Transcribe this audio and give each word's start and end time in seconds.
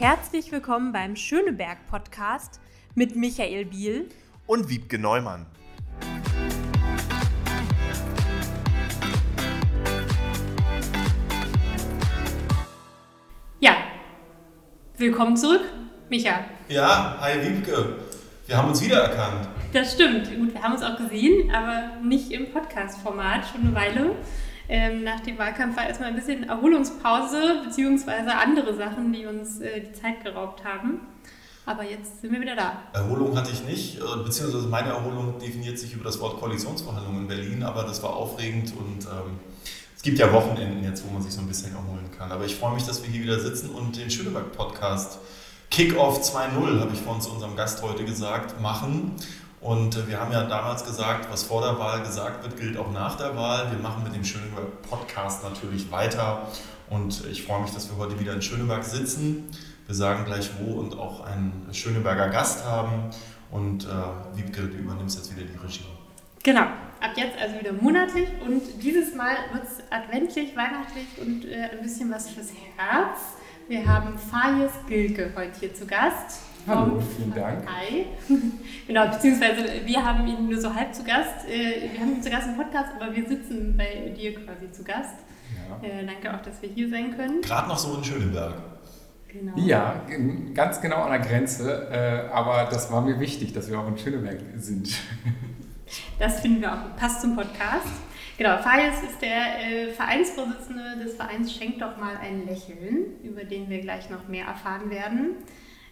Herzlich 0.00 0.52
willkommen 0.52 0.92
beim 0.92 1.16
Schöneberg 1.16 1.84
Podcast 1.90 2.60
mit 2.94 3.16
Michael 3.16 3.64
Biel 3.64 4.08
und 4.46 4.68
Wiebke 4.68 4.96
Neumann. 4.96 5.44
Ja, 13.58 13.72
willkommen 14.98 15.36
zurück, 15.36 15.62
Micha. 16.08 16.44
Ja, 16.68 17.18
hi 17.20 17.42
Wiebke. 17.42 17.96
Wir 18.46 18.56
haben 18.56 18.68
uns 18.68 18.80
wiedererkannt. 18.80 19.48
Das 19.72 19.94
stimmt. 19.94 20.32
Gut, 20.32 20.54
wir 20.54 20.62
haben 20.62 20.74
uns 20.74 20.82
auch 20.84 20.96
gesehen, 20.96 21.52
aber 21.52 21.96
nicht 22.04 22.30
im 22.30 22.52
Podcast-Format, 22.52 23.48
schon 23.48 23.62
eine 23.62 23.74
Weile. 23.74 24.14
Ähm, 24.68 25.02
nach 25.02 25.20
dem 25.20 25.38
Wahlkampf 25.38 25.76
war 25.76 25.86
erstmal 25.86 26.10
ein 26.10 26.14
bisschen 26.14 26.48
Erholungspause, 26.48 27.62
beziehungsweise 27.64 28.34
andere 28.34 28.74
Sachen, 28.76 29.12
die 29.12 29.24
uns 29.24 29.60
äh, 29.60 29.80
die 29.80 29.92
Zeit 29.92 30.22
geraubt 30.22 30.62
haben. 30.64 31.00
Aber 31.64 31.84
jetzt 31.84 32.20
sind 32.20 32.32
wir 32.32 32.40
wieder 32.40 32.56
da. 32.56 32.82
Erholung 32.92 33.36
hatte 33.36 33.50
ich 33.50 33.64
nicht, 33.64 33.98
äh, 33.98 34.22
beziehungsweise 34.22 34.68
meine 34.68 34.88
Erholung 34.88 35.38
definiert 35.38 35.78
sich 35.78 35.94
über 35.94 36.04
das 36.04 36.20
Wort 36.20 36.38
Koalitionsverhandlungen 36.38 37.22
in 37.22 37.28
Berlin, 37.28 37.62
aber 37.62 37.82
das 37.84 38.02
war 38.02 38.10
aufregend 38.14 38.72
und 38.76 39.04
ähm, 39.04 39.38
es 39.96 40.02
gibt 40.02 40.18
ja 40.18 40.32
Wochenenden 40.32 40.84
jetzt, 40.84 41.04
wo 41.06 41.12
man 41.12 41.22
sich 41.22 41.32
so 41.32 41.40
ein 41.40 41.48
bisschen 41.48 41.74
erholen 41.74 42.10
kann. 42.16 42.30
Aber 42.30 42.44
ich 42.44 42.54
freue 42.54 42.74
mich, 42.74 42.84
dass 42.84 43.02
wir 43.02 43.10
hier 43.10 43.22
wieder 43.22 43.40
sitzen 43.40 43.70
und 43.70 43.96
den 43.96 44.10
Schöneberg-Podcast 44.10 45.18
Kickoff 45.70 46.20
2.0, 46.20 46.80
habe 46.80 46.90
ich 46.94 47.00
vorhin 47.00 47.20
zu 47.20 47.30
unserem 47.30 47.56
Gast 47.56 47.82
heute 47.82 48.04
gesagt, 48.04 48.60
machen. 48.60 49.12
Und 49.60 49.96
äh, 49.96 50.06
wir 50.06 50.20
haben 50.20 50.32
ja 50.32 50.44
damals 50.44 50.84
gesagt, 50.84 51.30
was 51.30 51.42
vor 51.42 51.62
der 51.62 51.78
Wahl 51.78 52.00
gesagt 52.00 52.42
wird, 52.42 52.56
gilt 52.56 52.76
auch 52.76 52.90
nach 52.92 53.16
der 53.16 53.36
Wahl. 53.36 53.70
Wir 53.70 53.78
machen 53.78 54.04
mit 54.04 54.14
dem 54.14 54.24
Schöneberg 54.24 54.82
Podcast 54.82 55.42
natürlich 55.42 55.90
weiter. 55.90 56.48
Und 56.90 57.24
ich 57.26 57.42
freue 57.44 57.62
mich, 57.62 57.72
dass 57.72 57.90
wir 57.90 57.98
heute 57.98 58.18
wieder 58.18 58.32
in 58.32 58.42
Schöneberg 58.42 58.84
sitzen. 58.84 59.50
Wir 59.86 59.94
sagen 59.94 60.24
gleich 60.24 60.50
wo 60.58 60.78
und 60.78 60.98
auch 60.98 61.20
einen 61.24 61.68
Schöneberger 61.72 62.28
Gast 62.28 62.64
haben. 62.64 63.10
Und 63.50 63.84
äh, 63.84 64.36
Wiebke, 64.36 64.62
du 64.62 64.76
übernimmst 64.76 65.16
jetzt 65.16 65.34
wieder 65.34 65.46
die 65.46 65.58
Regie. 65.58 65.86
Genau, 66.44 66.62
ab 66.62 67.12
jetzt 67.16 67.36
also 67.38 67.58
wieder 67.58 67.72
monatlich 67.72 68.28
und 68.46 68.62
dieses 68.82 69.14
Mal 69.14 69.36
wird 69.52 69.64
es 69.64 69.82
adventlich, 69.90 70.56
weihnachtlich 70.56 71.06
und 71.20 71.44
äh, 71.44 71.70
ein 71.72 71.82
bisschen 71.82 72.10
was 72.10 72.30
fürs 72.30 72.48
Herz. 72.76 73.18
Wir 73.66 73.84
haben 73.84 74.16
Fayes 74.16 74.72
Gilke 74.88 75.32
heute 75.36 75.58
hier 75.60 75.74
zu 75.74 75.86
Gast. 75.86 76.40
Hallo, 76.68 77.00
vielen 77.16 77.34
Dank. 77.34 77.66
Hi. 77.66 78.06
genau, 78.86 79.08
beziehungsweise 79.08 79.64
wir 79.86 80.04
haben 80.04 80.26
ihn 80.26 80.48
nur 80.50 80.60
so 80.60 80.74
halb 80.74 80.94
zu 80.94 81.02
Gast. 81.02 81.48
Äh, 81.48 81.90
wir 81.92 82.00
haben 82.00 82.16
ihn 82.16 82.22
zu 82.22 82.28
Gast 82.28 82.46
im 82.48 82.56
Podcast, 82.56 82.92
aber 83.00 83.14
wir 83.14 83.26
sitzen 83.26 83.74
bei 83.74 84.12
dir 84.14 84.34
quasi 84.34 84.70
zu 84.70 84.84
Gast. 84.84 85.14
Ja. 85.82 85.88
Äh, 85.88 86.04
danke 86.04 86.34
auch, 86.34 86.42
dass 86.42 86.60
wir 86.60 86.68
hier 86.68 86.90
sein 86.90 87.16
können. 87.16 87.40
Gerade 87.40 87.68
noch 87.68 87.78
so 87.78 87.96
in 87.96 88.04
Schöneberg. 88.04 88.54
Genau. 89.28 89.52
Ja, 89.56 90.02
ganz 90.52 90.80
genau 90.80 91.02
an 91.02 91.12
der 91.12 91.20
Grenze. 91.20 91.88
Äh, 91.90 92.32
aber 92.32 92.68
das 92.70 92.92
war 92.92 93.00
mir 93.00 93.18
wichtig, 93.18 93.54
dass 93.54 93.70
wir 93.70 93.78
auch 93.78 93.88
in 93.88 93.96
Schöneberg 93.96 94.38
sind. 94.56 94.90
Das 96.18 96.40
finden 96.40 96.60
wir 96.60 96.70
auch. 96.70 96.96
Passt 96.96 97.22
zum 97.22 97.34
Podcast. 97.34 97.86
Genau, 98.36 98.58
Fayes 98.58 99.02
ist 99.02 99.22
der 99.22 99.58
äh, 99.58 99.90
Vereinsvorsitzende 99.90 101.02
des 101.02 101.14
Vereins 101.14 101.50
Schenk 101.50 101.78
doch 101.78 101.96
mal 101.96 102.14
ein 102.22 102.46
Lächeln, 102.46 103.18
über 103.22 103.44
den 103.44 103.70
wir 103.70 103.80
gleich 103.80 104.10
noch 104.10 104.28
mehr 104.28 104.44
erfahren 104.44 104.90
werden. 104.90 105.36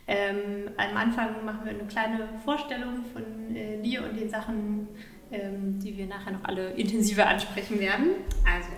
Ähm, 0.09 0.71
am 0.77 0.97
Anfang 0.97 1.45
machen 1.45 1.61
wir 1.65 1.73
eine 1.73 1.85
kleine 1.85 2.29
Vorstellung 2.45 3.05
von 3.13 3.55
äh, 3.55 3.83
dir 3.83 4.05
und 4.05 4.19
den 4.19 4.31
Sachen, 4.31 4.89
ähm, 5.33 5.79
die 5.81 5.97
wir 5.97 6.07
nachher 6.07 6.33
noch 6.33 6.45
alle 6.45 6.71
intensiver 6.73 7.27
ansprechen 7.27 7.81
werden. 7.81 8.11
Also, 8.45 8.71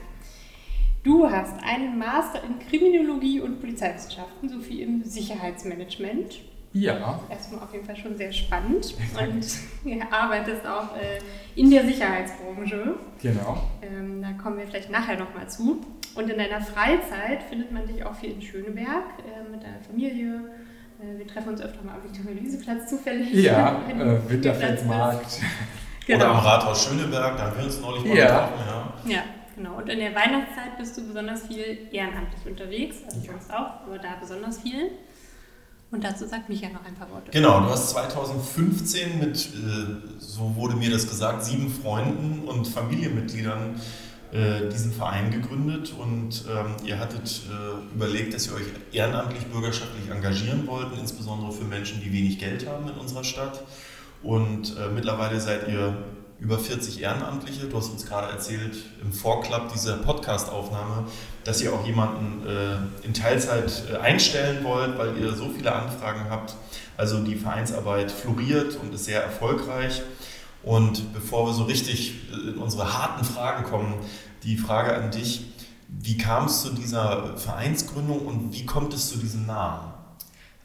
du 1.02 1.30
hast 1.30 1.62
einen 1.62 1.98
Master 1.98 2.42
in 2.44 2.58
Kriminologie 2.58 3.40
und 3.40 3.60
Polizeiwissenschaften 3.60 4.48
sowie 4.48 4.82
im 4.82 5.04
Sicherheitsmanagement 5.04 6.40
ja. 6.72 7.20
Erstmal 7.30 7.62
auf 7.62 7.72
jeden 7.72 7.84
Fall 7.84 7.96
schon 7.96 8.16
sehr 8.16 8.32
spannend. 8.32 8.94
Und 9.18 10.02
arbeitest 10.10 10.66
auch 10.66 10.96
äh, 10.96 11.18
in 11.54 11.70
der 11.70 11.84
Sicherheitsbranche. 11.84 12.94
Genau. 13.22 13.62
Ähm, 13.82 14.22
da 14.22 14.32
kommen 14.32 14.58
wir 14.58 14.66
vielleicht 14.66 14.90
nachher 14.90 15.18
nochmal 15.18 15.48
zu. 15.48 15.80
Und 16.14 16.30
in 16.30 16.38
deiner 16.38 16.60
Freizeit 16.60 17.42
findet 17.44 17.72
man 17.72 17.86
dich 17.86 18.04
auch 18.04 18.14
viel 18.14 18.32
in 18.32 18.42
Schöneberg 18.42 19.04
äh, 19.18 19.50
mit 19.50 19.62
deiner 19.62 19.80
Familie. 19.80 20.50
Äh, 21.00 21.18
wir 21.18 21.26
treffen 21.26 21.50
uns 21.50 21.60
öfter 21.60 21.82
mal 21.84 21.94
am 21.94 22.04
Viktoria-Luise-Platz 22.04 22.90
zufällig. 22.90 23.32
Ja, 23.34 23.82
äh, 23.88 24.30
Winterfeldmarkt. 24.30 25.40
Genau. 26.08 26.24
Oder 26.24 26.34
am 26.36 26.38
Rathaus 26.38 26.86
Schöneberg, 26.86 27.36
da 27.36 27.42
haben 27.48 27.58
wir 27.58 27.64
uns 27.66 27.80
neulich 27.82 28.02
mal 28.02 28.16
ja. 28.16 28.46
getroffen. 28.46 29.10
Ja. 29.10 29.14
ja, 29.16 29.22
genau. 29.54 29.76
Und 29.76 29.90
in 29.90 29.98
der 29.98 30.14
Weihnachtszeit 30.14 30.78
bist 30.78 30.96
du 30.96 31.06
besonders 31.06 31.42
viel 31.42 31.86
ehrenamtlich 31.92 32.46
unterwegs, 32.46 33.04
also 33.04 33.18
ja. 33.18 33.32
sonst 33.32 33.52
auch, 33.52 33.82
aber 33.84 33.98
da 33.98 34.16
besonders 34.18 34.58
viel. 34.62 34.90
Und 35.90 36.02
dazu 36.02 36.26
sagt 36.26 36.48
Micha 36.48 36.68
noch 36.70 36.82
ein 36.86 36.94
paar 36.94 37.10
Worte. 37.10 37.30
Genau, 37.30 37.60
du 37.60 37.68
hast 37.68 37.90
2015 37.90 39.18
mit, 39.18 39.36
äh, 39.36 40.18
so 40.18 40.56
wurde 40.56 40.76
mir 40.76 40.90
das 40.90 41.06
gesagt, 41.06 41.44
sieben 41.44 41.68
Freunden 41.68 42.48
und 42.48 42.66
Familienmitgliedern 42.66 43.78
äh, 44.32 44.68
diesen 44.68 44.92
Verein 44.92 45.30
gegründet 45.30 45.92
und 45.98 46.44
ähm, 46.50 46.76
ihr 46.84 46.98
hattet 46.98 47.42
äh, 47.50 47.94
überlegt, 47.94 48.34
dass 48.34 48.46
ihr 48.46 48.54
euch 48.54 48.66
ehrenamtlich 48.92 49.46
bürgerschaftlich 49.46 50.10
engagieren 50.10 50.66
wollt, 50.66 50.88
insbesondere 50.98 51.52
für 51.52 51.64
Menschen, 51.64 52.00
die 52.00 52.12
wenig 52.12 52.38
Geld 52.38 52.66
haben 52.68 52.88
in 52.88 52.94
unserer 52.94 53.24
Stadt. 53.24 53.62
Und 54.22 54.74
mittlerweile 54.96 55.40
seid 55.40 55.68
ihr 55.68 55.96
über 56.40 56.58
40 56.58 57.02
Ehrenamtliche. 57.02 57.66
Du 57.66 57.76
hast 57.76 57.90
uns 57.90 58.06
gerade 58.06 58.30
erzählt 58.30 58.76
im 59.02 59.12
Vorklapp 59.12 59.72
dieser 59.72 59.96
Podcast-Aufnahme, 59.96 61.06
dass 61.44 61.60
ihr 61.62 61.72
auch 61.72 61.84
jemanden 61.84 62.46
äh, 62.46 63.06
in 63.06 63.12
Teilzeit 63.12 63.82
äh, 63.92 63.96
einstellen 63.96 64.62
wollt, 64.64 64.96
weil 64.98 65.16
ihr 65.18 65.32
so 65.34 65.48
viele 65.48 65.72
Anfragen 65.74 66.30
habt. 66.30 66.54
Also 66.96 67.22
die 67.22 67.36
Vereinsarbeit 67.36 68.10
floriert 68.10 68.76
und 68.76 68.94
ist 68.94 69.04
sehr 69.04 69.22
erfolgreich. 69.22 70.02
Und 70.62 71.12
bevor 71.12 71.46
wir 71.46 71.52
so 71.52 71.64
richtig 71.64 72.14
äh, 72.32 72.50
in 72.50 72.58
unsere 72.58 72.92
harten 72.92 73.24
Fragen 73.24 73.64
kommen, 73.64 73.94
die 74.42 74.56
Frage 74.56 74.94
an 74.94 75.10
dich, 75.10 75.46
wie 75.88 76.18
kam 76.18 76.46
es 76.46 76.62
zu 76.62 76.74
dieser 76.74 77.36
Vereinsgründung 77.36 78.26
und 78.26 78.52
wie 78.52 78.66
kommt 78.66 78.92
es 78.92 79.08
zu 79.08 79.18
diesem 79.18 79.46
Namen? 79.46 79.92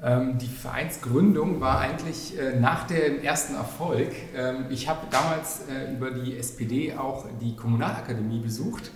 Ähm, 0.02 0.38
die 0.38 0.48
Vereinsgründung 0.48 1.62
war 1.62 1.80
eigentlich 1.80 2.38
äh, 2.38 2.60
nach 2.60 2.86
dem 2.88 3.22
ersten 3.24 3.56
Erfolg. 3.56 4.12
Ähm, 4.36 4.66
ich 4.70 4.90
habe 4.90 5.08
damals 5.10 5.62
äh, 5.70 5.94
über 5.94 6.12
die 6.12 6.38
SPD 6.38 6.94
auch 6.94 7.26
die 7.42 7.56
Kommunalakademie 7.56 8.40
besucht 8.40 8.92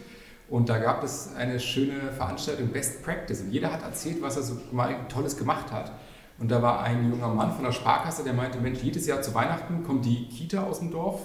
und 0.49 0.69
da 0.69 0.77
gab 0.79 1.03
es 1.03 1.29
eine 1.35 1.59
schöne 1.59 2.11
Veranstaltung 2.15 2.69
Best 2.69 3.03
Practice. 3.03 3.41
Und 3.41 3.51
jeder 3.51 3.71
hat 3.71 3.83
erzählt, 3.83 4.21
was 4.21 4.37
er 4.37 4.43
so 4.43 4.57
mal 4.71 4.95
Tolles 5.09 5.37
gemacht 5.37 5.71
hat. 5.71 5.91
Und 6.39 6.51
da 6.51 6.61
war 6.61 6.83
ein 6.83 7.09
junger 7.09 7.29
Mann 7.29 7.53
von 7.53 7.63
der 7.63 7.71
Sparkasse, 7.71 8.23
der 8.23 8.33
meinte, 8.33 8.59
Mensch, 8.59 8.79
jedes 8.83 9.07
Jahr 9.07 9.21
zu 9.21 9.33
Weihnachten 9.33 9.83
kommt 9.83 10.05
die 10.05 10.27
Kita 10.27 10.63
aus 10.63 10.79
dem 10.79 10.91
Dorf. 10.91 11.21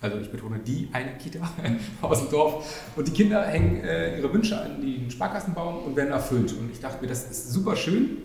Also 0.00 0.18
ich 0.18 0.30
betone 0.30 0.58
die 0.58 0.88
eine 0.92 1.16
Kita 1.16 1.38
aus 2.02 2.20
dem 2.20 2.30
Dorf. 2.30 2.90
Und 2.96 3.08
die 3.08 3.12
Kinder 3.12 3.46
hängen 3.46 3.82
äh, 3.84 4.18
ihre 4.18 4.32
Wünsche 4.32 4.60
an 4.60 4.82
den 4.82 5.10
Sparkassenbaum 5.10 5.84
und 5.84 5.96
werden 5.96 6.10
erfüllt. 6.10 6.52
Und 6.52 6.70
ich 6.70 6.80
dachte 6.80 7.00
mir, 7.00 7.08
das 7.08 7.30
ist 7.30 7.52
super 7.52 7.76
schön. 7.76 8.18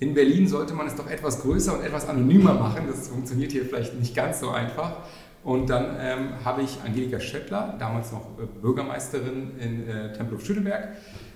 In 0.00 0.14
Berlin 0.14 0.46
sollte 0.46 0.74
man 0.74 0.86
es 0.86 0.94
doch 0.94 1.10
etwas 1.10 1.40
größer 1.42 1.76
und 1.76 1.84
etwas 1.84 2.08
anonymer 2.08 2.54
machen. 2.54 2.84
Das 2.86 3.08
funktioniert 3.08 3.50
hier 3.50 3.64
vielleicht 3.64 3.98
nicht 3.98 4.14
ganz 4.14 4.38
so 4.38 4.50
einfach. 4.50 4.98
Und 5.42 5.70
dann 5.70 5.96
ähm, 5.98 6.28
habe 6.44 6.62
ich 6.62 6.78
Angelika 6.84 7.18
Schöttler, 7.18 7.74
damals 7.78 8.12
noch 8.12 8.38
äh, 8.38 8.46
Bürgermeisterin 8.60 9.58
in 9.58 9.88
äh, 9.88 10.12
Tempelhof-Schöneberg, 10.12 10.88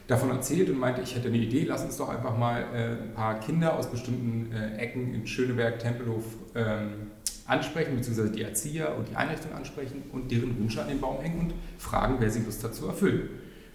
davon 0.06 0.30
erzählt 0.30 0.68
und 0.70 0.78
meinte, 0.78 1.00
ich 1.02 1.14
hätte 1.14 1.28
eine 1.28 1.38
Idee, 1.38 1.64
lass 1.64 1.84
uns 1.84 1.96
doch 1.96 2.08
einfach 2.08 2.36
mal 2.36 2.64
äh, 2.74 3.02
ein 3.02 3.14
paar 3.14 3.40
Kinder 3.40 3.76
aus 3.76 3.90
bestimmten 3.90 4.52
äh, 4.52 4.76
Ecken 4.76 5.14
in 5.14 5.26
Schöneberg, 5.26 5.78
Tempelhof 5.78 6.24
ähm, 6.54 7.10
ansprechen, 7.46 7.96
beziehungsweise 7.96 8.30
die 8.30 8.42
Erzieher 8.42 8.96
und 8.96 9.08
die 9.08 9.16
Einrichtung 9.16 9.52
ansprechen 9.52 10.02
und 10.12 10.30
deren 10.30 10.58
Wünsche 10.58 10.82
an 10.82 10.88
den 10.88 11.00
Baum 11.00 11.20
hängen 11.20 11.40
und 11.40 11.54
fragen, 11.78 12.16
wer 12.18 12.30
sie 12.30 12.40
Lust 12.40 12.62
hat 12.64 12.74
zu 12.74 12.86
erfüllen. 12.86 13.28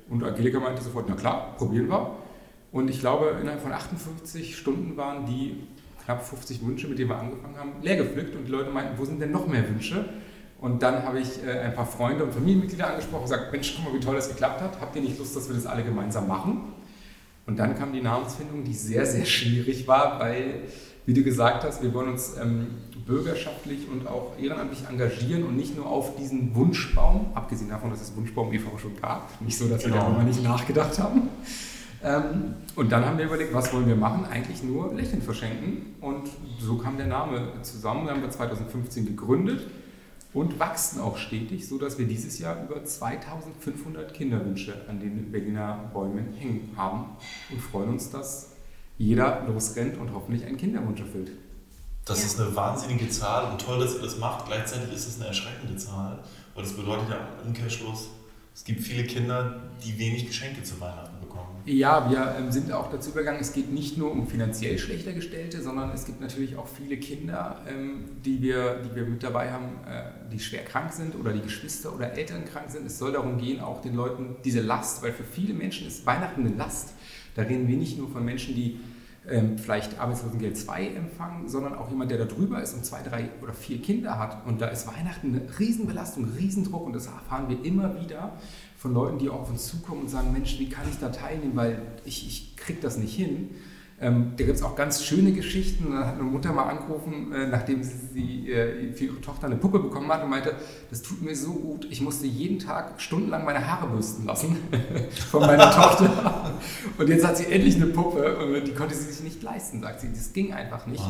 Und 0.10 0.24
Angelika 0.24 0.60
meinte 0.60 0.82
sofort, 0.82 1.06
na 1.10 1.16
klar, 1.16 1.56
probieren 1.58 1.90
wir. 1.90 2.16
Und 2.72 2.90
ich 2.90 3.00
glaube, 3.00 3.38
innerhalb 3.42 3.62
von 3.62 3.72
58 3.72 4.58
Stunden 4.58 4.98
waren 4.98 5.26
die 5.26 5.64
knapp 6.06 6.26
50 6.26 6.66
Wünsche, 6.66 6.88
mit 6.88 7.00
denen 7.00 7.10
wir 7.10 7.18
angefangen 7.18 7.58
haben, 7.58 7.72
leer 7.82 7.98
gepflückt. 7.98 8.36
Und 8.36 8.46
die 8.46 8.52
Leute 8.52 8.72
meinten, 8.72 8.98
wo 8.98 9.06
sind 9.06 9.20
denn 9.22 9.32
noch 9.32 9.48
mehr 9.48 9.68
Wünsche? 9.68 10.06
Und 10.60 10.82
dann 10.82 11.04
habe 11.04 11.20
ich 11.20 11.44
äh, 11.46 11.60
ein 11.60 11.76
paar 11.76 11.86
Freunde 11.86 12.24
und 12.24 12.34
Familienmitglieder 12.34 12.88
angesprochen 12.88 13.24
und 13.24 13.30
gesagt, 13.30 13.52
Mensch, 13.52 13.76
guck 13.76 13.86
mal, 13.86 14.00
wie 14.00 14.04
toll 14.04 14.16
das 14.16 14.30
geklappt 14.30 14.62
hat. 14.62 14.82
Habt 14.82 14.96
ihr 14.96 15.02
nicht 15.02 15.20
Lust, 15.20 15.36
dass 15.36 15.48
wir 15.48 15.56
das 15.56 15.66
alle 15.66 15.84
gemeinsam 15.84 16.28
machen? 16.28 16.74
Und 17.46 17.58
dann 17.58 17.78
kam 17.78 17.94
die 17.94 18.02
Namensfindung, 18.02 18.64
die 18.64 18.74
sehr, 18.74 19.06
sehr 19.06 19.26
schwierig 19.26 19.88
war, 19.88 20.20
weil, 20.20 20.64
wie 21.06 21.14
du 21.14 21.24
gesagt 21.24 21.64
hast, 21.64 21.82
wir 21.82 21.94
wollen 21.94 22.10
uns 22.10 22.36
ähm, 22.42 22.68
bürgerschaftlich 23.06 23.88
und 23.90 24.08
auch 24.08 24.34
ehrenamtlich 24.38 24.84
engagieren 24.90 25.44
und 25.44 25.56
nicht 25.56 25.78
nur 25.78 25.86
auf 25.86 26.16
diesen 26.18 26.54
Wunschbaum, 26.56 27.28
abgesehen 27.36 27.70
davon, 27.70 27.92
dass 27.92 28.02
es 28.02 28.16
Wunschbaum 28.16 28.52
e.V. 28.52 28.78
schon 28.78 29.00
gab, 29.00 29.30
nicht 29.42 29.58
so, 29.58 29.70
dass 29.70 29.84
genau. 29.84 29.96
wir 29.96 30.02
darüber 30.02 30.24
nicht 30.24 30.44
nachgedacht 30.44 31.00
haben, 31.00 31.30
ähm, 32.04 32.56
und 32.76 32.92
dann 32.92 33.06
haben 33.06 33.18
wir 33.18 33.26
überlegt, 33.26 33.54
was 33.54 33.74
wollen 33.74 33.88
wir 33.88 33.96
machen? 33.96 34.26
Eigentlich 34.26 34.62
nur 34.62 34.94
Lächeln 34.94 35.22
verschenken. 35.22 35.96
Und 36.00 36.30
so 36.60 36.78
kam 36.78 36.96
der 36.96 37.08
Name 37.08 37.54
zusammen. 37.64 38.06
Wir 38.06 38.12
haben 38.12 38.22
wir 38.22 38.30
2015 38.30 39.06
gegründet 39.08 39.66
und 40.38 40.60
wachsen 40.60 41.02
auch 41.02 41.18
stetig, 41.18 41.68
sodass 41.68 41.98
wir 41.98 42.06
dieses 42.06 42.38
Jahr 42.38 42.64
über 42.64 42.84
2500 42.84 44.14
Kinderwünsche 44.14 44.86
an 44.88 45.00
den 45.00 45.32
Berliner 45.32 45.90
Bäumen 45.92 46.32
hängen 46.34 46.74
haben 46.78 47.06
und 47.50 47.60
freuen 47.60 47.90
uns, 47.90 48.12
dass 48.12 48.52
jeder 49.00 49.44
losrennt 49.48 49.98
und 49.98 50.14
hoffentlich 50.14 50.46
einen 50.46 50.58
Kinderwunsch 50.58 51.00
erfüllt. 51.00 51.32
Das 52.06 52.20
Ja. 52.20 52.26
ist 52.28 52.40
eine 52.40 52.56
wahnsinnige 52.56 53.10
Zahl 53.10 53.52
und 53.52 53.60
toll, 53.60 53.80
dass 53.80 53.96
ihr 53.96 54.02
das 54.02 54.20
macht. 54.20 54.46
Gleichzeitig 54.46 54.94
ist 54.94 55.08
es 55.08 55.16
eine 55.20 55.28
erschreckende 55.30 55.76
Zahl, 55.76 56.20
weil 56.54 56.64
das 56.64 56.74
bedeutet 56.74 57.10
ja 57.10 57.18
im 57.42 57.48
Umkehrschluss, 57.48 58.10
es 58.58 58.64
gibt 58.64 58.82
viele 58.82 59.04
Kinder, 59.04 59.62
die 59.86 60.00
wenig 60.00 60.26
Geschenke 60.26 60.64
zu 60.64 60.82
Weihnachten 60.82 61.20
bekommen. 61.20 61.62
Ja, 61.66 62.10
wir 62.10 62.38
ähm, 62.40 62.52
sind 62.52 62.72
auch 62.72 62.90
dazu 62.90 63.12
übergegangen, 63.12 63.40
es 63.40 63.54
geht 63.54 63.72
nicht 63.72 64.00
nur 64.00 64.10
um 64.10 64.28
finanziell 64.28 64.80
schlechter 64.80 65.14
Gestellte, 65.14 65.62
sondern 65.62 65.92
es 65.92 66.06
gibt 66.08 66.22
natürlich 66.22 66.58
auch 66.58 66.68
viele 66.68 66.98
Kinder, 66.98 67.62
ähm, 67.70 68.06
die, 68.26 68.42
wir, 68.42 68.82
die 68.84 68.96
wir 68.96 69.06
mit 69.06 69.22
dabei 69.22 69.52
haben, 69.52 69.66
äh, 69.88 70.10
die 70.34 70.40
schwer 70.40 70.66
krank 70.66 70.92
sind 70.92 71.14
oder 71.16 71.34
die 71.34 71.42
Geschwister 71.42 71.94
oder 71.94 72.14
Eltern 72.14 72.46
krank 72.46 72.72
sind. 72.72 72.88
Es 72.88 72.98
soll 72.98 73.12
darum 73.12 73.38
gehen, 73.38 73.60
auch 73.60 73.80
den 73.80 73.94
Leuten 73.94 74.38
diese 74.44 74.62
Last, 74.62 75.04
weil 75.04 75.14
für 75.14 75.24
viele 75.24 75.54
Menschen 75.54 75.86
ist 75.86 76.08
Weihnachten 76.08 76.44
eine 76.44 76.56
Last. 76.56 76.96
Da 77.36 77.44
reden 77.44 77.68
wir 77.68 77.78
nicht 77.78 78.00
nur 78.00 78.10
von 78.10 78.26
Menschen, 78.26 78.56
die 78.56 78.80
ähm, 79.30 79.58
vielleicht 79.58 80.00
Arbeitslosengeld 80.00 80.58
2 80.58 80.88
empfangen, 80.88 81.48
sondern 81.48 81.76
auch 81.76 81.90
jemand, 81.90 82.12
der 82.12 82.18
da 82.18 82.26
drüber 82.26 82.62
ist 82.62 82.74
und 82.74 82.86
zwei, 82.86 83.02
drei 83.02 83.30
oder 83.42 83.54
vier 83.54 83.82
Kinder 83.82 84.18
hat. 84.18 84.46
Und 84.46 84.62
da 84.62 84.68
ist 84.68 84.88
Weihnachten 84.88 85.36
eine 85.36 85.60
Riesenbelastung, 85.60 86.32
Riesendruck 86.38 86.86
und 86.86 86.94
das 86.94 87.08
erfahren 87.08 87.50
wir 87.50 87.64
immer 87.64 88.02
wieder 88.02 88.38
von 88.78 88.94
Leuten, 88.94 89.20
die 89.20 89.30
auf 89.30 89.50
uns 89.50 89.68
zukommen 89.68 90.02
und 90.02 90.10
sagen, 90.10 90.32
Mensch, 90.32 90.60
wie 90.60 90.70
kann 90.70 90.88
ich 90.90 91.00
da 91.00 91.10
teilnehmen, 91.10 91.56
weil 91.56 91.82
ich, 92.06 92.28
ich 92.28 92.56
kriege 92.56 92.80
das 92.80 92.98
nicht 92.98 93.16
hin. 93.16 93.56
Ähm, 94.00 94.34
da 94.38 94.46
gibt 94.46 94.58
es 94.58 94.64
auch 94.64 94.76
ganz 94.76 95.04
schöne 95.04 95.32
Geschichten. 95.32 95.92
Da 95.92 96.06
hat 96.06 96.14
eine 96.16 96.24
Mutter 96.24 96.54
mal 96.54 96.66
angerufen, 96.66 97.32
äh, 97.34 97.48
nachdem 97.48 97.82
sie, 97.82 98.52
äh, 98.52 98.94
für 98.94 99.06
ihre 99.06 99.22
Tochter 99.22 99.48
eine 99.48 99.56
Puppe 99.56 99.80
bekommen 99.80 100.08
hat 100.12 100.24
und 100.24 100.30
meinte, 100.30 100.54
das 100.92 101.02
tut 101.02 101.24
mir 101.24 101.36
so 101.36 101.54
gut, 101.54 101.88
ich 101.90 102.00
musste 102.02 102.28
jeden 102.28 102.60
Tag 102.60 103.02
stundenlang 103.02 103.44
meine 103.44 103.68
Haare 103.68 103.88
bürsten 103.88 104.26
lassen 104.26 104.56
von 105.32 105.42
meiner 105.42 105.72
Tochter. 105.72 106.54
Und 106.96 107.10
jetzt 107.10 107.26
hat 107.26 107.38
sie 107.38 107.48
endlich 107.48 107.76
eine 107.78 107.88
Puppe 107.88 108.38
und 108.38 108.68
die 108.68 108.74
konnte 108.74 108.94
sie 108.94 109.12
sich 109.12 109.24
nicht 109.24 109.42
leisten, 109.42 109.82
sagt 109.82 110.02
sie. 110.02 110.10
Das 110.14 110.32
ging 110.32 110.54
einfach 110.54 110.86
nicht. 110.86 111.04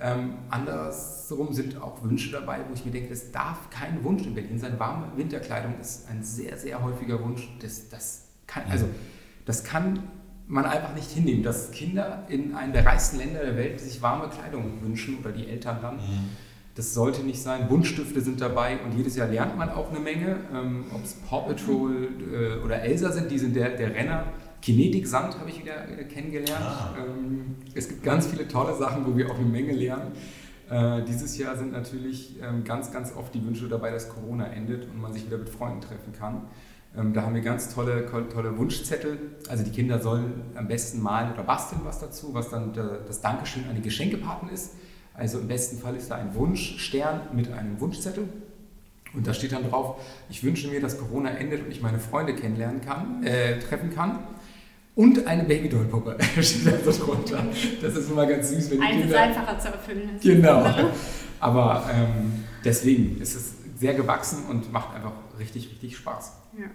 Ähm, 0.00 0.34
andersrum 0.48 1.52
sind 1.52 1.82
auch 1.82 2.02
Wünsche 2.02 2.32
dabei, 2.32 2.60
wo 2.66 2.74
ich 2.74 2.84
mir 2.86 2.92
denke, 2.92 3.12
es 3.12 3.30
darf 3.30 3.68
kein 3.68 4.02
Wunsch 4.04 4.24
in 4.26 4.34
Berlin 4.34 4.58
sein. 4.58 4.80
Warme 4.80 5.12
Winterkleidung 5.16 5.74
ist 5.80 6.08
ein 6.08 6.22
sehr, 6.22 6.56
sehr 6.56 6.82
häufiger 6.82 7.22
Wunsch. 7.22 7.46
Das, 7.60 7.90
das, 7.90 8.22
kann, 8.46 8.64
also, 8.70 8.86
das 9.44 9.64
kann 9.64 10.02
man 10.52 10.66
einfach 10.66 10.94
nicht 10.94 11.10
hinnehmen, 11.10 11.42
dass 11.42 11.70
Kinder 11.70 12.24
in 12.28 12.54
einem 12.54 12.74
der 12.74 12.84
reichsten 12.84 13.16
Länder 13.16 13.40
der 13.42 13.56
Welt 13.56 13.80
sich 13.80 14.02
warme 14.02 14.28
Kleidung 14.28 14.82
wünschen 14.82 15.18
oder 15.18 15.32
die 15.32 15.48
Eltern 15.48 15.78
dann. 15.80 15.96
Mhm. 15.96 16.28
Das 16.74 16.92
sollte 16.92 17.22
nicht 17.22 17.40
sein. 17.40 17.68
Buntstifte 17.68 18.20
sind 18.20 18.40
dabei 18.40 18.78
und 18.84 18.96
jedes 18.96 19.16
Jahr 19.16 19.28
lernt 19.28 19.56
man 19.56 19.70
auch 19.70 19.90
eine 19.90 20.00
Menge. 20.00 20.36
Ähm, 20.54 20.84
Ob 20.94 21.04
es 21.04 21.14
Paw 21.14 21.46
Patrol 21.46 22.08
äh, 22.32 22.64
oder 22.64 22.82
Elsa 22.82 23.12
sind, 23.12 23.30
die 23.30 23.38
sind 23.38 23.56
der, 23.56 23.70
der 23.70 23.94
Renner. 23.94 24.24
Kinetik 24.60 25.06
Sand 25.06 25.38
habe 25.38 25.48
ich 25.48 25.60
wieder 25.60 25.88
äh, 25.88 26.04
kennengelernt. 26.04 26.64
Ah. 26.64 26.94
Ähm, 26.98 27.56
es 27.74 27.88
gibt 27.88 28.02
ganz 28.02 28.26
viele 28.26 28.46
tolle 28.46 28.76
Sachen, 28.76 29.06
wo 29.06 29.16
wir 29.16 29.30
auch 29.30 29.38
eine 29.38 29.48
Menge 29.48 29.72
lernen. 29.72 30.12
Äh, 30.68 31.02
dieses 31.04 31.36
Jahr 31.38 31.56
sind 31.56 31.72
natürlich 31.72 32.36
ähm, 32.42 32.62
ganz, 32.64 32.92
ganz 32.92 33.14
oft 33.16 33.34
die 33.34 33.44
Wünsche 33.44 33.68
dabei, 33.68 33.90
dass 33.90 34.10
Corona 34.10 34.46
endet 34.48 34.84
und 34.84 35.00
man 35.00 35.12
sich 35.14 35.26
wieder 35.26 35.38
mit 35.38 35.48
Freunden 35.48 35.80
treffen 35.80 36.12
kann. 36.12 36.42
Ähm, 36.96 37.14
da 37.14 37.22
haben 37.22 37.34
wir 37.34 37.42
ganz 37.42 37.74
tolle, 37.74 38.06
tolle 38.06 38.58
Wunschzettel. 38.58 39.18
Also 39.48 39.64
die 39.64 39.70
Kinder 39.70 39.98
sollen 40.00 40.42
am 40.54 40.68
besten 40.68 41.00
malen 41.00 41.32
oder 41.32 41.42
basteln 41.42 41.80
was 41.84 42.00
dazu, 42.00 42.34
was 42.34 42.50
dann 42.50 42.72
das 42.74 43.20
Dankeschön 43.20 43.64
an 43.68 43.76
die 43.76 43.82
Geschenkepaten 43.82 44.48
ist. 44.50 44.72
Also 45.14 45.38
im 45.38 45.48
besten 45.48 45.78
Fall 45.78 45.96
ist 45.96 46.10
da 46.10 46.16
ein 46.16 46.34
Wunschstern 46.34 47.20
mit 47.32 47.50
einem 47.52 47.80
Wunschzettel. 47.80 48.28
Und 49.14 49.26
da 49.26 49.34
steht 49.34 49.52
dann 49.52 49.68
drauf, 49.68 50.00
ich 50.30 50.42
wünsche 50.42 50.68
mir, 50.68 50.80
dass 50.80 50.98
Corona 50.98 51.30
endet 51.30 51.64
und 51.64 51.70
ich 51.70 51.82
meine 51.82 51.98
Freunde 51.98 52.34
kennenlernen 52.34 52.80
kann, 52.80 53.22
äh, 53.24 53.58
treffen 53.58 53.94
kann. 53.94 54.20
Und 54.94 55.26
eine 55.26 55.44
Babydoll-Puppe 55.44 56.16
steht 56.42 56.66
da 56.66 56.92
so 56.92 57.06
drunter. 57.06 57.44
Das 57.80 57.96
ist 57.96 58.10
immer 58.10 58.26
ganz 58.26 58.50
süß, 58.50 58.70
wenn 58.70 58.80
die 58.80 58.86
Eins 58.86 58.96
ist 58.96 59.02
Kinder... 59.02 59.20
einfacher 59.20 59.58
zu 59.58 59.68
erfüllen. 59.68 60.10
Genau. 60.22 60.64
Aber 61.40 61.90
ähm, 61.92 62.44
deswegen 62.64 63.20
ist 63.20 63.34
es 63.34 63.54
sehr 63.78 63.94
gewachsen 63.94 64.44
und 64.48 64.70
macht 64.72 64.94
einfach 64.94 65.12
richtig, 65.38 65.70
richtig 65.70 65.96
Spaß. 65.96 66.41
Ja. 66.58 66.66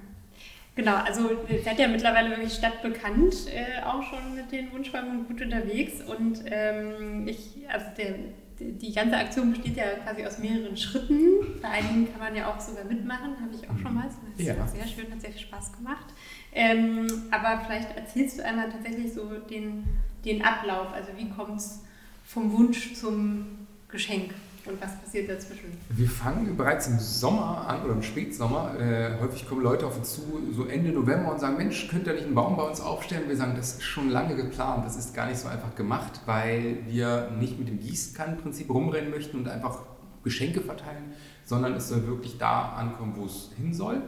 Genau, 0.76 0.96
also 0.98 1.32
ihr 1.50 1.64
seid 1.64 1.80
ja 1.80 1.88
mittlerweile 1.88 2.30
wirklich 2.30 2.54
stadtbekannt, 2.54 3.34
äh, 3.48 3.82
auch 3.84 4.04
schon 4.04 4.36
mit 4.36 4.52
den 4.52 4.72
Wunschbäumen 4.72 5.20
und 5.20 5.28
gut 5.28 5.42
unterwegs. 5.42 6.02
Und 6.04 6.44
ähm, 6.46 7.28
ich, 7.28 7.56
also 7.68 7.88
der, 7.98 8.14
die 8.60 8.94
ganze 8.94 9.18
Aktion 9.18 9.52
besteht 9.54 9.76
ja 9.76 9.86
quasi 10.04 10.24
aus 10.24 10.38
mehreren 10.38 10.78
Schritten. 10.78 11.60
Bei 11.64 11.70
einigen 11.70 12.12
kann 12.12 12.20
man 12.20 12.36
ja 12.36 12.48
auch 12.54 12.60
sogar 12.60 12.84
mitmachen, 12.86 13.36
habe 13.42 13.56
ich 13.56 13.68
auch 13.68 13.78
schon 13.82 13.96
mal. 13.96 14.08
Das 14.38 14.46
Ja. 14.46 14.58
war 14.60 14.68
sehr 14.68 14.86
schön, 14.88 15.12
hat 15.12 15.20
sehr 15.20 15.32
viel 15.32 15.42
Spaß 15.42 15.74
gemacht. 15.78 16.06
Ähm, 16.54 17.08
aber 17.32 17.64
vielleicht 17.66 17.96
erzählst 17.98 18.38
du 18.38 18.46
einmal 18.46 18.70
tatsächlich 18.70 19.12
so 19.14 19.30
den, 19.50 19.84
den 20.26 20.44
Ablauf. 20.44 20.94
Also 20.94 21.10
wie 21.18 21.28
kommt 21.30 21.58
es 21.60 21.84
vom 22.24 22.52
Wunsch 22.52 22.94
zum 22.94 23.68
Geschenk 23.90 24.32
und 24.70 24.82
was 24.82 25.00
passiert 25.02 25.30
dazwischen? 25.30 25.66
Wir 25.90 26.10
fangen 26.10 26.56
bereits 26.58 26.88
im 26.88 27.00
Sommer 27.00 27.66
an 27.68 27.84
oder 27.84 27.94
im 27.94 28.04
Spätsommer. 28.04 28.80
Äh, 28.80 29.20
häufig 29.22 29.48
kommen 29.48 29.62
Leute 29.62 29.86
auf 29.86 29.98
uns 29.98 30.14
zu, 30.16 30.22
so 30.52 30.66
Ende 30.66 30.92
November 30.92 31.32
und 31.32 31.40
sagen, 31.40 31.58
Mensch, 31.58 31.88
könnt 31.90 32.08
ihr 32.08 32.14
nicht 32.14 32.26
einen 32.26 32.36
Baum 32.36 32.58
bei 32.58 32.64
uns 32.64 32.82
aufstellen? 32.82 33.28
Wir 33.28 33.38
sagen, 33.38 33.54
das 33.56 33.74
ist 33.76 33.84
schon 33.84 34.10
lange 34.10 34.36
geplant, 34.36 34.86
das 34.86 34.98
ist 34.98 35.14
gar 35.14 35.28
nicht 35.28 35.40
so 35.40 35.48
einfach 35.48 35.76
gemacht, 35.76 36.22
weil 36.26 36.80
wir 36.88 37.32
nicht 37.40 37.58
mit 37.60 37.68
dem 37.68 37.80
Gießkannenprinzip 37.80 38.70
rumrennen 38.70 39.10
möchten 39.10 39.38
und 39.38 39.48
einfach 39.48 39.80
Geschenke 40.24 40.62
verteilen, 40.62 41.14
sondern 41.46 41.74
es 41.74 41.90
soll 41.90 42.06
wirklich 42.08 42.38
da 42.38 42.74
ankommen, 42.74 43.14
wo 43.16 43.26
es 43.26 43.52
hin 43.58 43.74
soll. 43.74 44.02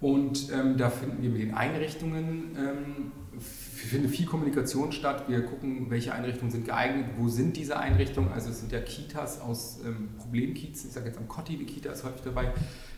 Und 0.00 0.52
ähm, 0.52 0.76
da 0.76 0.90
finden 0.90 1.22
wir 1.22 1.30
mit 1.30 1.40
den 1.40 1.54
Einrichtungen, 1.54 2.56
ähm, 2.58 3.12
findet 3.40 4.10
viel 4.10 4.26
Kommunikation 4.26 4.92
statt. 4.92 5.24
Wir 5.28 5.42
gucken, 5.42 5.90
welche 5.90 6.12
Einrichtungen 6.12 6.50
sind 6.50 6.64
geeignet, 6.64 7.06
wo 7.18 7.28
sind 7.28 7.56
diese 7.56 7.78
Einrichtungen. 7.78 8.32
Also 8.32 8.50
es 8.50 8.60
sind 8.60 8.72
ja 8.72 8.80
Kitas 8.80 9.40
aus 9.40 9.80
ähm, 9.84 10.08
Problemkiez, 10.18 10.84
ich 10.84 10.92
sage 10.92 11.06
jetzt 11.06 11.18
am 11.18 11.28
Kotti, 11.28 11.56
die 11.56 11.64
Kita 11.64 11.90
ist 11.90 12.04
häufig 12.04 12.22
dabei. 12.22 12.52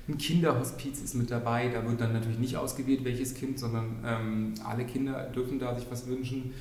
Ein 0.08 0.16
Kinderhospiz 0.16 1.00
ist 1.02 1.14
mit 1.14 1.30
dabei, 1.30 1.68
da 1.68 1.86
wird 1.86 2.00
dann 2.00 2.14
natürlich 2.14 2.38
nicht 2.38 2.56
ausgewählt, 2.56 3.04
welches 3.04 3.34
Kind, 3.34 3.58
sondern 3.58 4.02
ähm, 4.06 4.54
alle 4.64 4.84
Kinder 4.84 5.24
dürfen 5.34 5.58
da 5.58 5.74
sich 5.78 5.86
was 5.90 6.06
wünschen. 6.06 6.54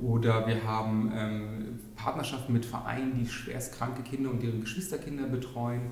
Oder 0.00 0.46
wir 0.46 0.64
haben 0.64 1.12
ähm, 1.14 1.78
Partnerschaften 1.94 2.52
mit 2.52 2.64
Vereinen, 2.64 3.14
die 3.14 3.28
schwerstkranke 3.28 4.02
Kinder 4.02 4.30
und 4.30 4.42
deren 4.42 4.60
Geschwisterkinder 4.60 5.26
betreuen. 5.26 5.82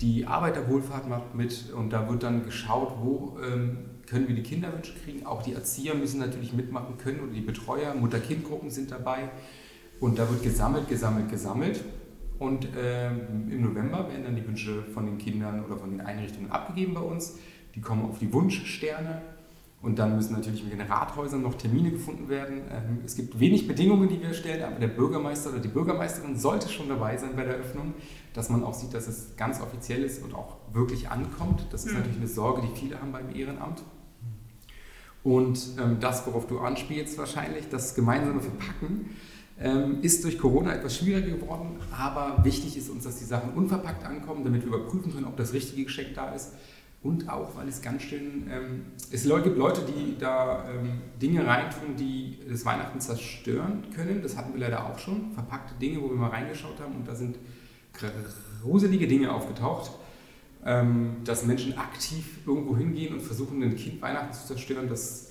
Die 0.00 0.26
Arbeiterwohlfahrt 0.26 1.08
macht 1.08 1.34
mit 1.34 1.72
und 1.72 1.90
da 1.90 2.08
wird 2.08 2.24
dann 2.24 2.44
geschaut, 2.44 2.96
wo 3.00 3.38
ähm, 3.40 3.78
können 4.12 4.28
wir 4.28 4.34
die 4.36 4.42
Kinderwünsche 4.42 4.92
kriegen. 5.02 5.24
Auch 5.24 5.42
die 5.42 5.54
Erzieher 5.54 5.94
müssen 5.94 6.20
natürlich 6.20 6.52
mitmachen 6.52 6.98
können 6.98 7.20
oder 7.20 7.32
die 7.32 7.40
Betreuer, 7.40 7.94
Mutter-Kind-Gruppen 7.94 8.70
sind 8.70 8.90
dabei. 8.90 9.30
Und 10.00 10.18
da 10.18 10.28
wird 10.28 10.42
gesammelt, 10.42 10.86
gesammelt, 10.88 11.30
gesammelt. 11.30 11.82
Und 12.38 12.68
ähm, 12.76 13.48
im 13.50 13.62
November 13.62 14.08
werden 14.10 14.24
dann 14.24 14.36
die 14.36 14.46
Wünsche 14.46 14.82
von 14.92 15.06
den 15.06 15.16
Kindern 15.16 15.64
oder 15.64 15.76
von 15.78 15.90
den 15.90 16.02
Einrichtungen 16.02 16.50
abgegeben 16.50 16.92
bei 16.92 17.00
uns. 17.00 17.38
Die 17.74 17.80
kommen 17.80 18.04
auf 18.04 18.18
die 18.18 18.30
Wunschsterne. 18.32 19.22
Und 19.80 19.98
dann 19.98 20.14
müssen 20.14 20.34
natürlich 20.34 20.62
mit 20.62 20.72
den 20.74 20.82
Rathäusern 20.82 21.42
noch 21.42 21.54
Termine 21.54 21.90
gefunden 21.90 22.28
werden. 22.28 22.58
Ähm, 22.70 22.98
Es 23.04 23.16
gibt 23.16 23.40
wenig 23.40 23.66
Bedingungen, 23.66 24.08
die 24.08 24.20
wir 24.20 24.32
stellen, 24.34 24.62
aber 24.62 24.78
der 24.78 24.88
Bürgermeister 24.88 25.50
oder 25.50 25.58
die 25.58 25.68
Bürgermeisterin 25.68 26.36
sollte 26.38 26.68
schon 26.68 26.88
dabei 26.88 27.16
sein 27.16 27.30
bei 27.34 27.42
der 27.44 27.54
Eröffnung, 27.54 27.94
dass 28.34 28.48
man 28.50 28.62
auch 28.62 28.74
sieht, 28.74 28.94
dass 28.94 29.08
es 29.08 29.34
ganz 29.36 29.60
offiziell 29.60 30.04
ist 30.04 30.22
und 30.22 30.34
auch 30.34 30.56
wirklich 30.72 31.08
ankommt. 31.10 31.66
Das 31.70 31.84
ist 31.84 31.92
Mhm. 31.92 31.98
natürlich 31.98 32.18
eine 32.18 32.28
Sorge, 32.28 32.62
die 32.62 32.78
viele 32.78 33.00
haben 33.00 33.10
beim 33.10 33.34
Ehrenamt. 33.34 33.82
Und 35.24 35.60
ähm, 35.80 35.98
das, 36.00 36.26
worauf 36.26 36.46
du 36.46 36.58
anspielst 36.58 37.16
wahrscheinlich, 37.18 37.68
das 37.68 37.94
gemeinsame 37.94 38.40
Verpacken, 38.40 39.10
ähm, 39.60 39.98
ist 40.02 40.24
durch 40.24 40.38
Corona 40.38 40.74
etwas 40.74 40.96
schwieriger 40.96 41.36
geworden. 41.36 41.76
Aber 41.96 42.44
wichtig 42.44 42.76
ist 42.76 42.90
uns, 42.90 43.04
dass 43.04 43.18
die 43.18 43.24
Sachen 43.24 43.52
unverpackt 43.54 44.04
ankommen, 44.04 44.42
damit 44.44 44.62
wir 44.62 44.68
überprüfen 44.68 45.12
können, 45.12 45.26
ob 45.26 45.36
das 45.36 45.52
richtige 45.52 45.84
Geschenk 45.84 46.14
da 46.14 46.32
ist. 46.34 46.52
Und 47.02 47.28
auch, 47.28 47.56
weil 47.56 47.66
es 47.66 47.82
ganz 47.82 48.02
schön, 48.02 48.48
ähm, 48.48 48.84
es 49.10 49.24
gibt 49.24 49.58
Leute, 49.58 49.82
die 49.82 50.16
da 50.18 50.64
ähm, 50.68 51.00
Dinge 51.20 51.44
reintun, 51.44 51.96
die 51.96 52.38
das 52.48 52.64
Weihnachten 52.64 53.00
zerstören 53.00 53.84
können. 53.94 54.22
Das 54.22 54.36
hatten 54.36 54.52
wir 54.52 54.60
leider 54.60 54.86
auch 54.86 54.98
schon. 54.98 55.32
Verpackte 55.32 55.74
Dinge, 55.80 56.00
wo 56.00 56.08
wir 56.08 56.16
mal 56.16 56.30
reingeschaut 56.30 56.80
haben 56.80 56.94
und 56.96 57.06
da 57.06 57.14
sind 57.14 57.38
gruselige 58.62 59.06
Dinge 59.06 59.32
aufgetaucht, 59.32 59.90
dass 61.24 61.44
Menschen 61.44 61.76
aktiv 61.76 62.24
irgendwo 62.46 62.76
hingehen 62.76 63.14
und 63.14 63.20
versuchen, 63.20 63.62
ein 63.62 63.74
Kind 63.74 64.00
Weihnachten 64.00 64.32
zu 64.32 64.46
zerstören. 64.46 64.88
Das, 64.88 65.30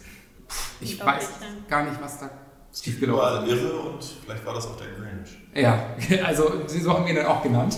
pff, 0.50 0.82
ich 0.82 1.00
Unglaublich, 1.00 1.24
weiß 1.24 1.30
ja. 1.42 1.48
gar 1.70 1.90
nicht, 1.90 2.02
was 2.02 2.20
da 2.20 2.30
Es 2.72 2.82
gibt 2.82 2.98
schiefgelaufen 2.98 3.46
überall 3.46 3.48
Irre 3.48 3.80
und 3.80 4.04
vielleicht 4.04 4.46
war 4.46 4.54
das 4.54 4.68
auch 4.68 4.76
der 4.76 4.88
Grinch. 4.88 5.38
ja, 5.56 5.96
also 6.26 6.64
so 6.68 6.94
haben 6.94 7.06
wir 7.06 7.12
ihn 7.12 7.16
dann 7.16 7.28
auch 7.28 7.42
genannt. 7.42 7.78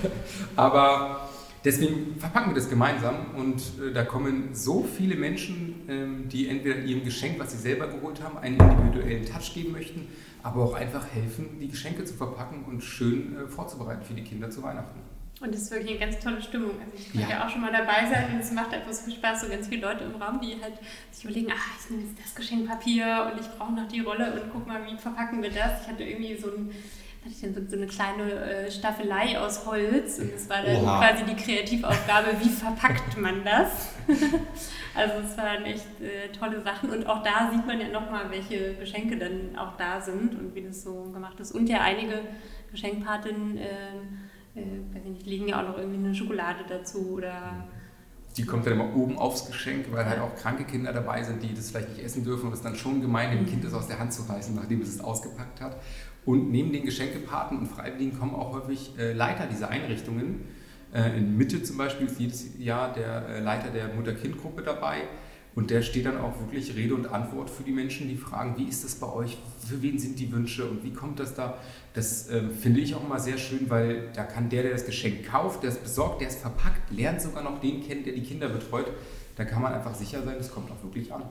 Aber 0.56 1.28
deswegen 1.66 2.18
verpacken 2.18 2.52
wir 2.52 2.54
das 2.54 2.70
gemeinsam 2.70 3.34
und 3.36 3.60
äh, 3.78 3.92
da 3.92 4.04
kommen 4.04 4.54
so 4.54 4.82
viele 4.82 5.16
Menschen, 5.16 5.74
ähm, 5.88 6.28
die 6.30 6.48
entweder 6.48 6.78
ihrem 6.78 7.04
Geschenk, 7.04 7.38
was 7.38 7.52
sie 7.52 7.58
selber 7.58 7.88
geholt 7.88 8.22
haben, 8.22 8.38
einen 8.38 8.58
individuellen 8.58 9.26
Touch 9.26 9.52
geben 9.52 9.72
möchten, 9.72 10.08
aber 10.42 10.62
auch 10.62 10.74
einfach 10.74 11.06
helfen, 11.12 11.58
die 11.60 11.68
Geschenke 11.68 12.04
zu 12.04 12.14
verpacken 12.14 12.64
und 12.64 12.82
schön 12.82 13.36
äh, 13.36 13.48
vorzubereiten 13.48 14.02
für 14.02 14.14
die 14.14 14.22
Kinder 14.22 14.48
zu 14.48 14.62
Weihnachten. 14.62 15.05
Und 15.40 15.54
es 15.54 15.62
ist 15.62 15.70
wirklich 15.70 15.90
eine 15.90 16.10
ganz 16.10 16.22
tolle 16.22 16.40
Stimmung. 16.40 16.72
Also 16.80 16.92
ich 16.96 17.12
konnte 17.12 17.28
ja. 17.28 17.38
ja. 17.38 17.46
auch 17.46 17.50
schon 17.50 17.60
mal 17.60 17.72
dabei 17.72 18.06
sein 18.10 18.32
und 18.32 18.40
es 18.40 18.52
macht 18.52 18.72
einfach 18.72 18.92
so 18.92 19.04
viel 19.04 19.14
Spaß, 19.14 19.42
so 19.42 19.48
ganz 19.48 19.68
viele 19.68 19.82
Leute 19.82 20.04
im 20.04 20.14
Raum, 20.20 20.40
die 20.40 20.56
halt 20.62 20.74
sich 21.10 21.24
überlegen, 21.24 21.52
ah, 21.52 21.76
ich 21.78 21.90
nehme 21.90 22.04
jetzt 22.04 22.18
das 22.24 22.34
Geschenkpapier 22.34 23.30
und 23.30 23.40
ich 23.40 23.46
brauche 23.58 23.72
noch 23.72 23.86
die 23.86 24.00
Rolle 24.00 24.32
und 24.32 24.50
guck 24.50 24.66
mal, 24.66 24.80
wie 24.86 24.96
verpacken 24.96 25.42
wir 25.42 25.50
das. 25.50 25.82
Ich 25.82 25.88
hatte 25.88 26.04
irgendwie 26.04 26.36
so 26.36 26.48
ein 26.48 26.70
hatte 27.26 27.34
ich 27.34 27.54
dann 27.54 27.68
so 27.68 27.76
eine 27.76 27.86
kleine 27.86 28.32
äh, 28.32 28.70
Staffelei 28.70 29.38
aus 29.38 29.66
Holz 29.66 30.18
und 30.18 30.32
das 30.32 30.48
war 30.48 30.62
dann 30.62 30.76
Oha. 30.76 31.00
quasi 31.00 31.24
die 31.24 31.34
Kreativaufgabe, 31.34 32.36
wie 32.40 32.48
verpackt 32.48 33.18
man 33.18 33.44
das? 33.44 33.88
also 34.94 35.14
es 35.24 35.36
waren 35.36 35.64
echt 35.64 36.00
äh, 36.00 36.28
tolle 36.38 36.62
Sachen 36.62 36.90
und 36.90 37.06
auch 37.06 37.22
da 37.22 37.50
sieht 37.50 37.66
man 37.66 37.80
ja 37.80 37.88
nochmal, 37.88 38.30
welche 38.30 38.74
Geschenke 38.74 39.16
dann 39.16 39.56
auch 39.58 39.76
da 39.76 40.00
sind 40.00 40.38
und 40.38 40.54
wie 40.54 40.62
das 40.62 40.82
so 40.82 41.10
gemacht 41.12 41.38
ist. 41.40 41.52
Und 41.52 41.68
ja 41.68 41.80
einige 41.80 42.20
Geschenkpaten, 42.70 43.58
äh, 43.58 43.66
äh, 44.56 44.94
weiß 44.94 45.04
ich 45.04 45.10
nicht, 45.10 45.26
legen 45.26 45.48
ja 45.48 45.62
auch 45.62 45.68
noch 45.68 45.78
irgendwie 45.78 45.98
eine 45.98 46.14
Schokolade 46.14 46.64
dazu 46.68 47.10
oder 47.12 47.66
die 48.36 48.44
kommt 48.44 48.66
dann 48.66 48.74
immer 48.74 48.94
oben 48.94 49.16
aufs 49.16 49.46
Geschenk, 49.46 49.86
weil 49.90 50.04
halt 50.04 50.20
auch 50.20 50.34
kranke 50.36 50.64
Kinder 50.64 50.92
dabei 50.92 51.22
sind, 51.22 51.42
die 51.42 51.54
das 51.54 51.70
vielleicht 51.70 51.88
nicht 51.88 52.04
essen 52.04 52.22
dürfen 52.22 52.48
und 52.48 52.52
es 52.52 52.60
dann 52.60 52.76
schon 52.76 53.00
gemein, 53.00 53.30
dem 53.30 53.46
Kind 53.46 53.64
das 53.64 53.72
aus 53.72 53.88
der 53.88 53.98
Hand 53.98 54.12
zu 54.12 54.22
reißen, 54.22 54.54
nachdem 54.54 54.82
es 54.82 54.90
es 54.90 55.00
ausgepackt 55.00 55.60
hat. 55.62 55.76
Und 56.26 56.50
neben 56.50 56.72
den 56.72 56.84
Geschenkepaten 56.84 57.56
und 57.56 57.66
Freiwilligen 57.66 58.18
kommen 58.18 58.34
auch 58.34 58.52
häufig 58.52 58.92
äh, 58.98 59.12
Leiter 59.12 59.46
dieser 59.46 59.70
Einrichtungen. 59.70 60.44
Äh, 60.92 61.16
in 61.16 61.36
Mitte 61.36 61.62
zum 61.62 61.78
Beispiel 61.78 62.08
ist 62.08 62.20
jedes 62.20 62.58
Jahr 62.58 62.92
der 62.92 63.28
äh, 63.28 63.40
Leiter 63.40 63.70
der 63.70 63.94
Mutter-Kind-Gruppe 63.94 64.62
dabei. 64.62 65.02
Und 65.56 65.70
der 65.70 65.80
steht 65.80 66.04
dann 66.04 66.18
auch 66.18 66.38
wirklich 66.38 66.76
Rede 66.76 66.94
und 66.94 67.06
Antwort 67.06 67.48
für 67.48 67.62
die 67.62 67.72
Menschen, 67.72 68.08
die 68.08 68.16
fragen, 68.16 68.56
wie 68.58 68.64
ist 68.64 68.84
das 68.84 68.94
bei 68.94 69.10
euch, 69.10 69.38
für 69.66 69.80
wen 69.80 69.98
sind 69.98 70.18
die 70.18 70.30
Wünsche 70.30 70.66
und 70.66 70.84
wie 70.84 70.92
kommt 70.92 71.18
das 71.18 71.34
da? 71.34 71.56
Das 71.94 72.28
äh, 72.28 72.50
finde 72.50 72.80
ich 72.80 72.94
auch 72.94 73.02
immer 73.02 73.18
sehr 73.18 73.38
schön, 73.38 73.70
weil 73.70 74.12
da 74.14 74.24
kann 74.24 74.50
der, 74.50 74.62
der 74.62 74.72
das 74.72 74.84
Geschenk 74.84 75.26
kauft, 75.26 75.62
der 75.62 75.70
es 75.70 75.78
besorgt, 75.78 76.20
der 76.20 76.28
es 76.28 76.36
verpackt, 76.36 76.92
lernt 76.92 77.22
sogar 77.22 77.42
noch 77.42 77.58
den 77.58 77.82
kennen, 77.82 78.04
der 78.04 78.12
die 78.12 78.22
Kinder 78.22 78.50
betreut. 78.50 78.86
Da 79.36 79.46
kann 79.46 79.62
man 79.62 79.72
einfach 79.72 79.94
sicher 79.94 80.22
sein, 80.22 80.36
es 80.38 80.50
kommt 80.50 80.70
auch 80.70 80.82
wirklich 80.82 81.10
an. 81.10 81.22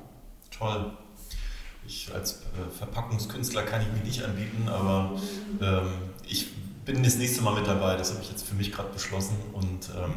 Toll. 0.49 0.91
Ich 1.87 2.11
als 2.11 2.41
äh, 2.41 2.71
Verpackungskünstler 2.75 3.61
kann 3.61 3.81
ich 3.81 3.91
mich 3.93 4.03
nicht 4.03 4.23
anbieten, 4.23 4.67
aber 4.67 5.19
ähm, 5.61 5.87
ich 6.27 6.51
bin 6.83 7.03
das 7.03 7.17
nächste 7.17 7.43
Mal 7.43 7.53
mit 7.53 7.67
dabei. 7.67 7.95
Das 7.95 8.11
habe 8.11 8.23
ich 8.23 8.31
jetzt 8.31 8.43
für 8.47 8.55
mich 8.55 8.71
gerade 8.71 8.89
beschlossen. 8.89 9.35
Und 9.53 9.89
ähm, 9.95 10.13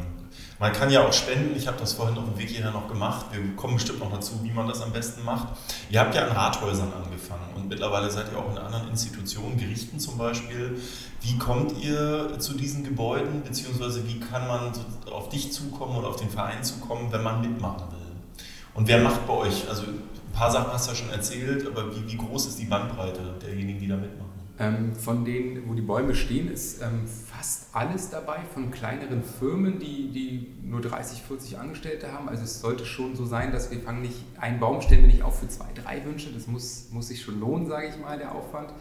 man 0.59 0.73
kann 0.73 0.89
ja 0.89 1.07
auch 1.07 1.13
spenden. 1.13 1.55
Ich 1.55 1.67
habe 1.67 1.77
das 1.79 1.93
vorhin 1.93 2.17
auf 2.17 2.25
dem 2.25 2.37
Weg 2.37 2.49
hierher 2.49 2.71
noch 2.71 2.87
gemacht. 2.87 3.27
Wir 3.31 3.55
kommen 3.55 3.75
bestimmt 3.75 3.99
noch 3.99 4.11
dazu, 4.11 4.39
wie 4.43 4.51
man 4.51 4.67
das 4.67 4.81
am 4.81 4.91
besten 4.91 5.23
macht. 5.23 5.47
Ihr 5.89 6.01
habt 6.01 6.13
ja 6.13 6.27
an 6.27 6.35
Rathäusern 6.35 6.91
angefangen 6.93 7.53
und 7.55 7.69
mittlerweile 7.69 8.11
seid 8.11 8.25
ihr 8.31 8.37
auch 8.37 8.51
in 8.51 8.57
anderen 8.57 8.89
Institutionen, 8.89 9.57
Gerichten 9.57 9.99
zum 9.99 10.17
Beispiel. 10.17 10.77
Wie 11.21 11.37
kommt 11.37 11.81
ihr 11.81 12.37
zu 12.39 12.53
diesen 12.53 12.83
Gebäuden, 12.83 13.41
beziehungsweise 13.43 14.05
wie 14.07 14.19
kann 14.19 14.47
man 14.47 14.73
auf 15.11 15.29
dich 15.29 15.51
zukommen 15.53 15.95
oder 15.95 16.09
auf 16.09 16.17
den 16.17 16.29
Verein 16.29 16.63
zukommen, 16.63 17.11
wenn 17.11 17.23
man 17.23 17.41
mitmachen 17.41 17.91
will? 17.91 18.45
Und 18.73 18.87
wer 18.87 18.99
macht 18.99 19.25
bei 19.27 19.33
euch? 19.33 19.67
Also 19.69 19.83
ein 19.83 20.33
paar 20.33 20.51
Sachen 20.51 20.73
hast 20.73 20.87
du 20.87 20.91
ja 20.91 20.97
schon 20.97 21.09
erzählt, 21.09 21.67
aber 21.67 21.95
wie, 21.95 22.11
wie 22.11 22.17
groß 22.17 22.47
ist 22.47 22.59
die 22.59 22.65
Bandbreite 22.65 23.21
derjenigen, 23.41 23.79
die 23.79 23.87
da 23.87 23.95
mitmachen? 23.95 24.28
Ähm, 24.61 24.93
von 24.93 25.23
denen, 25.23 25.69
wo 25.69 25.73
die 25.73 25.81
Bäume 25.81 26.13
stehen, 26.13 26.51
ist 26.51 26.81
ähm, 26.81 27.07
fast 27.07 27.73
alles 27.73 28.09
dabei, 28.09 28.39
von 28.53 28.71
kleineren 28.71 29.23
Firmen, 29.23 29.79
die, 29.79 30.11
die 30.11 30.67
nur 30.67 30.81
30, 30.81 31.21
40 31.21 31.57
Angestellte 31.57 32.11
haben. 32.11 32.27
Also 32.27 32.43
es 32.43 32.59
sollte 32.59 32.85
schon 32.85 33.15
so 33.15 33.25
sein, 33.25 33.53
dass 33.53 33.71
wir 33.71 33.79
fangen 33.79 34.01
nicht, 34.01 34.17
einen 34.37 34.59
Baum 34.59 34.81
stellen 34.81 35.01
wir 35.01 35.07
nicht 35.07 35.23
auf 35.23 35.39
für 35.39 35.47
zwei, 35.47 35.67
drei 35.73 36.03
Wünsche. 36.03 36.33
Das 36.33 36.47
muss, 36.47 36.89
muss 36.91 37.07
sich 37.07 37.21
schon 37.21 37.39
lohnen, 37.39 37.67
sage 37.67 37.87
ich 37.87 37.97
mal, 37.97 38.17
der 38.17 38.35
Aufwand. 38.35 38.73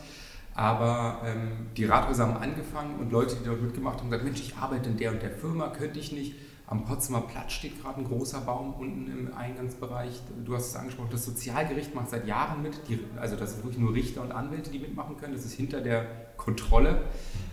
Aber 0.54 1.22
ähm, 1.24 1.68
die 1.76 1.84
Rathäuser 1.84 2.26
haben 2.26 2.42
angefangen 2.42 2.98
und 2.98 3.12
Leute, 3.12 3.36
die 3.36 3.44
dort 3.44 3.62
mitgemacht 3.62 4.00
haben, 4.00 4.10
gesagt, 4.10 4.24
Mensch, 4.24 4.40
ich 4.40 4.56
arbeite 4.56 4.90
in 4.90 4.96
der 4.96 5.12
und 5.12 5.22
der 5.22 5.30
Firma, 5.30 5.68
könnte 5.68 6.00
ich 6.00 6.10
nicht 6.10 6.34
am 6.70 6.84
Potsdamer 6.84 7.22
Platz 7.22 7.52
steht 7.52 7.80
gerade 7.80 8.00
ein 8.00 8.04
großer 8.04 8.42
Baum 8.42 8.74
unten 8.74 9.10
im 9.10 9.34
Eingangsbereich. 9.34 10.20
Du 10.44 10.54
hast 10.54 10.68
es 10.68 10.76
angesprochen, 10.76 11.08
das 11.10 11.24
Sozialgericht 11.24 11.94
macht 11.94 12.10
seit 12.10 12.26
Jahren 12.26 12.62
mit. 12.62 12.88
Die, 12.88 13.00
also 13.16 13.36
das 13.36 13.52
sind 13.52 13.64
wirklich 13.64 13.80
nur 13.80 13.94
Richter 13.94 14.20
und 14.20 14.32
Anwälte, 14.32 14.70
die 14.70 14.78
mitmachen 14.78 15.16
können. 15.16 15.32
Das 15.32 15.46
ist 15.46 15.54
hinter 15.54 15.80
der 15.80 16.04
Kontrolle. 16.36 17.02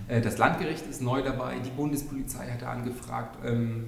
Äh, 0.09 0.19
das 0.19 0.37
Landgericht 0.37 0.85
ist 0.87 1.01
neu 1.01 1.21
dabei. 1.21 1.55
Die 1.59 1.69
Bundespolizei 1.69 2.51
hat 2.51 2.61
da 2.61 2.71
angefragt. 2.71 3.37
Ähm, 3.45 3.85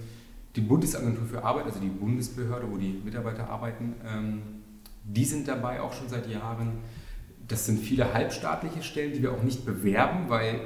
die 0.56 0.62
Bundesagentur 0.62 1.28
für 1.28 1.44
Arbeit, 1.44 1.66
also 1.66 1.80
die 1.80 1.90
Bundesbehörde, 1.90 2.72
wo 2.72 2.78
die 2.78 3.02
Mitarbeiter 3.04 3.50
arbeiten, 3.50 3.96
ähm, 4.08 4.42
die 5.04 5.26
sind 5.26 5.48
dabei 5.50 5.82
auch 5.82 5.92
schon 5.92 6.08
seit 6.08 6.28
Jahren. 6.28 6.80
Das 7.50 7.66
sind 7.66 7.80
viele 7.80 8.14
halbstaatliche 8.14 8.82
Stellen, 8.82 9.14
die 9.14 9.22
wir 9.22 9.34
auch 9.34 9.44
nicht 9.44 9.66
bewerben, 9.66 10.30
weil 10.30 10.62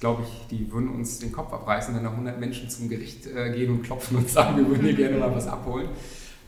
glaube 0.00 0.22
ich, 0.22 0.46
die 0.48 0.70
würden 0.72 0.90
uns 0.90 1.18
den 1.18 1.32
Kopf 1.32 1.52
abreißen, 1.52 1.94
wenn 1.94 2.04
da 2.04 2.10
100 2.10 2.38
Menschen 2.38 2.68
zum 2.68 2.88
Gericht 2.88 3.26
äh, 3.26 3.52
gehen 3.52 3.70
und 3.70 3.82
klopfen 3.82 4.16
und 4.16 4.28
sagen, 4.30 4.56
wir 4.56 4.68
würden 4.68 4.82
hier 4.82 4.94
gerne 4.94 5.18
mal 5.18 5.34
was 5.34 5.46
abholen. 5.46 5.88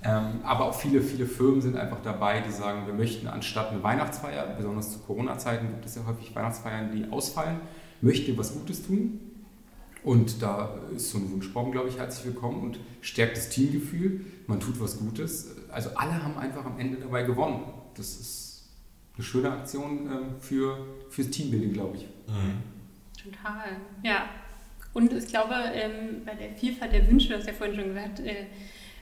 Ähm, 0.02 0.40
aber 0.44 0.66
auch 0.66 0.74
viele, 0.74 1.00
viele 1.00 1.26
Firmen 1.26 1.60
sind 1.60 1.76
einfach 1.76 2.00
dabei, 2.02 2.40
die 2.40 2.52
sagen, 2.52 2.86
wir 2.86 2.94
möchten 2.94 3.26
anstatt 3.26 3.70
eine 3.70 3.82
Weihnachtsfeier, 3.82 4.54
besonders 4.56 4.92
zu 4.92 4.98
Corona-Zeiten 5.00 5.66
gibt 5.68 5.84
es 5.84 5.96
ja 5.96 6.02
häufig 6.06 6.34
Weihnachtsfeiern, 6.34 6.92
die 6.92 7.10
ausfallen, 7.10 7.60
möchten 8.00 8.36
was 8.38 8.54
Gutes 8.54 8.86
tun. 8.86 9.20
Und 10.04 10.40
da 10.40 10.78
ist 10.94 11.10
so 11.10 11.18
ein 11.18 11.32
Wunschbaum, 11.32 11.72
glaube 11.72 11.88
ich, 11.88 11.98
herzlich 11.98 12.26
willkommen 12.26 12.62
und 12.62 12.78
stärkt 13.00 13.36
das 13.36 13.48
Teamgefühl. 13.48 14.24
Man 14.46 14.60
tut 14.60 14.80
was 14.80 14.98
Gutes. 14.98 15.56
Also 15.72 15.90
alle 15.96 16.22
haben 16.22 16.38
einfach 16.38 16.64
am 16.64 16.78
Ende 16.78 16.98
dabei 16.98 17.24
gewonnen. 17.24 17.64
Das 17.96 18.20
ist 18.20 18.68
eine 19.16 19.24
schöne 19.24 19.50
Aktion 19.50 20.06
äh, 20.06 20.40
für, 20.40 20.78
fürs 21.10 21.30
Teambuilding, 21.30 21.72
glaube 21.72 21.96
ich. 21.96 22.02
Mhm. 22.28 22.75
Total, 23.30 23.76
ja. 24.02 24.28
Und 24.92 25.12
ich 25.12 25.26
glaube, 25.26 25.54
ähm, 25.74 26.22
bei 26.24 26.34
der 26.34 26.52
Vielfalt 26.52 26.92
der 26.92 27.06
Wünsche, 27.08 27.28
du 27.28 27.36
hast 27.36 27.46
ja 27.46 27.52
vorhin 27.52 27.76
schon 27.76 27.88
gesagt, 27.88 28.20
äh, 28.20 28.46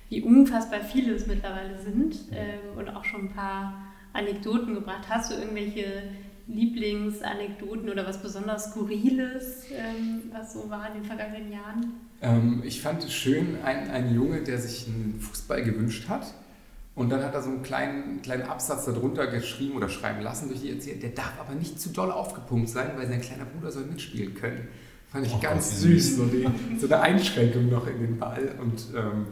wie 0.08 0.22
unfassbar 0.22 0.80
viele 0.80 1.14
es 1.14 1.26
mittlerweile 1.26 1.78
sind 1.78 2.16
ähm, 2.32 2.76
und 2.76 2.88
auch 2.88 3.04
schon 3.04 3.26
ein 3.26 3.32
paar 3.32 3.92
Anekdoten 4.12 4.74
gebracht. 4.74 5.06
Hast 5.08 5.30
du 5.30 5.36
irgendwelche 5.36 6.02
Lieblingsanekdoten 6.46 7.88
oder 7.88 8.06
was 8.06 8.20
besonders 8.20 8.70
Skurriles, 8.70 9.66
ähm, 9.72 10.24
was 10.32 10.52
so 10.54 10.68
war 10.68 10.88
in 10.88 10.94
den 10.94 11.04
vergangenen 11.04 11.52
Jahren? 11.52 11.94
Ähm, 12.20 12.62
ich 12.64 12.80
fand 12.80 13.04
es 13.04 13.12
schön, 13.12 13.58
ein, 13.64 13.90
ein 13.90 14.14
Junge, 14.14 14.42
der 14.42 14.58
sich 14.58 14.86
einen 14.86 15.18
Fußball 15.20 15.62
gewünscht 15.62 16.08
hat. 16.08 16.34
Und 16.94 17.10
dann 17.10 17.24
hat 17.24 17.34
er 17.34 17.42
so 17.42 17.50
einen 17.50 17.62
kleinen, 17.62 18.22
kleinen 18.22 18.44
Absatz 18.44 18.84
darunter 18.84 19.26
geschrieben 19.26 19.76
oder 19.76 19.88
schreiben 19.88 20.22
lassen 20.22 20.48
durch 20.48 20.60
die 20.60 20.70
Erzählung. 20.70 21.00
Der 21.00 21.10
darf 21.10 21.32
aber 21.40 21.54
nicht 21.54 21.80
zu 21.80 21.88
doll 21.90 22.10
aufgepumpt 22.10 22.68
sein, 22.68 22.92
weil 22.96 23.08
sein 23.08 23.20
kleiner 23.20 23.44
Bruder 23.46 23.72
soll 23.72 23.84
mitspielen 23.84 24.34
können. 24.34 24.68
Fand 25.08 25.26
ich 25.26 25.34
oh, 25.34 25.40
ganz 25.40 25.80
süß, 25.80 26.16
so, 26.16 26.26
die, 26.26 26.46
so, 26.78 26.86
eine 26.86 27.00
Einschränkung 27.00 27.68
noch 27.68 27.86
in 27.88 28.00
den 28.00 28.18
Ball. 28.18 28.54
Und 28.60 28.86
ähm, 28.96 29.26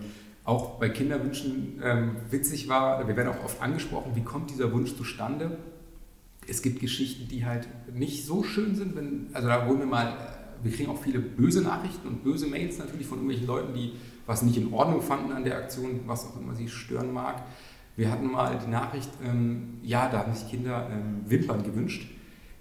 auch 0.44 0.80
bei 0.80 0.88
Kinderwünschen 0.88 1.80
ähm, 1.84 2.16
witzig 2.30 2.68
war, 2.68 3.06
wir 3.06 3.16
werden 3.16 3.28
auch 3.28 3.44
oft 3.44 3.62
angesprochen, 3.62 4.12
wie 4.16 4.24
kommt 4.24 4.50
dieser 4.50 4.72
Wunsch 4.72 4.96
zustande? 4.96 5.58
Es 6.48 6.62
gibt 6.62 6.80
Geschichten, 6.80 7.28
die 7.28 7.46
halt 7.46 7.68
nicht 7.94 8.26
so 8.26 8.42
schön 8.42 8.74
sind. 8.74 8.96
Wenn, 8.96 9.28
also 9.32 9.46
da 9.46 9.68
wurden 9.68 9.80
wir 9.80 9.86
mal, 9.86 10.16
wir 10.64 10.72
kriegen 10.72 10.90
auch 10.90 11.00
viele 11.00 11.20
böse 11.20 11.62
Nachrichten 11.62 12.08
und 12.08 12.24
böse 12.24 12.48
Mails 12.48 12.78
natürlich 12.78 13.06
von 13.06 13.18
irgendwelchen 13.18 13.46
Leuten, 13.46 13.74
die 13.74 13.92
was 14.26 14.42
nicht 14.42 14.56
in 14.56 14.72
Ordnung 14.72 15.02
fanden 15.02 15.32
an 15.32 15.44
der 15.44 15.56
Aktion, 15.56 16.00
was 16.06 16.26
auch 16.26 16.40
immer 16.40 16.54
sie 16.54 16.68
stören 16.68 17.12
mag. 17.12 17.42
Wir 17.96 18.10
hatten 18.10 18.30
mal 18.30 18.58
die 18.64 18.70
Nachricht, 18.70 19.10
ähm, 19.24 19.78
ja, 19.82 20.08
da 20.08 20.20
haben 20.20 20.34
sich 20.34 20.48
Kinder 20.48 20.88
ähm, 20.90 21.22
Wimpern 21.26 21.62
gewünscht. 21.62 22.08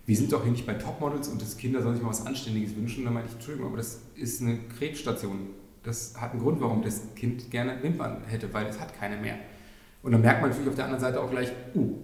Wir 0.05 0.17
sind 0.17 0.33
doch 0.33 0.43
hier 0.43 0.51
nicht 0.51 0.65
bei 0.65 0.73
Topmodels 0.73 1.29
und 1.29 1.41
das 1.41 1.57
Kinder 1.57 1.81
sollen 1.81 1.95
sich 1.95 2.03
mal 2.03 2.09
was 2.09 2.25
Anständiges 2.25 2.75
wünschen. 2.75 3.05
Dann 3.05 3.13
meinte 3.13 3.29
ich, 3.29 3.35
Entschuldigung, 3.35 3.69
aber 3.69 3.77
das 3.77 4.01
ist 4.15 4.41
eine 4.41 4.57
Krebsstation. 4.77 5.51
Das 5.83 6.19
hat 6.19 6.31
einen 6.31 6.41
Grund, 6.41 6.59
warum 6.59 6.81
das 6.81 7.13
Kind 7.15 7.49
gerne 7.49 7.81
Wimpern 7.81 8.23
hätte, 8.27 8.53
weil 8.53 8.67
es 8.67 8.79
hat 8.79 8.97
keine 8.99 9.17
mehr. 9.17 9.35
Und 10.03 10.11
dann 10.11 10.21
merkt 10.21 10.41
man 10.41 10.49
natürlich 10.49 10.69
auf 10.69 10.75
der 10.75 10.85
anderen 10.85 11.01
Seite 11.01 11.21
auch 11.21 11.29
gleich, 11.29 11.51
uh, 11.75 11.95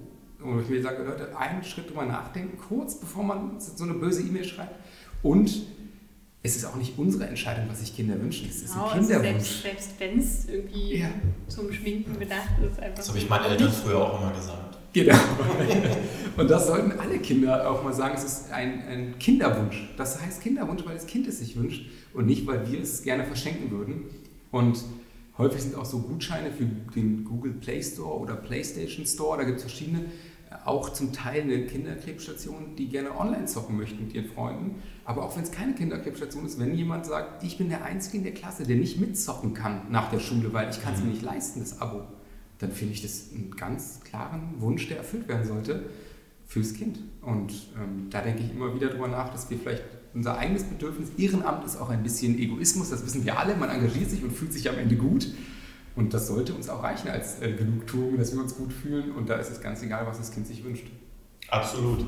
und 0.42 0.62
ich 0.62 0.70
will 0.70 0.82
sagen, 0.82 1.04
Leute, 1.06 1.36
einen 1.38 1.64
Schritt 1.64 1.90
drüber 1.90 2.06
nachdenken, 2.06 2.58
kurz 2.58 3.00
bevor 3.00 3.24
man 3.24 3.60
so 3.60 3.84
eine 3.84 3.96
böse 3.96 4.22
E-Mail 4.22 4.44
schreibt. 4.44 4.76
Und 5.24 5.66
es 6.48 6.56
ist 6.56 6.66
auch 6.66 6.76
nicht 6.76 6.98
unsere 6.98 7.28
Entscheidung, 7.28 7.66
was 7.70 7.82
sich 7.82 7.96
Kinder 7.96 8.20
wünschen. 8.20 8.48
Es 8.50 8.62
ist 8.62 8.74
genau, 8.74 8.88
ein 8.88 9.00
Kinderwunsch. 9.00 9.28
Also 9.28 9.44
selbst, 9.44 9.62
selbst 9.64 9.90
wenn 10.00 10.20
es 10.20 10.46
irgendwie 10.48 11.00
ja. 11.00 11.10
zum 11.48 11.72
Schminken 11.72 12.18
gedacht 12.18 12.52
ist. 12.66 12.80
Einfach 12.80 12.96
das 12.96 13.10
habe 13.10 13.18
ich 13.18 13.30
meinen 13.30 13.46
Eltern 13.46 13.72
früher 13.72 13.98
auch 13.98 14.22
immer 14.22 14.32
gesagt. 14.32 14.78
Genau. 14.94 15.16
Und 16.38 16.50
das 16.50 16.68
sollten 16.68 16.94
alle 16.94 17.20
Kinder 17.20 17.70
auch 17.70 17.84
mal 17.84 17.94
sagen. 17.94 18.16
Es 18.16 18.24
ist 18.24 18.52
ein, 18.52 18.82
ein, 18.88 19.20
Kinderwunsch. 19.20 19.90
Das 19.98 20.22
heißt 20.22 20.42
Kinderwunsch, 20.42 20.86
weil 20.86 20.96
das 20.96 21.06
Kind 21.06 21.28
es 21.28 21.40
sich 21.40 21.58
wünscht 21.58 21.86
und 22.14 22.26
nicht, 22.26 22.48
weil 22.48 22.72
wir 22.72 22.82
es 22.82 23.04
gerne 23.04 23.26
verschenken 23.26 23.70
würden. 23.70 24.06
Und 24.52 24.80
häufig 25.38 25.62
sind 25.62 25.76
auch 25.76 25.86
so 25.86 26.00
Gutscheine 26.00 26.52
für 26.52 26.66
den 26.96 27.26
Google 27.26 27.54
Play 27.54 27.84
Store 27.84 28.18
oder 28.18 28.36
PlayStation 28.36 29.06
Store. 29.06 29.38
Da 29.38 29.44
gibt 29.44 29.58
es 29.58 29.64
verschiedene 29.64 30.06
auch 30.66 30.90
zum 30.90 31.14
Teil 31.14 31.42
eine 31.42 31.66
Kinderkrebsstation, 31.66 32.76
die 32.78 32.88
gerne 32.88 33.18
online 33.18 33.46
zocken 33.46 33.78
möchten 33.78 34.06
mit 34.06 34.14
ihren 34.14 34.30
Freunden. 34.30 34.82
Aber 35.06 35.24
auch 35.24 35.36
wenn 35.36 35.44
es 35.44 35.52
keine 35.52 35.74
Kinderkrebsstation 35.74 36.46
ist, 36.46 36.60
wenn 36.60 36.76
jemand 36.76 37.06
sagt, 37.06 37.44
ich 37.44 37.58
bin 37.58 37.70
der 37.70 37.84
Einzige 37.84 38.18
in 38.18 38.24
der 38.24 38.34
Klasse, 38.34 38.64
der 38.64 38.76
nicht 38.76 39.00
mitzocken 39.00 39.54
kann 39.54 39.92
nach 39.92 40.10
der 40.10 40.20
Schule, 40.20 40.54
weil 40.54 40.70
ich 40.70 40.82
kann 40.82 40.94
es 40.94 41.00
mir 41.00 41.08
mhm. 41.08 41.12
nicht 41.12 41.24
leisten, 41.24 41.60
das 41.60 41.82
Abo, 41.82 42.02
dann 42.60 42.72
finde 42.72 42.94
ich 42.94 43.02
das 43.02 43.30
einen 43.34 43.52
ganz 43.56 44.02
klaren 44.04 44.56
Wunsch, 44.60 44.88
der 44.88 44.98
erfüllt 44.98 45.28
werden 45.28 45.48
sollte. 45.48 45.90
fürs 46.46 46.74
Kind. 46.74 47.00
Und 47.22 47.52
ähm, 47.76 48.10
da 48.10 48.22
denke 48.22 48.42
ich 48.42 48.52
immer 48.52 48.74
wieder 48.74 48.88
drüber 48.88 49.10
nach, 49.10 49.30
dass 49.30 49.50
wir 49.50 49.58
vielleicht 49.58 49.84
unser 50.14 50.38
eigenes 50.38 50.64
Bedürfnis, 50.64 51.10
Ehrenamt 51.18 51.66
ist 51.66 51.76
auch 51.76 51.90
ein 51.90 52.02
bisschen 52.02 52.40
Egoismus, 52.40 52.90
das 52.90 53.06
wissen 53.06 53.26
wir 53.26 53.38
alle, 53.38 53.56
man 53.56 53.70
engagiert 53.70 54.10
sich 54.10 54.24
und 54.24 54.32
fühlt 54.32 54.54
sich 54.54 54.70
am 54.70 54.78
Ende 54.78 54.96
gut. 54.96 55.28
Und 55.98 56.14
das 56.14 56.28
sollte 56.28 56.54
uns 56.54 56.70
auch 56.70 56.84
reichen 56.84 57.10
als 57.10 57.42
äh, 57.42 57.52
Genugtuung, 57.54 58.18
dass 58.18 58.32
wir 58.32 58.40
uns 58.40 58.56
gut 58.56 58.72
fühlen 58.72 59.12
und 59.14 59.28
da 59.28 59.36
ist 59.36 59.50
es 59.50 59.60
ganz 59.60 59.82
egal, 59.82 60.06
was 60.06 60.20
das 60.20 60.32
Kind 60.32 60.46
sich 60.46 60.64
wünscht. 60.64 60.86
Absolut. 61.50 62.06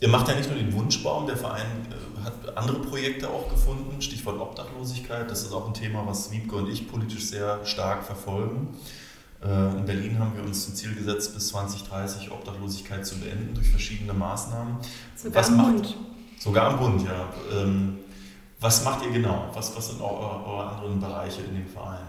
Ihr 0.00 0.08
macht 0.08 0.28
ja 0.28 0.34
nicht 0.34 0.50
nur 0.50 0.58
den 0.58 0.72
Wunschbaum, 0.74 1.28
der 1.28 1.36
Verein 1.36 1.86
äh, 1.90 2.24
hat 2.24 2.58
andere 2.58 2.80
Projekte 2.80 3.30
auch 3.30 3.48
gefunden, 3.48 4.02
Stichwort 4.02 4.40
Obdachlosigkeit. 4.40 5.30
Das 5.30 5.42
ist 5.42 5.52
auch 5.52 5.68
ein 5.68 5.74
Thema, 5.74 6.04
was 6.06 6.32
Wiebke 6.32 6.56
und 6.56 6.68
ich 6.68 6.90
politisch 6.90 7.26
sehr 7.26 7.64
stark 7.64 8.02
verfolgen. 8.02 8.76
Äh, 9.40 9.78
in 9.78 9.84
Berlin 9.84 10.18
haben 10.18 10.34
wir 10.34 10.42
uns 10.42 10.64
zum 10.64 10.74
Ziel 10.74 10.92
gesetzt, 10.96 11.34
bis 11.34 11.48
2030 11.48 12.32
Obdachlosigkeit 12.32 13.06
zu 13.06 13.20
beenden 13.20 13.54
durch 13.54 13.70
verschiedene 13.70 14.12
Maßnahmen. 14.12 14.78
Sogar 15.14 15.40
was 15.40 15.48
am 15.48 15.56
macht, 15.56 15.72
Bund. 15.72 15.96
Sogar 16.40 16.72
am 16.72 16.78
Bund, 16.80 17.02
ja. 17.04 17.28
Ähm, 17.56 17.98
was 18.58 18.84
macht 18.84 19.04
ihr 19.04 19.12
genau? 19.12 19.50
Was, 19.54 19.76
was 19.76 19.86
sind 19.86 20.00
eure, 20.00 20.44
eure 20.44 20.68
anderen 20.68 20.98
Bereiche 20.98 21.42
in 21.42 21.54
dem 21.54 21.66
Verein? 21.68 22.02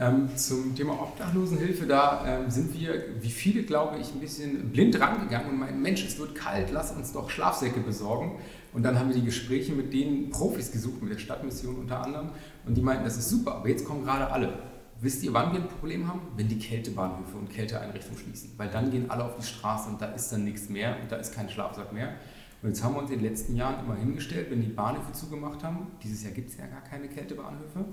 Ähm, 0.00 0.28
zum 0.36 0.76
Thema 0.76 0.92
Obdachlosenhilfe, 0.92 1.86
da 1.86 2.24
ähm, 2.24 2.50
sind 2.50 2.72
wir, 2.72 3.20
wie 3.20 3.30
viele 3.30 3.64
glaube 3.64 3.98
ich, 3.98 4.14
ein 4.14 4.20
bisschen 4.20 4.70
blind 4.70 5.00
rangegangen 5.00 5.50
und 5.50 5.58
meinen, 5.58 5.82
Mensch, 5.82 6.04
es 6.04 6.20
wird 6.20 6.36
kalt, 6.36 6.70
lass 6.70 6.92
uns 6.92 7.12
doch 7.12 7.28
Schlafsäcke 7.28 7.80
besorgen. 7.80 8.38
Und 8.72 8.84
dann 8.84 8.96
haben 8.96 9.08
wir 9.08 9.16
die 9.16 9.24
Gespräche 9.24 9.72
mit 9.72 9.92
den 9.92 10.30
Profis 10.30 10.70
gesucht, 10.70 11.02
mit 11.02 11.12
der 11.12 11.18
Stadtmission 11.18 11.76
unter 11.76 12.04
anderem. 12.04 12.30
Und 12.64 12.76
die 12.76 12.80
meinten, 12.80 13.04
das 13.04 13.16
ist 13.16 13.28
super, 13.28 13.56
aber 13.56 13.68
jetzt 13.68 13.84
kommen 13.84 14.04
gerade 14.04 14.30
alle. 14.30 14.52
Wisst 15.00 15.24
ihr, 15.24 15.32
wann 15.32 15.52
wir 15.52 15.60
ein 15.60 15.68
Problem 15.68 16.06
haben? 16.06 16.20
Wenn 16.36 16.48
die 16.48 16.58
Kältebahnhöfe 16.58 17.36
und 17.36 17.50
Kälteeinrichtungen 17.50 18.18
schließen. 18.18 18.52
Weil 18.56 18.68
dann 18.68 18.90
gehen 18.92 19.10
alle 19.10 19.24
auf 19.24 19.36
die 19.36 19.46
Straße 19.46 19.88
und 19.88 20.00
da 20.00 20.06
ist 20.06 20.30
dann 20.30 20.44
nichts 20.44 20.68
mehr 20.68 20.96
und 21.02 21.10
da 21.10 21.16
ist 21.16 21.34
kein 21.34 21.48
Schlafsack 21.48 21.92
mehr. 21.92 22.14
Und 22.62 22.68
jetzt 22.68 22.82
haben 22.82 22.94
wir 22.94 23.02
uns 23.02 23.10
in 23.10 23.18
den 23.18 23.28
letzten 23.28 23.56
Jahren 23.56 23.84
immer 23.84 23.96
hingestellt, 23.96 24.48
wenn 24.50 24.60
die 24.60 24.68
Bahnhöfe 24.68 25.12
zugemacht 25.12 25.62
haben. 25.64 25.86
Dieses 26.02 26.24
Jahr 26.24 26.32
gibt 26.32 26.50
es 26.50 26.56
ja 26.56 26.66
gar 26.66 26.82
keine 26.82 27.08
Kältebahnhöfe. 27.08 27.78
Mhm. 27.78 27.84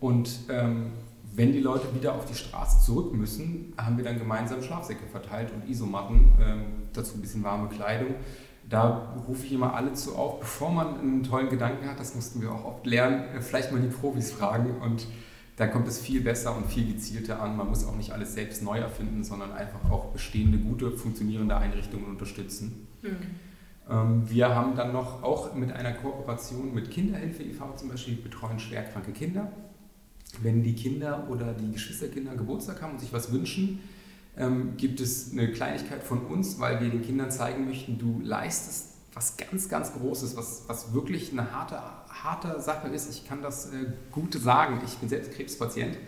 Und 0.00 0.40
ähm, 0.48 0.92
wenn 1.34 1.52
die 1.52 1.60
Leute 1.60 1.94
wieder 1.94 2.14
auf 2.14 2.26
die 2.26 2.34
Straße 2.34 2.84
zurück 2.84 3.14
müssen, 3.14 3.72
haben 3.78 3.96
wir 3.96 4.04
dann 4.04 4.18
gemeinsam 4.18 4.62
Schlafsäcke 4.62 5.06
verteilt 5.06 5.50
und 5.52 5.68
Isomatten, 5.68 6.32
ähm, 6.40 6.64
dazu 6.92 7.16
ein 7.16 7.22
bisschen 7.22 7.42
warme 7.42 7.68
Kleidung. 7.68 8.14
Da 8.68 9.14
rufe 9.26 9.46
ich 9.46 9.52
immer 9.52 9.74
alle 9.74 9.94
zu 9.94 10.14
auf, 10.14 10.40
bevor 10.40 10.70
man 10.70 10.98
einen 10.98 11.22
tollen 11.22 11.48
Gedanken 11.48 11.88
hat, 11.88 11.98
das 11.98 12.14
mussten 12.14 12.42
wir 12.42 12.52
auch 12.52 12.64
oft 12.64 12.86
lernen, 12.86 13.24
äh, 13.34 13.40
vielleicht 13.40 13.72
mal 13.72 13.80
die 13.80 13.88
Profis 13.88 14.30
fragen 14.30 14.80
und 14.82 15.06
da 15.56 15.66
kommt 15.66 15.88
es 15.88 16.00
viel 16.00 16.22
besser 16.22 16.56
und 16.56 16.66
viel 16.66 16.92
gezielter 16.92 17.40
an. 17.40 17.56
Man 17.56 17.68
muss 17.68 17.86
auch 17.86 17.96
nicht 17.96 18.12
alles 18.12 18.34
selbst 18.34 18.62
neu 18.62 18.78
erfinden, 18.78 19.22
sondern 19.24 19.52
einfach 19.52 19.90
auch 19.90 20.06
bestehende, 20.06 20.58
gute, 20.58 20.90
funktionierende 20.90 21.56
Einrichtungen 21.56 22.06
unterstützen. 22.06 22.88
Mhm. 23.02 23.16
Ähm, 23.90 24.30
wir 24.30 24.54
haben 24.54 24.76
dann 24.76 24.92
noch 24.92 25.22
auch 25.22 25.54
mit 25.54 25.72
einer 25.72 25.92
Kooperation 25.92 26.74
mit 26.74 26.90
Kinderhilfe 26.90 27.42
e.V. 27.42 27.74
zum 27.76 27.88
Beispiel 27.88 28.16
betreuen 28.16 28.58
schwerkranke 28.58 29.12
Kinder 29.12 29.50
wenn 30.42 30.62
die 30.62 30.74
Kinder 30.74 31.26
oder 31.28 31.52
die 31.52 31.72
Geschwisterkinder 31.72 32.34
Geburtstag 32.34 32.80
haben 32.82 32.92
und 32.92 33.00
sich 33.00 33.12
was 33.12 33.32
wünschen, 33.32 33.80
ähm, 34.36 34.76
gibt 34.76 35.00
es 35.00 35.32
eine 35.32 35.52
Kleinigkeit 35.52 36.02
von 36.02 36.26
uns, 36.26 36.58
weil 36.58 36.80
wir 36.80 36.88
den 36.88 37.02
Kindern 37.02 37.30
zeigen 37.30 37.66
möchten, 37.66 37.98
du 37.98 38.20
leistest 38.22 38.92
was 39.14 39.36
ganz, 39.36 39.68
ganz 39.68 39.92
Großes, 39.92 40.36
was, 40.36 40.64
was 40.68 40.94
wirklich 40.94 41.32
eine 41.32 41.52
harte, 41.52 41.78
harte 42.08 42.60
Sache 42.60 42.88
ist. 42.88 43.10
Ich 43.10 43.26
kann 43.26 43.42
das 43.42 43.66
äh, 43.66 43.86
gut 44.10 44.32
sagen. 44.34 44.80
Ich 44.86 44.96
bin 44.96 45.08
selbst 45.08 45.32
Krebspatient. 45.32 45.98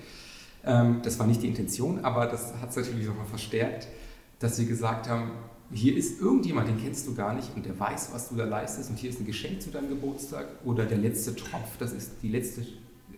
Ähm, 0.65 1.01
das 1.03 1.19
war 1.19 1.27
nicht 1.27 1.43
die 1.43 1.49
Intention, 1.49 2.05
aber 2.05 2.27
das 2.27 2.55
hat 2.61 2.71
es 2.71 2.77
natürlich 2.77 3.07
nochmal 3.07 3.27
verstärkt, 3.27 3.89
dass 4.39 4.59
wir 4.59 4.67
gesagt 4.67 5.09
haben, 5.09 5.33
hier 5.71 5.97
ist 5.97 6.21
irgendjemand, 6.21 6.69
den 6.69 6.81
kennst 6.81 7.07
du 7.07 7.15
gar 7.15 7.35
nicht 7.35 7.55
und 7.57 7.67
der 7.67 7.79
weiß, 7.79 8.11
was 8.13 8.29
du 8.29 8.37
da 8.37 8.45
leistest 8.45 8.91
und 8.91 8.97
hier 8.97 9.11
ist 9.11 9.21
ein 9.21 9.27
Geschenk 9.27 9.61
zu 9.61 9.71
deinem 9.71 9.89
Geburtstag 9.89 10.47
oder 10.65 10.85
der 10.85 10.99
letzte 10.99 11.35
Tropf, 11.35 11.77
das 11.79 11.93
ist 11.93 12.13
die 12.23 12.29
letzte 12.29 12.65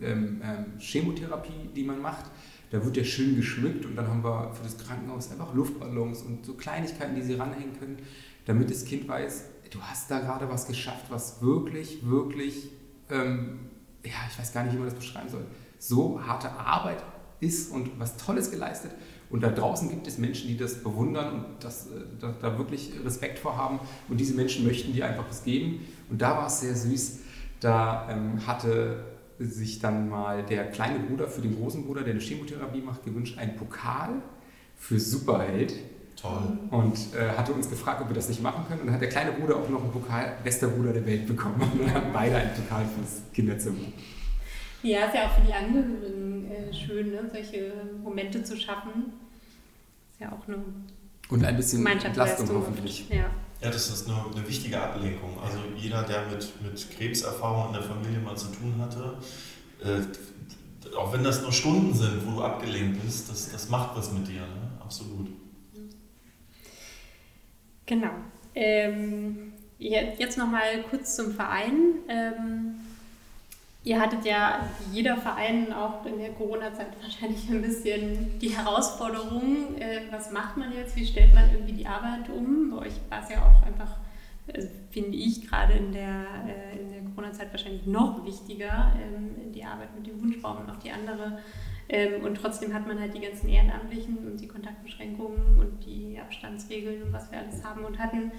ähm, 0.02 0.40
ähm, 0.42 0.78
Chemotherapie, 0.78 1.70
die 1.74 1.84
man 1.84 2.00
macht. 2.00 2.26
Da 2.70 2.84
wird 2.84 2.96
der 2.96 3.04
schön 3.04 3.36
geschmückt 3.36 3.86
und 3.86 3.94
dann 3.94 4.08
haben 4.08 4.24
wir 4.24 4.52
für 4.52 4.64
das 4.64 4.76
Krankenhaus 4.76 5.30
einfach 5.30 5.54
Luftballons 5.54 6.22
und 6.22 6.44
so 6.44 6.54
Kleinigkeiten, 6.54 7.14
die 7.14 7.22
sie 7.22 7.34
ranhängen 7.34 7.78
können, 7.78 7.98
damit 8.44 8.70
das 8.70 8.84
Kind 8.84 9.06
weiß, 9.06 9.44
du 9.70 9.80
hast 9.80 10.10
da 10.10 10.18
gerade 10.18 10.48
was 10.48 10.66
geschafft, 10.66 11.06
was 11.08 11.40
wirklich, 11.42 12.04
wirklich, 12.08 12.70
ähm, 13.10 13.60
ja, 14.04 14.12
ich 14.30 14.38
weiß 14.38 14.52
gar 14.52 14.64
nicht, 14.64 14.74
wie 14.74 14.78
man 14.78 14.88
das 14.88 14.96
beschreiben 14.96 15.28
soll, 15.28 15.44
so 15.78 16.20
harte 16.24 16.50
Arbeit 16.50 17.02
ist 17.40 17.70
und 17.72 17.98
was 17.98 18.16
Tolles 18.16 18.50
geleistet. 18.50 18.92
Und 19.28 19.42
da 19.42 19.50
draußen 19.50 19.88
gibt 19.90 20.06
es 20.06 20.18
Menschen, 20.18 20.48
die 20.48 20.56
das 20.56 20.82
bewundern 20.82 21.34
und 21.34 21.44
das, 21.60 21.86
äh, 21.86 21.90
da, 22.20 22.34
da, 22.40 22.58
wirklich 22.58 22.92
Respekt 23.04 23.38
vor 23.38 23.56
haben. 23.56 23.80
Und 24.08 24.18
diese 24.18 24.34
Menschen 24.34 24.64
möchten 24.64 24.92
dir 24.92 25.06
einfach 25.06 25.24
was 25.28 25.42
geben. 25.42 25.80
Und 26.08 26.22
da 26.22 26.36
war 26.36 26.46
es 26.46 26.60
sehr 26.60 26.76
süß. 26.76 27.18
Da 27.60 28.08
ähm, 28.08 28.46
hatte 28.46 29.04
sich 29.38 29.78
dann 29.78 30.08
mal 30.08 30.42
der 30.42 30.70
kleine 30.70 30.98
Bruder 31.00 31.28
für 31.28 31.40
den 31.40 31.56
großen 31.56 31.84
Bruder, 31.84 32.02
der 32.02 32.12
eine 32.12 32.20
Chemotherapie 32.20 32.80
macht, 32.80 33.04
gewünscht, 33.04 33.38
einen 33.38 33.56
Pokal 33.56 34.22
für 34.76 34.98
Superheld. 34.98 35.74
Toll. 36.16 36.58
Und 36.70 36.96
äh, 37.14 37.28
hatte 37.36 37.52
uns 37.52 37.68
gefragt, 37.68 38.00
ob 38.00 38.08
wir 38.08 38.14
das 38.14 38.28
nicht 38.28 38.42
machen 38.42 38.64
können. 38.66 38.80
Und 38.80 38.86
dann 38.86 38.94
hat 38.94 39.02
der 39.02 39.10
kleine 39.10 39.32
Bruder 39.32 39.56
auch 39.56 39.68
noch 39.68 39.82
einen 39.82 39.92
Pokal, 39.92 40.32
bester 40.42 40.68
Bruder 40.68 40.92
der 40.92 41.04
Welt 41.04 41.26
bekommen. 41.26 41.60
Und 41.60 41.82
dann 41.82 41.94
hatten 41.94 42.12
beide 42.12 42.36
einen 42.36 42.54
Pokal 42.54 42.86
fürs 42.86 43.22
Kinderzimmer. 43.34 43.78
Ja, 44.82 45.06
ist 45.06 45.14
ja 45.14 45.26
auch 45.26 45.34
für 45.34 45.46
die 45.46 45.52
Angehörigen 45.52 46.50
äh, 46.50 46.72
schön, 46.72 47.10
ne? 47.10 47.28
solche 47.30 47.72
Momente 48.02 48.42
zu 48.42 48.56
schaffen. 48.56 49.12
Ist 50.12 50.20
ja 50.20 50.32
auch 50.32 50.48
eine 50.48 50.58
Und 51.28 51.44
ein 51.44 51.56
bisschen 51.56 51.84
Entlastung 51.86 52.48
hoffentlich. 52.50 53.08
Ja. 53.10 53.30
Ja, 53.60 53.70
das 53.70 53.88
ist 53.88 54.08
eine, 54.08 54.16
eine, 54.34 54.46
wichtige 54.46 54.80
Ablenkung. 54.80 55.38
Also 55.42 55.58
jeder, 55.76 56.02
der 56.02 56.26
mit, 56.26 56.62
mit 56.62 56.90
Krebserfahrung 56.90 57.68
in 57.68 57.72
der 57.72 57.82
Familie 57.82 58.18
mal 58.18 58.36
zu 58.36 58.48
tun 58.48 58.74
hatte, 58.78 59.16
äh, 59.82 60.96
auch 60.96 61.12
wenn 61.12 61.24
das 61.24 61.42
nur 61.42 61.52
Stunden 61.52 61.94
sind, 61.94 62.26
wo 62.26 62.36
du 62.36 62.42
abgelenkt 62.42 63.02
bist, 63.02 63.30
das, 63.30 63.50
das 63.50 63.68
macht 63.68 63.96
was 63.96 64.12
mit 64.12 64.28
dir, 64.28 64.40
ne? 64.40 64.70
absolut. 64.80 65.28
Genau. 67.86 68.10
Ähm, 68.54 69.52
jetzt 69.78 70.38
nochmal 70.38 70.82
kurz 70.90 71.16
zum 71.16 71.32
Verein. 71.32 72.00
Ähm, 72.08 72.75
Ihr 73.86 74.00
hattet 74.00 74.24
ja, 74.24 74.68
jeder 74.92 75.16
Verein 75.16 75.72
auch 75.72 76.04
in 76.06 76.18
der 76.18 76.30
Corona-Zeit 76.30 76.88
wahrscheinlich 77.00 77.48
ein 77.48 77.62
bisschen 77.62 78.36
die 78.40 78.48
Herausforderung, 78.48 79.76
äh, 79.78 80.00
was 80.10 80.32
macht 80.32 80.56
man 80.56 80.72
jetzt, 80.72 80.96
wie 80.96 81.06
stellt 81.06 81.32
man 81.32 81.48
irgendwie 81.52 81.72
die 81.72 81.86
Arbeit 81.86 82.28
um? 82.28 82.70
Bei 82.70 82.78
euch 82.78 82.94
war 83.08 83.22
es 83.22 83.30
ja 83.30 83.46
auch 83.46 83.64
einfach, 83.64 83.98
also 84.52 84.66
finde 84.90 85.16
ich, 85.16 85.48
gerade 85.48 85.74
in 85.74 85.92
der, 85.92 86.24
äh, 86.48 86.94
der 86.94 87.02
Corona-Zeit 87.14 87.52
wahrscheinlich 87.52 87.86
noch 87.86 88.26
wichtiger, 88.26 88.92
ähm, 89.00 89.52
die 89.52 89.62
Arbeit 89.62 89.94
mit 89.94 90.04
dem 90.08 90.20
Wunschbaum 90.20 90.62
und 90.62 90.70
auch 90.70 90.80
die 90.80 90.90
andere. 90.90 91.38
Ähm, 91.88 92.24
und 92.24 92.34
trotzdem 92.34 92.74
hat 92.74 92.88
man 92.88 92.98
halt 92.98 93.14
die 93.14 93.20
ganzen 93.20 93.48
Ehrenamtlichen 93.48 94.18
und 94.18 94.40
die 94.40 94.48
Kontaktbeschränkungen 94.48 95.60
und 95.60 95.86
die 95.86 96.18
Abstandsregeln 96.18 97.04
und 97.04 97.12
was 97.12 97.30
wir 97.30 97.38
alles 97.38 97.64
haben 97.64 97.84
und 97.84 98.00
hatten. 98.00 98.32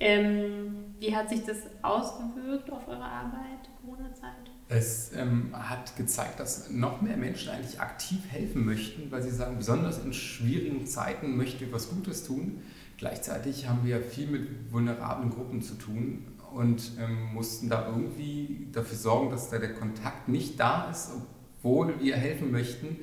Ähm, 0.00 0.94
wie 0.98 1.14
hat 1.14 1.28
sich 1.28 1.44
das 1.44 1.66
ausgewirkt 1.82 2.72
auf 2.72 2.88
eure 2.88 3.04
Arbeit, 3.04 3.68
Corona-Zeit? 3.82 4.53
Es 4.68 5.12
ähm, 5.14 5.50
hat 5.52 5.96
gezeigt, 5.96 6.40
dass 6.40 6.70
noch 6.70 7.02
mehr 7.02 7.18
Menschen 7.18 7.50
eigentlich 7.50 7.80
aktiv 7.80 8.20
helfen 8.30 8.64
möchten, 8.64 9.10
weil 9.10 9.22
sie 9.22 9.30
sagen, 9.30 9.58
besonders 9.58 10.02
in 10.02 10.12
schwierigen 10.14 10.86
Zeiten 10.86 11.36
möchte 11.36 11.64
ich 11.64 11.72
was 11.72 11.90
Gutes 11.90 12.24
tun. 12.24 12.62
Gleichzeitig 12.96 13.68
haben 13.68 13.84
wir 13.84 14.00
viel 14.00 14.26
mit 14.26 14.72
vulnerablen 14.72 15.30
Gruppen 15.30 15.60
zu 15.60 15.74
tun 15.74 16.24
und 16.54 16.92
ähm, 16.98 17.34
mussten 17.34 17.68
da 17.68 17.88
irgendwie 17.88 18.68
dafür 18.72 18.96
sorgen, 18.96 19.30
dass 19.30 19.50
da 19.50 19.58
der 19.58 19.74
Kontakt 19.74 20.28
nicht 20.28 20.58
da 20.58 20.90
ist, 20.90 21.10
obwohl 21.12 22.00
wir 22.00 22.16
helfen 22.16 22.50
möchten. 22.50 22.96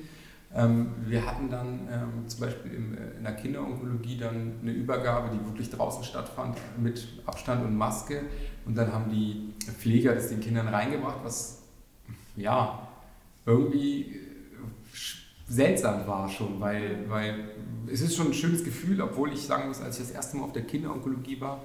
Ähm, 0.54 0.88
wir 1.06 1.24
hatten 1.24 1.48
dann 1.48 1.88
ähm, 1.90 2.28
zum 2.28 2.40
Beispiel 2.40 2.72
im, 2.72 2.96
äh, 2.96 3.16
in 3.16 3.22
der 3.22 3.34
Kinderonkologie 3.34 4.18
dann 4.18 4.54
eine 4.60 4.72
Übergabe, 4.72 5.30
die 5.34 5.44
wirklich 5.46 5.70
draußen 5.70 6.04
stattfand, 6.04 6.56
mit 6.78 7.06
Abstand 7.24 7.64
und 7.64 7.76
Maske. 7.76 8.22
Und 8.64 8.76
dann 8.76 8.92
haben 8.92 9.10
die 9.10 9.52
Pfleger 9.78 10.14
das 10.14 10.28
den 10.28 10.40
Kindern 10.40 10.68
reingebracht, 10.68 11.18
was 11.22 11.62
ja 12.36 12.88
irgendwie 13.44 14.02
äh, 14.02 14.16
seltsam 15.48 16.06
war 16.06 16.28
schon, 16.28 16.60
weil, 16.60 17.08
weil 17.08 17.50
es 17.90 18.00
ist 18.00 18.16
schon 18.16 18.28
ein 18.28 18.34
schönes 18.34 18.64
Gefühl, 18.64 19.00
obwohl 19.00 19.32
ich 19.32 19.42
sagen 19.42 19.68
muss, 19.68 19.80
als 19.80 19.98
ich 19.98 20.06
das 20.06 20.14
erste 20.14 20.36
Mal 20.36 20.44
auf 20.44 20.52
der 20.52 20.62
Kinderonkologie 20.62 21.40
war, 21.40 21.62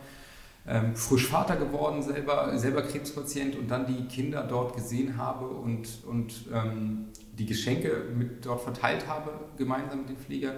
ähm, 0.68 0.96
frisch 0.96 1.28
Vater 1.28 1.56
geworden, 1.56 2.02
selber, 2.02 2.58
selber 2.58 2.82
Krebspatient 2.82 3.56
und 3.56 3.70
dann 3.70 3.86
die 3.86 4.06
Kinder 4.08 4.44
dort 4.44 4.76
gesehen 4.76 5.18
habe 5.18 5.48
und, 5.48 6.04
und 6.06 6.46
ähm, 6.54 7.06
die 7.38 7.46
Geschenke 7.46 8.06
mit 8.16 8.46
dort 8.46 8.62
verteilt 8.62 9.08
habe, 9.08 9.32
gemeinsam 9.58 10.00
mit 10.00 10.10
den 10.10 10.18
Pflegern. 10.18 10.58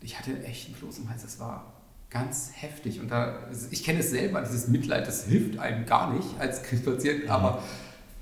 Ich 0.00 0.18
hatte 0.18 0.42
echt 0.44 0.68
einen 0.68 0.76
Kloß 0.76 0.98
im 0.98 1.10
Hals, 1.10 1.22
das 1.22 1.38
war 1.40 1.73
ganz 2.14 2.52
heftig. 2.54 3.00
Und 3.00 3.10
da, 3.10 3.40
ich 3.70 3.84
kenne 3.84 3.98
es 3.98 4.10
selber, 4.10 4.40
dieses 4.40 4.68
Mitleid, 4.68 5.06
das 5.06 5.26
hilft 5.26 5.58
einem 5.58 5.84
gar 5.84 6.14
nicht 6.14 6.28
als 6.38 6.62
Krebspatient, 6.62 7.24
mhm. 7.24 7.30
aber 7.30 7.62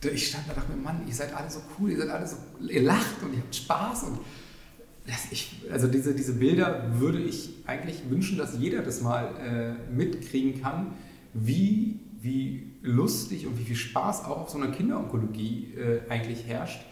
ich 0.02 0.28
stand 0.28 0.48
da 0.48 0.52
und 0.52 0.56
dachte 0.56 0.72
mir, 0.72 0.82
Mann, 0.82 1.02
ihr 1.06 1.14
seid 1.14 1.32
alle 1.36 1.48
so 1.48 1.60
cool, 1.78 1.90
ihr 1.90 1.98
seid 1.98 2.08
alle 2.08 2.26
so, 2.26 2.36
ihr 2.66 2.82
lacht 2.82 3.22
und 3.22 3.34
ihr 3.34 3.40
habt 3.40 3.54
Spaß 3.54 4.04
und 4.04 4.18
ich, 5.30 5.60
also 5.70 5.88
diese, 5.88 6.14
diese 6.14 6.32
Bilder 6.32 6.98
würde 6.98 7.20
ich 7.20 7.50
eigentlich 7.66 8.08
wünschen, 8.08 8.38
dass 8.38 8.56
jeder 8.58 8.82
das 8.82 9.02
mal 9.02 9.76
äh, 9.90 9.92
mitkriegen 9.92 10.62
kann, 10.62 10.94
wie, 11.34 12.00
wie 12.20 12.72
lustig 12.82 13.46
und 13.46 13.58
wie 13.58 13.64
viel 13.64 13.76
Spaß 13.76 14.24
auch 14.24 14.38
auf 14.42 14.50
so 14.50 14.58
einer 14.58 14.72
Kinderonkologie 14.72 15.74
äh, 15.74 16.10
eigentlich 16.10 16.46
herrscht. 16.46 16.82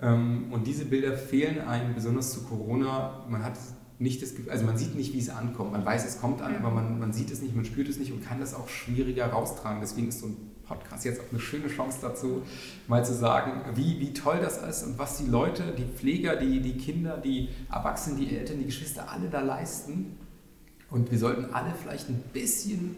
Ähm, 0.00 0.52
und 0.52 0.66
diese 0.66 0.84
Bilder 0.84 1.16
fehlen 1.16 1.60
einem, 1.60 1.94
besonders 1.94 2.32
zu 2.32 2.42
Corona. 2.42 3.24
Man 3.28 3.42
hat 3.42 3.56
nicht 4.00 4.22
das 4.22 4.34
Gefühl, 4.34 4.50
also 4.50 4.64
man 4.64 4.78
sieht 4.78 4.94
nicht, 4.94 5.12
wie 5.12 5.18
es 5.18 5.28
ankommt. 5.28 5.72
Man 5.72 5.84
weiß, 5.84 6.06
es 6.06 6.20
kommt 6.20 6.40
an, 6.40 6.56
aber 6.56 6.70
man, 6.70 6.98
man 6.98 7.12
sieht 7.12 7.30
es 7.30 7.42
nicht, 7.42 7.54
man 7.54 7.66
spürt 7.66 7.86
es 7.86 7.98
nicht 7.98 8.12
und 8.12 8.24
kann 8.24 8.40
das 8.40 8.54
auch 8.54 8.66
schwieriger 8.66 9.26
raustragen. 9.26 9.80
Deswegen 9.82 10.08
ist 10.08 10.20
so 10.20 10.26
ein 10.28 10.36
Podcast 10.66 11.04
jetzt 11.04 11.20
auch 11.20 11.30
eine 11.30 11.38
schöne 11.38 11.68
Chance 11.68 11.98
dazu, 12.00 12.42
mal 12.88 13.04
zu 13.04 13.12
sagen, 13.12 13.60
wie, 13.74 14.00
wie 14.00 14.14
toll 14.14 14.38
das 14.40 14.56
ist 14.62 14.84
und 14.84 14.98
was 14.98 15.18
die 15.18 15.26
Leute, 15.26 15.74
die 15.76 15.84
Pfleger, 15.84 16.36
die, 16.36 16.60
die 16.60 16.78
Kinder, 16.78 17.18
die 17.18 17.50
Erwachsenen, 17.70 18.18
die 18.18 18.34
Eltern, 18.34 18.58
die 18.58 18.64
Geschwister 18.64 19.10
alle 19.10 19.28
da 19.28 19.42
leisten. 19.42 20.16
Und 20.90 21.10
wir 21.10 21.18
sollten 21.18 21.52
alle 21.52 21.74
vielleicht 21.74 22.08
ein 22.08 22.22
bisschen 22.32 22.96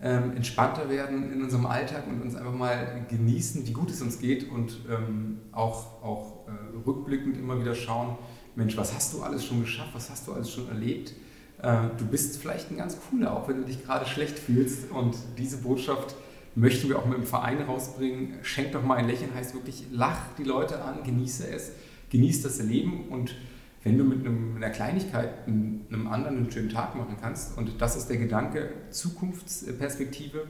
ähm, 0.00 0.36
entspannter 0.36 0.88
werden 0.88 1.32
in 1.32 1.42
unserem 1.42 1.66
Alltag 1.66 2.06
und 2.06 2.22
uns 2.22 2.36
einfach 2.36 2.54
mal 2.54 3.04
genießen, 3.08 3.66
wie 3.66 3.72
gut 3.72 3.90
es 3.90 4.00
uns 4.00 4.20
geht 4.20 4.48
und 4.48 4.78
ähm, 4.88 5.38
auch, 5.50 6.00
auch 6.02 6.46
äh, 6.46 6.86
rückblickend 6.86 7.36
immer 7.36 7.60
wieder 7.60 7.74
schauen, 7.74 8.16
Mensch, 8.58 8.76
was 8.76 8.92
hast 8.92 9.14
du 9.14 9.22
alles 9.22 9.44
schon 9.44 9.60
geschafft, 9.60 9.90
was 9.94 10.10
hast 10.10 10.26
du 10.26 10.32
alles 10.32 10.50
schon 10.50 10.68
erlebt? 10.68 11.14
Äh, 11.62 11.90
du 11.96 12.04
bist 12.04 12.38
vielleicht 12.38 12.72
ein 12.72 12.76
ganz 12.76 12.98
cooler, 13.08 13.32
auch 13.32 13.48
wenn 13.48 13.58
du 13.58 13.64
dich 13.64 13.84
gerade 13.84 14.04
schlecht 14.04 14.36
fühlst. 14.36 14.90
Und 14.90 15.16
diese 15.38 15.58
Botschaft 15.58 16.16
möchten 16.56 16.88
wir 16.88 16.98
auch 16.98 17.06
mit 17.06 17.18
dem 17.18 17.24
Verein 17.24 17.62
rausbringen. 17.62 18.34
Schenk 18.42 18.72
doch 18.72 18.82
mal 18.82 18.96
ein 18.96 19.06
Lächeln, 19.06 19.32
heißt 19.32 19.54
wirklich, 19.54 19.86
lach 19.92 20.18
die 20.36 20.42
Leute 20.42 20.82
an, 20.82 21.04
genieße 21.04 21.48
es, 21.48 21.70
genieße 22.10 22.42
das 22.42 22.60
Leben 22.60 23.08
und 23.10 23.36
wenn 23.84 23.96
du 23.96 24.02
mit, 24.02 24.26
einer 24.26 24.70
Kleinigkeit 24.70 25.46
einem 25.46 26.08
anderen 26.08 26.38
einen 26.38 26.50
schönen 26.50 26.68
Tag 26.68 26.96
machen 26.96 27.16
kannst, 27.20 27.56
und 27.56 27.80
das 27.80 27.94
ist 27.94 28.08
der 28.08 28.16
Gedanke, 28.16 28.70
Zukunftsperspektive, 28.90 30.48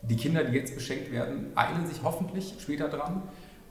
die 0.00 0.16
Kinder, 0.16 0.44
die 0.44 0.56
jetzt 0.56 0.74
beschenkt 0.74 1.12
werden, 1.12 1.48
eilen 1.54 1.86
sich 1.86 2.02
hoffentlich 2.02 2.54
später 2.58 2.88
dran 2.88 3.22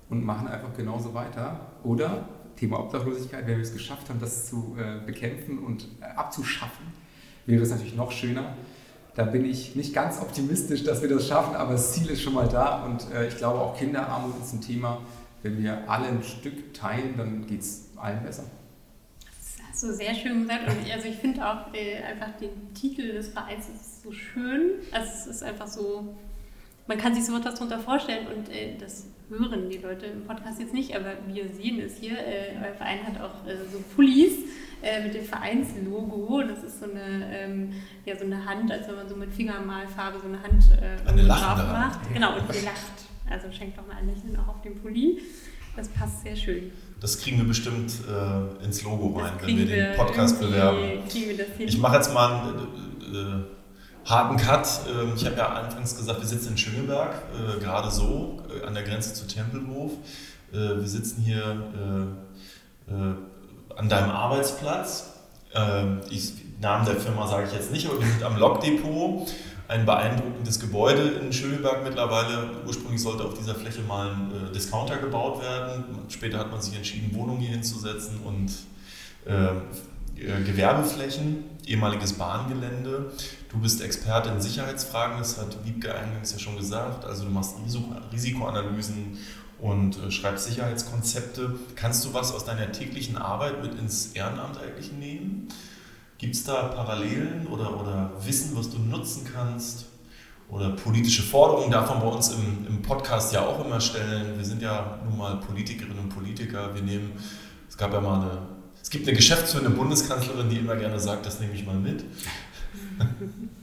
und 0.09 0.23
machen 0.23 0.47
einfach 0.47 0.75
genauso 0.77 1.15
weiter. 1.15 1.71
Oder 1.83 2.29
Thema 2.59 2.79
Obdachlosigkeit, 2.79 3.47
wenn 3.47 3.55
wir 3.55 3.63
es 3.63 3.73
geschafft 3.73 4.09
haben, 4.09 4.19
das 4.19 4.49
zu 4.49 4.75
äh, 4.77 5.05
bekämpfen 5.05 5.59
und 5.59 5.87
äh, 6.01 6.05
abzuschaffen, 6.15 6.85
wäre 7.45 7.63
es 7.63 7.69
natürlich 7.69 7.95
noch 7.95 8.11
schöner. 8.11 8.55
Da 9.15 9.23
bin 9.23 9.45
ich 9.45 9.75
nicht 9.75 9.93
ganz 9.93 10.21
optimistisch, 10.21 10.83
dass 10.83 11.01
wir 11.01 11.09
das 11.09 11.27
schaffen, 11.27 11.55
aber 11.55 11.73
das 11.73 11.93
Ziel 11.93 12.09
ist 12.09 12.21
schon 12.21 12.33
mal 12.33 12.47
da 12.47 12.83
und 12.85 13.11
äh, 13.11 13.27
ich 13.27 13.37
glaube 13.37 13.59
auch 13.59 13.77
Kinderarmut 13.77 14.33
ist 14.41 14.53
ein 14.53 14.61
Thema. 14.61 15.01
Wenn 15.41 15.61
wir 15.63 15.89
alle 15.89 16.07
ein 16.07 16.21
Stück 16.21 16.73
teilen, 16.73 17.15
dann 17.17 17.47
geht 17.47 17.61
es 17.61 17.89
allen 17.95 18.21
besser. 18.23 18.43
Das 19.25 19.67
hast 19.67 19.83
du 19.83 19.93
sehr 19.93 20.13
schön 20.13 20.41
gesagt. 20.41 20.67
Und 20.67 20.85
ich, 20.85 20.93
also 20.93 21.07
ich 21.07 21.15
finde 21.15 21.45
auch 21.47 21.73
äh, 21.73 22.03
einfach 22.03 22.37
den 22.39 22.73
Titel 22.73 23.13
des 23.13 23.29
Vereins 23.29 23.67
so 24.03 24.11
schön. 24.11 24.71
Also 24.91 25.09
es 25.09 25.27
ist 25.27 25.43
einfach 25.43 25.67
so, 25.67 26.13
man 26.87 26.97
kann 26.97 27.15
sich 27.15 27.25
so 27.25 27.37
etwas 27.37 27.55
darunter 27.55 27.79
vorstellen 27.79 28.27
und 28.27 28.49
äh, 28.49 28.75
das 28.77 29.05
hören 29.29 29.69
die 29.69 29.77
Leute 29.77 30.07
im 30.07 30.25
Podcast 30.25 30.59
jetzt 30.59 30.73
nicht, 30.73 30.95
aber 30.95 31.13
wir 31.27 31.47
sehen 31.49 31.79
es 31.79 31.97
hier. 31.97 32.17
Äh, 32.17 32.57
euer 32.63 32.73
Verein 32.73 33.05
hat 33.05 33.21
auch 33.21 33.47
äh, 33.47 33.55
so 33.71 33.79
Pullis 33.95 34.33
äh, 34.81 35.03
mit 35.03 35.13
dem 35.13 35.23
Vereinslogo. 35.23 36.41
Das 36.43 36.63
ist 36.63 36.79
so 36.79 36.85
eine, 36.85 37.27
ähm, 37.31 37.73
ja, 38.05 38.17
so 38.17 38.25
eine 38.25 38.43
Hand, 38.45 38.71
als 38.71 38.87
wenn 38.87 38.95
man 38.95 39.07
so 39.07 39.15
mit 39.15 39.31
Fingermalfarbe 39.31 40.19
so 40.19 40.27
eine 40.27 40.41
Hand 40.41 40.63
äh, 40.81 41.09
eine 41.09 41.23
drauf 41.23 41.57
macht. 41.57 42.13
Genau, 42.13 42.33
und 42.33 42.55
ihr 42.55 42.63
lacht. 42.63 43.09
Also 43.29 43.51
schenkt 43.51 43.77
doch 43.77 43.85
mal 43.85 43.97
ein 43.97 44.07
Lächeln 44.07 44.35
auch 44.37 44.55
auf 44.55 44.61
den 44.61 44.75
Pulli. 44.75 45.21
Das 45.75 45.87
passt 45.89 46.23
sehr 46.23 46.35
schön. 46.35 46.71
Das 46.99 47.21
kriegen 47.21 47.37
wir 47.37 47.45
bestimmt 47.45 47.93
äh, 48.09 48.65
ins 48.65 48.83
Logo 48.83 49.19
rein, 49.19 49.33
wenn 49.41 49.57
wir 49.57 49.65
den 49.65 49.95
Podcast 49.95 50.39
bewerben. 50.39 51.03
Ich 51.59 51.77
mache 51.77 51.97
jetzt 51.97 52.13
mal 52.13 52.49
ein 52.49 53.15
äh, 53.15 53.58
harten 54.09 54.37
Cut. 54.37 54.67
Ähm, 54.89 55.13
ich 55.15 55.25
habe 55.25 55.37
ja 55.37 55.47
anfangs 55.49 55.95
gesagt, 55.95 56.19
wir 56.19 56.27
sitzen 56.27 56.49
in 56.49 56.57
Schöneberg, 56.57 57.13
äh, 57.33 57.59
gerade 57.59 57.91
so, 57.91 58.41
äh, 58.49 58.65
an 58.65 58.73
der 58.73 58.83
Grenze 58.83 59.13
zu 59.13 59.27
Tempelhof. 59.27 59.91
Äh, 60.51 60.79
wir 60.79 60.87
sitzen 60.87 61.21
hier 61.21 61.43
an 63.75 63.87
deinem 63.87 64.09
Arbeitsplatz. 64.09 65.13
Ähm, 65.53 66.01
ich, 66.09 66.33
Namen 66.59 66.85
der 66.85 66.95
Firma 66.95 67.27
sage 67.27 67.45
ich 67.47 67.53
jetzt 67.53 67.71
nicht, 67.71 67.87
aber 67.87 67.99
wir 67.99 68.07
sind 68.07 68.23
am 68.23 68.35
Lokdepot. 68.35 69.31
Ein 69.67 69.85
beeindruckendes 69.85 70.59
Gebäude 70.59 71.03
in 71.03 71.31
Schöneberg 71.31 71.83
mittlerweile. 71.83 72.49
Ursprünglich 72.65 73.03
sollte 73.03 73.23
auf 73.23 73.35
dieser 73.35 73.53
Fläche 73.53 73.81
mal 73.81 74.09
ein 74.09 74.51
Discounter 74.55 74.97
gebaut 74.97 75.43
werden. 75.43 75.83
Später 76.09 76.39
hat 76.39 76.49
man 76.49 76.59
sich 76.59 76.75
entschieden, 76.75 77.13
Wohnungen 77.13 77.41
hier 77.41 77.51
hinzusetzen 77.51 78.19
und 78.25 78.49
äh, 79.25 80.41
Gewerbeflächen, 80.43 81.43
ehemaliges 81.67 82.13
Bahngelände. 82.13 83.11
Du 83.49 83.57
bist 83.57 83.81
Experte 83.81 84.29
in 84.29 84.39
Sicherheitsfragen, 84.39 85.17
das 85.17 85.39
hat 85.39 85.65
Wiebke 85.65 85.93
eingangs 85.93 86.31
ja 86.31 86.37
schon 86.37 86.55
gesagt. 86.55 87.03
Also 87.03 87.23
du 87.23 87.31
machst 87.31 87.55
Risikoanalysen 88.13 89.17
und 89.57 89.97
äh, 89.97 90.11
schreibst 90.11 90.45
Sicherheitskonzepte. 90.45 91.55
Kannst 91.75 92.05
du 92.05 92.13
was 92.13 92.31
aus 92.31 92.45
deiner 92.45 92.71
täglichen 92.71 93.17
Arbeit 93.17 93.63
mit 93.63 93.73
ins 93.73 94.13
Ehrenamt 94.13 94.59
eigentlich 94.59 94.91
nehmen? 94.91 95.47
Gibt 96.19 96.35
es 96.35 96.43
da 96.43 96.67
Parallelen 96.67 97.47
oder, 97.47 97.79
oder 97.79 98.11
Wissen, 98.23 98.55
was 98.55 98.69
du 98.69 98.77
nutzen 98.77 99.27
kannst? 99.33 99.85
Oder 100.49 100.69
politische 100.69 101.23
Forderungen 101.23 101.71
man 101.71 102.01
bei 102.01 102.07
uns 102.07 102.29
im, 102.29 102.67
im 102.67 102.81
Podcast 102.83 103.33
ja 103.33 103.45
auch 103.45 103.65
immer 103.65 103.81
stellen. 103.81 104.37
Wir 104.37 104.45
sind 104.45 104.61
ja 104.61 104.99
nun 105.07 105.17
mal 105.17 105.37
Politikerinnen 105.37 105.97
und 105.97 106.09
Politiker. 106.09 106.75
Wir 106.75 106.83
nehmen, 106.83 107.13
es 107.67 107.75
gab 107.75 107.93
ja 107.93 108.01
mal 108.01 108.21
eine 108.21 108.59
es 108.81 108.89
gibt 108.89 109.07
eine 109.07 109.15
geschäftsführende 109.15 109.69
Bundeskanzlerin, 109.71 110.49
die 110.49 110.57
immer 110.57 110.75
gerne 110.75 110.99
sagt, 110.99 111.25
das 111.25 111.39
nehme 111.39 111.53
ich 111.53 111.65
mal 111.65 111.75
mit. 111.75 112.03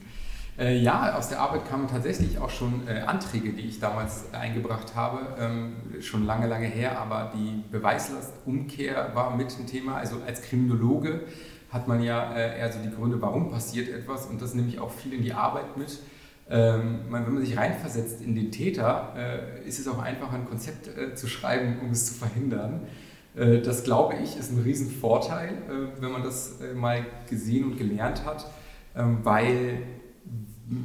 Äh, 0.58 0.78
ja, 0.78 1.14
aus 1.14 1.28
der 1.28 1.40
Arbeit 1.40 1.68
kamen 1.68 1.86
tatsächlich 1.86 2.38
auch 2.38 2.48
schon 2.48 2.88
äh, 2.88 3.00
Anträge, 3.00 3.52
die 3.52 3.68
ich 3.68 3.78
damals 3.78 4.32
eingebracht 4.32 4.94
habe, 4.94 5.36
ähm, 5.38 5.74
schon 6.00 6.24
lange, 6.24 6.46
lange 6.46 6.66
her, 6.66 6.98
aber 6.98 7.30
die 7.34 7.62
Beweislastumkehr 7.70 9.10
war 9.12 9.36
mit 9.36 9.54
ein 9.58 9.66
Thema. 9.66 9.96
Also 9.96 10.16
als 10.26 10.40
Kriminologe 10.40 11.24
hat 11.70 11.88
man 11.88 12.02
ja 12.02 12.32
äh, 12.34 12.58
eher 12.58 12.72
so 12.72 12.78
die 12.78 12.90
Gründe, 12.90 13.20
warum 13.20 13.50
passiert 13.50 13.90
etwas 13.90 14.26
und 14.26 14.40
das 14.40 14.54
nehme 14.54 14.68
ich 14.68 14.78
auch 14.78 14.90
viel 14.90 15.12
in 15.12 15.22
die 15.22 15.34
Arbeit 15.34 15.76
mit. 15.76 15.98
Ähm, 16.48 17.00
wenn 17.10 17.34
man 17.34 17.44
sich 17.44 17.56
reinversetzt 17.56 18.22
in 18.22 18.34
den 18.34 18.50
Täter, 18.50 19.12
äh, 19.16 19.68
ist 19.68 19.78
es 19.78 19.88
auch 19.88 19.98
einfach 19.98 20.32
ein 20.32 20.46
Konzept 20.48 20.86
äh, 20.86 21.14
zu 21.14 21.26
schreiben, 21.26 21.80
um 21.82 21.90
es 21.90 22.06
zu 22.06 22.14
verhindern. 22.14 22.86
Äh, 23.34 23.60
das 23.60 23.84
glaube 23.84 24.14
ich 24.22 24.38
ist 24.38 24.52
ein 24.52 24.62
Riesenvorteil, 24.62 25.50
wenn 26.00 26.12
man 26.12 26.22
das 26.22 26.58
mal 26.74 27.04
gesehen 27.28 27.64
und 27.64 27.76
gelernt 27.76 28.24
hat, 28.24 28.46
weil 29.22 29.82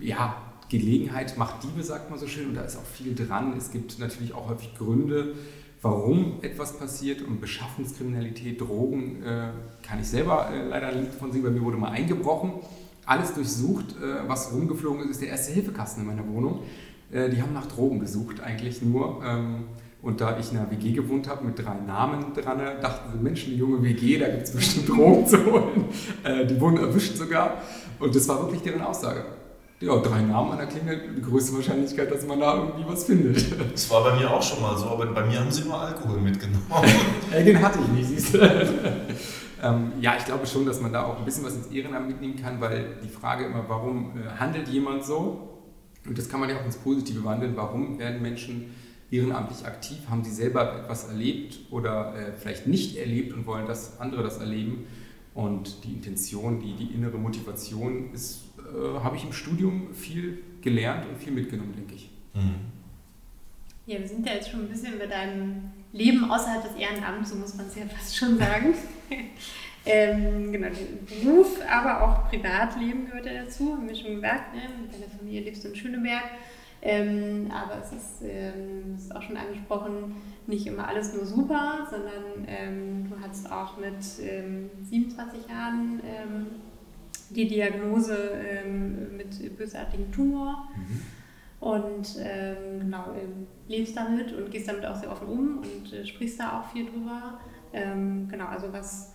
ja, 0.02 0.36
Gelegenheit 0.70 1.38
macht 1.38 1.64
Diebe, 1.64 1.84
sagt 1.84 2.10
man 2.10 2.20
so 2.20 2.28
schön, 2.28 2.50
und 2.50 2.56
da 2.56 2.62
ist 2.62 2.78
auch 2.78 2.86
viel 2.86 3.16
dran. 3.16 3.56
Es 3.58 3.72
gibt 3.72 4.00
natürlich 4.00 4.34
auch 4.34 4.50
häufig 4.50 4.76
Gründe, 4.76 5.36
warum 5.82 6.36
etwas 6.42 6.78
passiert 6.78 7.22
und 7.22 7.42
Beschaffungskriminalität, 7.42 8.62
Drogen 8.62 9.24
kann 9.82 10.00
ich 10.00 10.08
selber 10.08 10.50
leider 10.70 10.88
ein 10.88 11.02
Lied 11.02 11.14
von 11.14 11.32
singen, 11.32 11.46
bei 11.46 11.52
mir 11.52 11.64
wurde 11.64 11.78
mal 11.78 11.92
eingebrochen. 11.92 12.54
Alles 13.06 13.34
durchsucht, 13.34 13.96
was 14.28 14.54
rumgeflogen 14.54 15.04
ist, 15.04 15.12
ist 15.12 15.22
der 15.22 15.30
erste 15.30 15.54
Hilfekasten 15.54 16.04
in 16.04 16.08
meiner 16.08 16.28
Wohnung. 16.28 16.62
Die 17.12 17.42
haben 17.42 17.54
nach 17.54 17.66
Drogen 17.66 18.00
gesucht, 18.00 18.40
eigentlich 18.40 18.82
nur. 18.82 19.22
Ähm, 19.26 19.66
und 20.02 20.20
da 20.20 20.40
ich 20.40 20.52
in 20.52 20.58
einer 20.58 20.72
WG 20.72 20.94
gewohnt 20.94 21.28
habe 21.28 21.46
mit 21.46 21.60
drei 21.60 21.76
Namen 21.86 22.34
dran, 22.34 22.60
dachten 22.82 23.12
sie, 23.12 23.24
Mensch, 23.24 23.46
eine 23.46 23.56
junge 23.56 23.84
WG, 23.84 24.18
da 24.18 24.30
gibt 24.30 24.44
es 24.44 24.52
bestimmt 24.52 24.90
Drogen 24.90 25.28
zu 25.28 25.46
holen. 25.46 25.86
Äh, 26.24 26.48
die 26.48 26.60
wurden 26.60 26.78
erwischt 26.78 27.18
sogar. 27.18 27.62
Und 28.02 28.16
das 28.16 28.28
war 28.28 28.42
wirklich 28.42 28.62
deren 28.62 28.82
Aussage. 28.82 29.24
Ja, 29.80 29.98
drei 29.98 30.22
Namen 30.22 30.52
an 30.52 30.58
der 30.60 30.68
Klingel, 30.68 31.16
die 31.18 31.22
größte 31.22 31.56
Wahrscheinlichkeit, 31.56 32.12
dass 32.12 32.26
man 32.28 32.40
da 32.40 32.56
irgendwie 32.56 32.84
was 32.88 33.04
findet. 33.04 33.46
Das 33.74 33.90
war 33.90 34.04
bei 34.04 34.16
mir 34.16 34.30
auch 34.30 34.42
schon 34.42 34.62
mal 34.62 34.78
so, 34.78 34.86
aber 34.86 35.08
bei 35.08 35.26
mir 35.26 35.40
haben 35.40 35.50
sie 35.50 35.64
nur 35.64 35.80
Alkohol 35.80 36.20
mitgenommen. 36.20 36.64
Den 37.34 37.60
hatte 37.60 37.80
ich 37.80 37.88
nicht, 37.88 38.08
siehst 38.10 38.36
du. 38.36 38.38
ähm, 39.64 39.94
ja, 40.00 40.16
ich 40.18 40.26
glaube 40.26 40.46
schon, 40.46 40.68
dass 40.68 40.82
man 40.82 40.94
da 40.94 41.06
auch 41.06 41.18
ein 41.18 41.26
bisschen 41.26 41.44
was 41.44 41.56
ins 41.56 41.68
Ehrenamt 41.68 42.08
mitnehmen 42.08 42.36
kann, 42.36 42.62
weil 42.62 42.98
die 43.04 43.10
Frage 43.10 43.46
immer, 43.46 43.66
warum 43.68 44.12
äh, 44.18 44.40
handelt 44.40 44.68
jemand 44.68 45.04
so? 45.04 45.50
Und 46.08 46.16
das 46.16 46.30
kann 46.30 46.40
man 46.40 46.50
ja 46.50 46.58
auch 46.58 46.66
ins 46.66 46.78
Positive 46.78 47.24
wandeln. 47.24 47.54
Warum 47.56 47.98
werden 47.98 48.22
Menschen 48.22 48.76
ehrenamtlich 49.10 49.66
aktiv? 49.66 49.98
Haben 50.12 50.24
Sie 50.24 50.32
selber 50.32 50.82
etwas 50.84 51.08
erlebt 51.08 51.58
oder 51.72 52.14
äh, 52.16 52.34
vielleicht 52.38 52.68
nicht 52.68 52.98
erlebt 52.98 53.34
und 53.34 53.48
wollen, 53.48 53.66
dass 53.66 54.00
andere 54.00 54.22
das 54.22 54.38
erleben? 54.38 54.86
Und 55.34 55.84
die 55.84 55.94
Intention, 55.94 56.60
die, 56.60 56.74
die 56.74 56.94
innere 56.94 57.18
Motivation 57.18 58.14
ist, 58.14 58.44
äh, 58.58 59.00
habe 59.00 59.16
ich 59.16 59.24
im 59.24 59.32
Studium 59.32 59.94
viel 59.94 60.44
gelernt 60.62 61.08
und 61.08 61.18
viel 61.18 61.32
mitgenommen, 61.32 61.74
denke 61.76 61.96
ich. 61.96 62.10
Mhm. 62.34 62.56
Ja, 63.86 64.00
wir 64.00 64.08
sind 64.08 64.26
ja 64.26 64.34
jetzt 64.34 64.50
schon 64.50 64.62
ein 64.62 64.70
bisschen 64.70 65.00
bei 65.00 65.08
deinem 65.08 65.72
Leben 65.94 66.30
außerhalb 66.30 66.64
des 66.64 66.76
Ehrenamts, 66.76 67.32
so 67.32 67.36
muss 67.36 67.56
man 67.56 67.68
es 67.68 67.76
ja 67.76 67.86
fast 67.86 68.16
schon 68.16 68.38
sagen. 68.38 68.74
ähm, 69.86 70.52
genau, 70.52 70.68
Beruf, 71.08 71.60
aber 71.68 72.02
auch 72.04 72.30
Privatleben 72.30 73.06
gehört 73.08 73.26
ja 73.26 73.44
dazu, 73.44 73.74
haben 73.76 73.88
wir 73.88 73.96
schon 73.96 74.16
gesagt. 74.16 74.54
Ne? 74.54 74.62
Mit 74.82 74.94
deiner 74.94 75.10
Familie 75.10 75.42
lebst 75.42 75.64
du 75.64 75.70
in 75.70 75.76
Schöneberg. 75.76 76.24
Ähm, 76.82 77.52
aber 77.52 77.82
es 77.82 77.92
ist, 77.92 78.24
ähm, 78.24 78.96
ist 78.96 79.16
auch 79.16 79.22
schon 79.22 79.38
angesprochen, 79.38 80.16
nicht 80.48 80.66
immer 80.66 80.88
alles 80.88 81.14
nur 81.14 81.26
super, 81.26 81.88
sondern 81.90 82.46
ähm, 82.48 83.10
du 83.10 83.16
hast 83.22 83.52
auch 83.52 83.78
mit 83.78 84.04
27 84.04 85.48
Jahren 85.48 86.02
die 87.30 87.48
Diagnose 87.48 88.18
mit 89.16 89.58
bösartigem 89.58 90.12
Tumor. 90.12 90.68
Mhm. 90.76 91.02
Und 91.62 92.18
ähm, 92.20 92.80
genau, 92.80 93.14
lebst 93.68 93.96
damit 93.96 94.34
und 94.34 94.50
gehst 94.50 94.68
damit 94.68 94.84
auch 94.84 94.96
sehr 94.96 95.12
offen 95.12 95.28
um 95.28 95.58
und 95.60 95.94
äh, 95.94 96.04
sprichst 96.06 96.40
da 96.40 96.60
auch 96.60 96.72
viel 96.72 96.88
drüber. 96.88 97.40
Ähm, 97.72 98.28
genau, 98.30 98.48
also 98.48 98.74
was, 98.74 99.14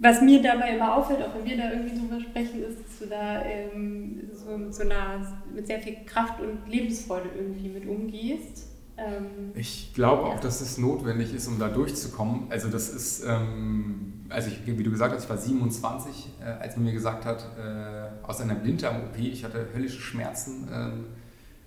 was 0.00 0.22
mir 0.22 0.42
dabei 0.42 0.74
immer 0.74 0.96
auffällt, 0.96 1.22
auch 1.22 1.34
wenn 1.34 1.44
wir 1.44 1.58
da 1.58 1.70
irgendwie 1.70 1.98
drüber 1.98 2.20
sprechen, 2.20 2.64
ist, 2.64 2.80
dass 2.80 2.98
du 2.98 3.06
da 3.06 3.44
ähm, 3.44 4.30
so 4.32 4.56
mit 4.56 4.74
so 4.74 4.82
einer, 4.82 5.38
mit 5.54 5.66
sehr 5.66 5.78
viel 5.78 5.96
Kraft 6.06 6.40
und 6.40 6.66
Lebensfreude 6.66 7.28
irgendwie 7.36 7.68
mit 7.68 7.86
umgehst. 7.86 8.66
Ähm, 8.96 9.52
ich 9.54 9.92
glaube 9.92 10.22
ja. 10.22 10.28
auch, 10.28 10.40
dass 10.40 10.62
es 10.62 10.78
notwendig 10.78 11.34
ist, 11.34 11.48
um 11.48 11.58
da 11.58 11.68
durchzukommen. 11.68 12.46
Also 12.48 12.68
das 12.68 12.88
ist, 12.88 13.24
ähm, 13.24 14.24
also 14.30 14.48
ich, 14.48 14.66
wie 14.66 14.82
du 14.82 14.90
gesagt 14.90 15.14
hast, 15.14 15.24
ich 15.24 15.30
war 15.30 15.36
27, 15.36 16.30
äh, 16.40 16.44
als 16.44 16.76
man 16.76 16.86
mir 16.86 16.92
gesagt 16.92 17.26
hat, 17.26 17.46
äh, 17.58 18.26
aus 18.26 18.40
einer 18.40 18.54
Blinddarm-OP, 18.54 19.18
ich 19.18 19.44
hatte 19.44 19.68
höllische 19.74 20.00
Schmerzen 20.00 20.66
ähm, 20.72 21.04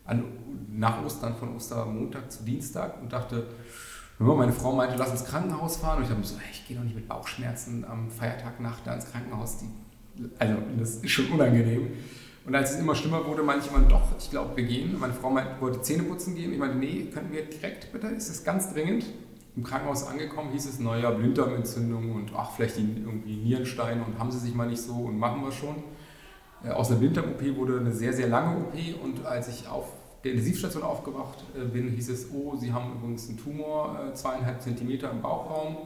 an, 0.06 0.24
nach 0.72 1.06
Ostern, 1.06 1.36
von 1.36 1.56
Ostermontag 1.56 2.32
zu 2.32 2.44
Dienstag 2.44 3.00
und 3.00 3.14
dachte, 3.14 3.46
meine 4.24 4.54
Frau 4.54 4.74
meinte, 4.74 4.96
lass 4.98 5.12
ins 5.12 5.26
Krankenhaus 5.26 5.78
fahren. 5.78 5.98
Und 5.98 6.06
ich 6.06 6.10
habe 6.10 6.24
so, 6.24 6.36
ich 6.52 6.68
gehe 6.68 6.78
doch 6.78 6.84
nicht 6.84 6.96
mit 6.96 7.08
Bauchschmerzen 7.08 7.86
am 7.86 8.10
Feiertag 8.10 8.60
Nacht 8.60 8.82
da 8.86 8.96
ins 8.96 9.12
Krankenhaus. 9.12 9.58
Die, 9.58 10.30
also 10.40 10.56
das 10.78 10.96
ist 10.96 11.12
schon 11.12 11.28
unangenehm. 11.30 11.92
Und 12.46 12.56
als 12.56 12.72
es 12.72 12.80
immer 12.80 12.94
schlimmer 12.96 13.26
wurde, 13.26 13.42
meinte 13.42 13.66
ich 13.66 13.74
immer, 13.74 13.86
doch, 13.88 14.10
ich 14.20 14.30
glaube, 14.30 14.56
wir 14.58 14.64
gehen. 14.66 15.00
Meine 15.00 15.14
Frau 15.14 15.30
meinte, 15.30 15.60
wollte 15.62 15.82
Zähne 15.82 16.04
putzen 16.04 16.36
gehen. 16.36 16.52
Ich 16.52 16.60
meinte, 16.60 16.78
nee, 16.78 17.10
könnten 17.14 17.32
wir 17.32 17.44
direkt 17.46 17.92
bitte? 17.94 18.08
Ist 18.08 18.30
es 18.30 18.44
ganz 18.44 18.74
dringend? 18.74 19.06
Im 19.56 19.64
Krankenhaus 19.64 20.08
angekommen 20.08 20.52
hieß 20.52 20.66
es, 20.66 20.80
naja, 20.80 21.12
Blinddarmentzündung 21.12 22.12
und 22.12 22.32
ach, 22.36 22.52
vielleicht 22.56 22.78
irgendwie 22.78 23.36
Nierensteine 23.36 24.04
und 24.04 24.18
haben 24.18 24.32
sie 24.32 24.40
sich 24.40 24.56
mal 24.56 24.68
nicht 24.68 24.82
so 24.82 24.94
und 24.94 25.18
machen 25.18 25.44
wir 25.44 25.52
schon. 25.52 25.76
Äh, 26.64 26.70
aus 26.70 26.90
der 26.90 26.96
Blinddarm-OP 26.96 27.56
wurde 27.56 27.80
eine 27.80 27.94
sehr, 27.94 28.14
sehr 28.14 28.30
lange 28.30 28.58
OP 28.58 28.74
und 29.04 29.26
als 29.26 29.48
ich 29.48 29.68
auf 29.68 29.92
der 30.24 30.32
Intensivstation 30.32 30.84
aufgewacht 30.84 31.44
äh, 31.56 31.66
bin, 31.66 31.90
hieß 31.90 32.10
es, 32.10 32.28
oh, 32.32 32.56
Sie 32.56 32.72
haben 32.72 32.94
übrigens 32.94 33.28
einen 33.28 33.38
Tumor, 33.38 34.00
äh, 34.00 34.14
zweieinhalb 34.14 34.62
Zentimeter 34.62 35.12
im 35.12 35.22
Bauchraum. 35.22 35.78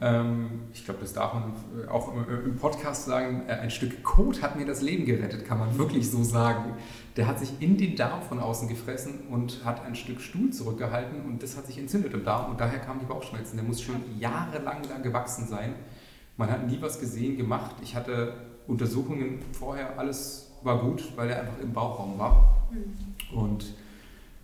Ähm, 0.00 0.62
ich 0.72 0.84
glaube, 0.84 1.00
das 1.00 1.12
darf 1.12 1.34
man 1.34 1.52
auch 1.88 2.12
im 2.12 2.56
Podcast 2.56 3.04
sagen. 3.04 3.44
Ein 3.46 3.70
Stück 3.70 4.02
Kot 4.02 4.42
hat 4.42 4.56
mir 4.56 4.66
das 4.66 4.82
Leben 4.82 5.04
gerettet, 5.04 5.44
kann 5.44 5.58
man 5.58 5.78
wirklich 5.78 6.10
so 6.10 6.24
sagen. 6.24 6.74
Der 7.16 7.26
hat 7.28 7.38
sich 7.38 7.52
in 7.60 7.76
den 7.76 7.94
Darm 7.94 8.22
von 8.22 8.40
außen 8.40 8.68
gefressen 8.68 9.28
und 9.30 9.64
hat 9.64 9.84
ein 9.84 9.94
Stück 9.94 10.20
Stuhl 10.20 10.50
zurückgehalten 10.50 11.20
und 11.22 11.42
das 11.42 11.56
hat 11.56 11.66
sich 11.66 11.78
entzündet 11.78 12.14
im 12.14 12.24
Darm 12.24 12.50
und 12.50 12.60
daher 12.60 12.80
kamen 12.80 13.00
die 13.00 13.06
Bauchschmerzen. 13.06 13.56
Der 13.56 13.64
muss 13.64 13.80
schon 13.80 13.96
jahrelang 14.18 14.78
da 14.88 14.98
gewachsen 14.98 15.46
sein. 15.46 15.74
Man 16.36 16.50
hat 16.50 16.66
nie 16.66 16.78
was 16.80 16.98
gesehen, 16.98 17.36
gemacht. 17.36 17.76
Ich 17.82 17.94
hatte 17.94 18.34
Untersuchungen 18.66 19.40
vorher, 19.52 19.98
alles 19.98 20.50
war 20.62 20.78
gut, 20.78 21.16
weil 21.16 21.28
er 21.30 21.40
einfach 21.40 21.58
im 21.60 21.72
Bauchraum 21.72 22.18
war. 22.18 22.66
Mhm. 22.72 23.11
Und 23.34 23.74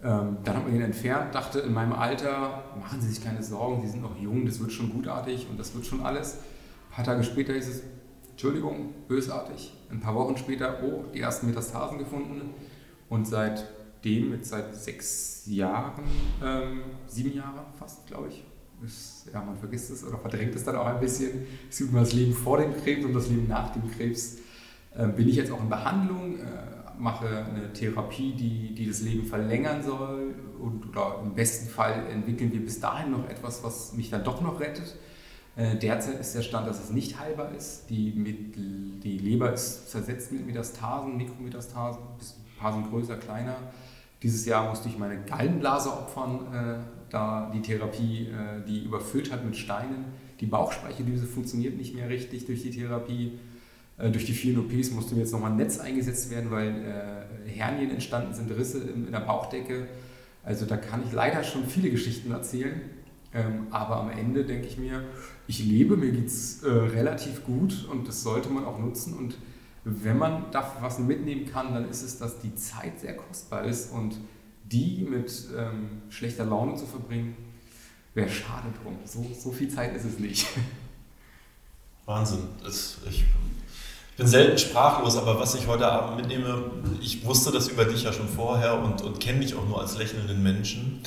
ähm, 0.03 0.39
dann 0.45 0.57
hat 0.57 0.65
man 0.65 0.75
ihn 0.75 0.83
entfernt, 0.83 1.35
dachte 1.35 1.61
in 1.61 1.73
meinem 1.73 1.93
Alter, 1.93 2.65
machen 2.79 3.01
Sie 3.01 3.09
sich 3.09 3.23
keine 3.23 3.43
Sorgen, 3.43 3.83
Sie 3.83 3.89
sind 3.89 4.03
noch 4.03 4.17
jung, 4.19 4.47
das 4.47 4.61
wird 4.61 4.73
schon 4.73 4.93
gutartig 4.93 5.47
und 5.51 5.59
das 5.59 5.75
wird 5.75 5.87
schon 5.87 6.03
alles. 6.03 6.39
Ein 6.91 6.95
paar 6.95 7.05
Tage 7.05 7.25
später 7.25 7.53
hieß 7.53 7.69
es, 7.69 7.83
Entschuldigung, 8.31 8.95
bösartig. 9.09 9.75
Ein 9.91 9.99
paar 9.99 10.15
Wochen 10.15 10.37
später, 10.37 10.79
oh, 10.85 11.05
die 11.13 11.21
ersten 11.21 11.49
Metastasen 11.49 11.99
gefunden. 11.99 12.55
Und 13.09 13.27
seitdem, 13.27 14.33
jetzt 14.33 14.51
seit 14.51 14.75
sechs 14.77 15.43
Jahren, 15.47 16.05
ähm, 16.45 16.83
sieben 17.07 17.35
Jahre 17.35 17.65
fast, 17.77 18.07
glaube 18.07 18.29
ich, 18.29 18.45
ist, 18.85 19.29
ja, 19.33 19.43
man 19.43 19.57
vergisst 19.57 19.91
es 19.91 20.07
oder 20.07 20.19
verdrängt 20.19 20.55
es 20.55 20.63
dann 20.63 20.77
auch 20.77 20.87
ein 20.87 21.01
bisschen. 21.01 21.47
Es 21.69 21.79
gibt 21.79 21.91
immer 21.91 22.01
das 22.01 22.13
Leben 22.13 22.33
vor 22.33 22.59
dem 22.59 22.77
Krebs 22.77 23.05
und 23.05 23.13
das 23.13 23.29
Leben 23.29 23.49
nach 23.49 23.73
dem 23.73 23.91
Krebs. 23.91 24.39
Ähm, 24.97 25.15
bin 25.15 25.29
ich 25.29 25.35
jetzt 25.35 25.51
auch 25.51 25.61
in 25.61 25.69
Behandlung, 25.69 26.39
äh, 26.39 26.43
mache 26.99 27.27
eine 27.29 27.73
Therapie, 27.73 28.33
die, 28.33 28.75
die 28.75 28.89
das 28.89 29.01
Leben 29.01 29.25
verlängern 29.27 29.83
soll 29.83 30.35
und 30.61 30.89
oder 30.89 31.21
im 31.23 31.35
besten 31.35 31.69
Fall 31.69 32.07
entwickeln 32.11 32.53
wir 32.53 32.61
bis 32.61 32.81
dahin 32.81 33.13
noch 33.13 33.29
etwas, 33.29 33.63
was 33.63 33.93
mich 33.95 34.11
dann 34.11 34.25
doch 34.25 34.41
noch 34.41 34.61
rettet. 34.61 34.97
Äh, 35.57 35.77
derzeit 35.77 36.21
ist 36.21 36.35
der 36.35 36.43
Stand, 36.43 36.69
dass 36.69 36.83
es 36.83 36.91
nicht 36.91 37.19
heilbar 37.19 37.53
ist. 37.53 37.91
Die, 37.91 38.13
mit, 38.13 38.55
die 38.57 39.19
Leber 39.19 39.53
ist 39.53 39.91
zersetzt 39.91 40.31
mit 40.31 40.47
Metastasen, 40.47 41.17
Mikrometastasen, 41.17 42.01
sind 42.21 42.91
größer, 42.91 43.17
kleiner. 43.17 43.57
Dieses 44.23 44.47
Jahr 44.47 44.69
musste 44.69 44.89
ich 44.89 44.99
meine 44.99 45.23
Gallenblase 45.25 45.93
opfern, 45.93 46.41
äh, 46.53 46.85
da 47.11 47.51
die 47.55 47.63
Therapie 47.63 48.29
äh, 48.29 48.65
die 48.67 48.85
überfüllt 48.85 49.33
hat 49.33 49.45
mit 49.45 49.57
Steinen. 49.57 50.05
Die 50.41 50.47
Bauchspeicheldüse 50.47 51.27
funktioniert 51.27 51.77
nicht 51.77 51.95
mehr 51.95 52.09
richtig 52.09 52.47
durch 52.47 52.63
die 52.63 52.71
Therapie. 52.71 53.39
Äh, 53.99 54.11
durch 54.11 54.25
die 54.25 54.33
vielen 54.33 54.59
OPs 54.59 54.91
musste 54.91 55.15
mir 55.15 55.23
jetzt 55.23 55.33
nochmal 55.33 55.51
ein 55.51 55.57
Netz 55.57 55.79
eingesetzt 55.79 56.31
werden, 56.31 56.51
weil 56.51 56.69
äh, 56.69 57.49
Hernien 57.49 57.91
entstanden 57.91 58.33
sind, 58.35 58.51
Risse 58.51 58.79
in, 58.79 59.11
der 59.11 59.21
Bauchdecke. 59.21 59.89
Also 60.45 60.65
da 60.65 60.77
kann 60.77 61.03
ich 61.07 61.13
leider 61.13 61.43
schon 61.43 61.67
viele 61.67 61.91
Geschichten 61.91 62.31
erzählen. 62.31 62.81
Ähm, 63.35 63.67
aber 63.71 63.97
am 63.99 64.11
Ende 64.11 64.45
denke 64.45 64.67
ich 64.67 64.79
mir, 64.79 65.03
ich 65.47 65.63
lebe, 65.63 65.97
mir 65.99 66.13
geht 66.13 66.29
es 66.29 66.63
äh, 66.63 66.71
relativ 66.71 67.45
gut 67.45 67.87
und 67.91 68.09
das 68.09 68.23
sollte 68.23 68.49
man 68.49 68.65
auch 68.65 68.79
nutzen. 68.79 69.15
Und 69.15 69.37
wenn 69.85 70.17
man 70.17 70.51
dafür 70.51 70.83
was 70.83 70.99
mitnehmen 70.99 71.45
kann, 71.47 71.75
dann 71.75 71.89
ist 71.89 72.03
es, 72.03 72.19
dass 72.19 72.41
die 72.41 72.55
Zeit 72.55 73.01
sehr 73.01 73.17
kostbar 73.17 73.65
ist 73.65 73.93
und 73.93 74.17
die 74.65 75.07
mit 75.09 75.49
ähm, 75.57 76.03
schlechter 76.09 76.45
Laune 76.45 76.75
zu 76.77 76.87
verbringen, 76.87 77.37
wäre 78.15 78.29
schade 78.29 78.69
drum. 78.83 78.97
So, 79.05 79.27
so 79.39 79.53
viel 79.53 79.69
Zeit 79.69 79.95
ist 79.95 80.05
es 80.05 80.19
nicht. 80.19 80.47
Wahnsinn. 82.07 82.41
Das, 82.63 82.99
ich 83.09 83.25
bin 84.19 84.27
selten 84.27 84.59
sprachlos, 84.59 85.17
aber 85.17 85.39
was 85.39 85.55
ich 85.55 85.69
heute 85.69 85.91
Abend 85.91 86.17
mitnehme, 86.17 86.61
ich 87.01 87.25
wusste 87.25 87.53
das 87.53 87.69
über 87.69 87.85
dich 87.85 88.03
ja 88.03 88.13
schon 88.13 88.29
vorher 88.29 88.83
und, 88.83 89.01
und 89.01 89.21
kenne 89.21 89.41
dich 89.41 89.55
auch 89.55 89.65
nur 89.67 89.81
als 89.81 89.97
lächelnden 89.97 90.43
Menschen. 90.43 91.01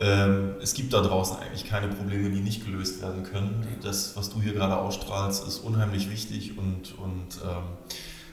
Ähm, 0.00 0.54
es 0.62 0.72
gibt 0.72 0.94
da 0.94 1.02
draußen 1.02 1.36
eigentlich 1.36 1.68
keine 1.68 1.88
Probleme, 1.88 2.30
die 2.30 2.40
nicht 2.40 2.64
gelöst 2.64 3.02
werden 3.02 3.22
können. 3.22 3.66
Das, 3.82 4.16
was 4.16 4.30
du 4.30 4.40
hier 4.40 4.54
gerade 4.54 4.78
ausstrahlst, 4.78 5.46
ist 5.46 5.58
unheimlich 5.58 6.10
wichtig 6.10 6.56
und, 6.56 6.96
und 6.98 7.42
ähm, 7.44 7.64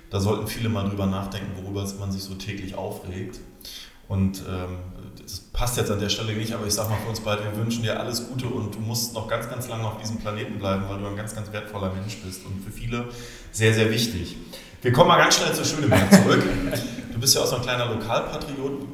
da 0.10 0.22
sollten 0.22 0.48
viele 0.48 0.70
mal 0.70 0.88
drüber 0.88 1.08
nachdenken, 1.08 1.52
worüber 1.62 1.86
man 2.00 2.12
sich 2.14 2.24
so 2.24 2.36
täglich 2.36 2.76
aufregt. 2.76 3.42
Und 4.08 4.44
ähm, 4.48 4.78
das 5.26 5.40
passt 5.40 5.78
jetzt 5.78 5.90
an 5.90 6.00
der 6.00 6.10
Stelle 6.10 6.34
nicht, 6.34 6.54
aber 6.54 6.68
ich 6.68 6.74
sage 6.74 6.90
mal 6.90 6.98
für 7.04 7.10
uns 7.10 7.20
beide, 7.20 7.44
wir 7.44 7.56
wünschen 7.58 7.82
dir 7.84 8.00
alles 8.00 8.28
Gute 8.28 8.46
und 8.46 8.76
du 8.76 8.80
musst 8.80 9.14
noch 9.14 9.28
ganz, 9.28 9.50
ganz 9.50 9.68
lange 9.68 9.86
auf 9.86 10.00
diesem 10.00 10.18
Planeten 10.18 10.60
bleiben, 10.60 10.84
weil 10.88 11.00
du 11.00 11.08
ein 11.08 11.16
ganz, 11.16 11.34
ganz 11.34 11.52
wertvoller 11.52 11.92
Mensch 11.94 12.18
bist 12.24 12.46
und 12.46 12.64
für 12.64 12.72
viele 12.72 13.10
sehr, 13.52 13.74
sehr 13.74 13.92
wichtig. 13.92 14.38
Wir 14.82 14.92
kommen 14.92 15.08
mal 15.08 15.18
ganz 15.18 15.38
schnell 15.38 15.54
zu 15.54 15.66
Schöneberg 15.66 16.12
zurück. 16.14 16.44
Du 17.16 17.22
bist 17.22 17.34
ja 17.34 17.42
auch 17.42 17.48
so 17.48 17.56
ein 17.56 17.62
kleiner 17.62 17.86
Lokalpatriot. 17.86 18.86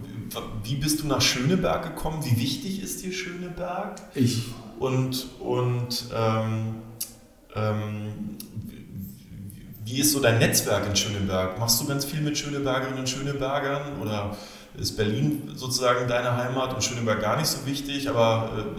Wie 0.63 0.75
bist 0.75 1.01
du 1.01 1.07
nach 1.07 1.21
Schöneberg 1.21 1.81
gekommen? 1.81 2.23
Wie 2.23 2.39
wichtig 2.39 2.83
ist 2.83 3.03
dir 3.03 3.11
Schöneberg? 3.11 3.99
Ich. 4.13 4.43
Und, 4.77 5.25
und 5.39 6.05
ähm, 6.15 6.75
ähm, 7.55 8.37
wie 9.83 9.99
ist 9.99 10.11
so 10.11 10.19
dein 10.19 10.37
Netzwerk 10.37 10.85
in 10.87 10.95
Schöneberg? 10.95 11.59
Machst 11.59 11.81
du 11.81 11.87
ganz 11.87 12.05
viel 12.05 12.21
mit 12.21 12.37
Schönebergerinnen 12.37 12.99
und 12.99 13.09
Schönebergern 13.09 13.99
oder 13.99 14.37
ist 14.77 14.95
Berlin 14.97 15.49
sozusagen 15.55 16.07
deine 16.07 16.36
Heimat 16.36 16.73
und 16.73 16.84
Schöneberg 16.84 17.21
gar 17.21 17.38
nicht 17.38 17.47
so 17.47 17.65
wichtig, 17.65 18.10
aber 18.10 18.75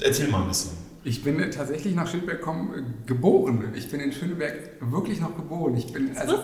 äh, 0.00 0.04
erzähl 0.04 0.28
mal 0.28 0.42
ein 0.42 0.48
bisschen. 0.48 0.72
Ich 1.02 1.24
bin 1.24 1.38
tatsächlich 1.50 1.94
nach 1.94 2.06
Schöneberg 2.06 2.42
komm, 2.42 2.74
äh, 2.74 2.82
geboren. 3.06 3.72
Ich 3.74 3.90
bin 3.90 4.00
in 4.00 4.12
Schöneberg 4.12 4.52
wirklich 4.80 5.20
noch 5.20 5.34
geboren. 5.34 5.74
Ich 5.76 5.90
bin, 5.92 6.14
also, 6.16 6.40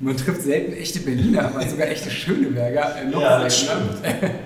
man 0.00 0.16
trifft 0.16 0.42
selten 0.42 0.72
echte 0.72 1.00
Berliner, 1.00 1.46
aber 1.46 1.66
sogar 1.68 1.86
echte 1.86 2.10
Schöneberger. 2.10 2.96
Äh, 3.00 3.08
noch 3.08 3.22
ja, 3.22 3.48
seltener. 3.48 4.30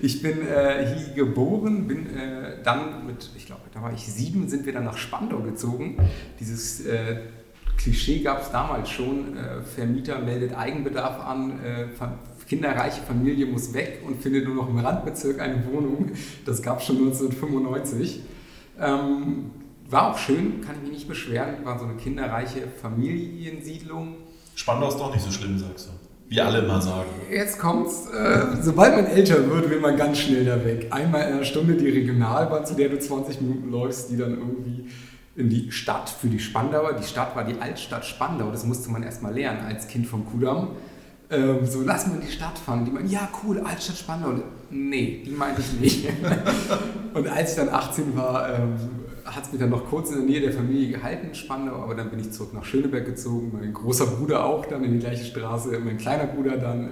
Ich 0.00 0.22
bin 0.22 0.46
äh, 0.46 0.94
hier 0.94 1.24
geboren, 1.24 1.88
bin 1.88 2.06
äh, 2.16 2.62
dann 2.62 3.04
mit, 3.04 3.30
ich 3.36 3.46
glaube, 3.46 3.62
da 3.74 3.82
war 3.82 3.92
ich 3.92 4.06
sieben, 4.06 4.48
sind 4.48 4.64
wir 4.64 4.72
dann 4.72 4.84
nach 4.84 4.96
Spandau 4.96 5.40
gezogen. 5.40 5.96
Dieses 6.38 6.86
äh, 6.86 7.22
Klischee 7.76 8.20
gab 8.20 8.42
es 8.42 8.52
damals 8.52 8.90
schon. 8.90 9.36
Äh, 9.36 9.62
Vermieter 9.62 10.20
meldet 10.20 10.56
Eigenbedarf 10.56 11.18
an, 11.18 11.58
kinderreiche 12.48 13.02
Familie 13.02 13.46
muss 13.46 13.74
weg 13.74 14.02
und 14.06 14.22
findet 14.22 14.46
nur 14.46 14.54
noch 14.54 14.68
im 14.68 14.78
Randbezirk 14.78 15.40
eine 15.40 15.64
Wohnung. 15.66 16.12
Das 16.46 16.62
gab 16.62 16.80
es 16.80 16.86
schon 16.86 16.96
1995. 16.96 18.20
Ähm, 18.80 19.50
war 19.90 20.12
auch 20.12 20.18
schön, 20.18 20.60
kann 20.60 20.76
ich 20.76 20.82
mich 20.82 20.90
nicht 20.90 21.08
beschweren. 21.08 21.64
War 21.64 21.78
so 21.78 21.84
eine 21.84 21.94
kinderreiche 21.94 22.62
Familiensiedlung. 22.80 24.16
Spandau 24.54 24.88
ist 24.88 24.98
doch 24.98 25.12
nicht 25.12 25.24
so 25.24 25.30
schlimm, 25.30 25.58
sagst 25.58 25.88
du. 25.88 25.90
Wie 26.30 26.40
alle 26.42 26.58
immer 26.58 26.80
sagen. 26.80 27.08
Jetzt 27.30 27.58
kommt's. 27.58 28.06
Äh, 28.10 28.60
sobald 28.60 28.96
man 28.96 29.06
älter 29.06 29.48
wird, 29.48 29.70
will 29.70 29.80
man 29.80 29.96
ganz 29.96 30.18
schnell 30.18 30.44
da 30.44 30.62
weg. 30.62 30.88
Einmal 30.90 31.28
in 31.28 31.34
einer 31.34 31.44
Stunde 31.44 31.74
die 31.74 31.88
Regionalbahn, 31.88 32.66
zu 32.66 32.74
der 32.74 32.90
du 32.90 32.98
20 32.98 33.40
Minuten 33.40 33.70
läufst, 33.70 34.10
die 34.10 34.18
dann 34.18 34.32
irgendwie 34.32 34.88
in 35.36 35.48
die 35.48 35.72
Stadt 35.72 36.10
für 36.10 36.26
die 36.26 36.38
Spandauer. 36.38 36.94
Die 36.94 37.06
Stadt 37.06 37.34
war 37.34 37.44
die 37.44 37.58
Altstadt 37.58 38.04
Spandau. 38.04 38.50
Das 38.50 38.66
musste 38.66 38.90
man 38.90 39.02
erstmal 39.02 39.32
lernen 39.32 39.64
als 39.66 39.88
Kind 39.88 40.06
vom 40.06 40.26
Kudamm. 40.26 40.72
Ähm, 41.30 41.66
so, 41.66 41.82
lass 41.82 42.06
mal 42.06 42.14
in 42.14 42.22
die 42.22 42.32
Stadt 42.32 42.58
fahren. 42.58 42.80
Und 42.80 42.84
die 42.86 42.90
meinen, 42.90 43.10
ja, 43.10 43.28
cool, 43.42 43.60
Altstadt 43.60 43.96
Spandau. 43.96 44.28
Und, 44.30 44.42
nee, 44.70 45.22
die 45.24 45.30
meinte 45.30 45.60
ich 45.60 45.80
nicht. 45.80 46.08
und 47.14 47.28
als 47.28 47.50
ich 47.50 47.56
dann 47.56 47.68
18 47.68 48.16
war, 48.16 48.54
ähm, 48.54 48.76
hat 49.24 49.44
es 49.44 49.52
mich 49.52 49.60
dann 49.60 49.70
noch 49.70 49.84
kurz 49.88 50.10
in 50.10 50.16
der 50.16 50.24
Nähe 50.24 50.40
der 50.40 50.52
Familie 50.52 50.96
gehalten, 50.96 51.34
Spandau, 51.34 51.82
aber 51.82 51.94
dann 51.94 52.10
bin 52.10 52.18
ich 52.18 52.32
zurück 52.32 52.54
nach 52.54 52.64
Schöneberg 52.64 53.04
gezogen. 53.04 53.52
Mein 53.52 53.74
großer 53.74 54.06
Bruder 54.06 54.44
auch 54.44 54.64
dann 54.66 54.82
in 54.84 54.94
die 54.94 54.98
gleiche 54.98 55.24
Straße, 55.24 55.78
mein 55.80 55.98
kleiner 55.98 56.26
Bruder 56.26 56.56
dann, 56.56 56.86
äh, 56.86 56.90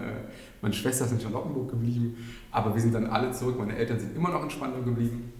meine 0.61 0.75
Schwester 0.75 1.07
ist 1.07 1.13
in 1.13 1.21
Charlottenburg 1.21 1.71
geblieben. 1.71 2.17
Aber 2.51 2.75
wir 2.75 2.81
sind 2.81 2.95
dann 2.95 3.07
alle 3.07 3.33
zurück. 3.33 3.59
Meine 3.59 3.77
Eltern 3.77 3.99
sind 3.99 4.17
immer 4.17 4.31
noch 4.31 4.43
in 4.43 4.51
Spandau 4.51 4.83
geblieben. 4.83 5.33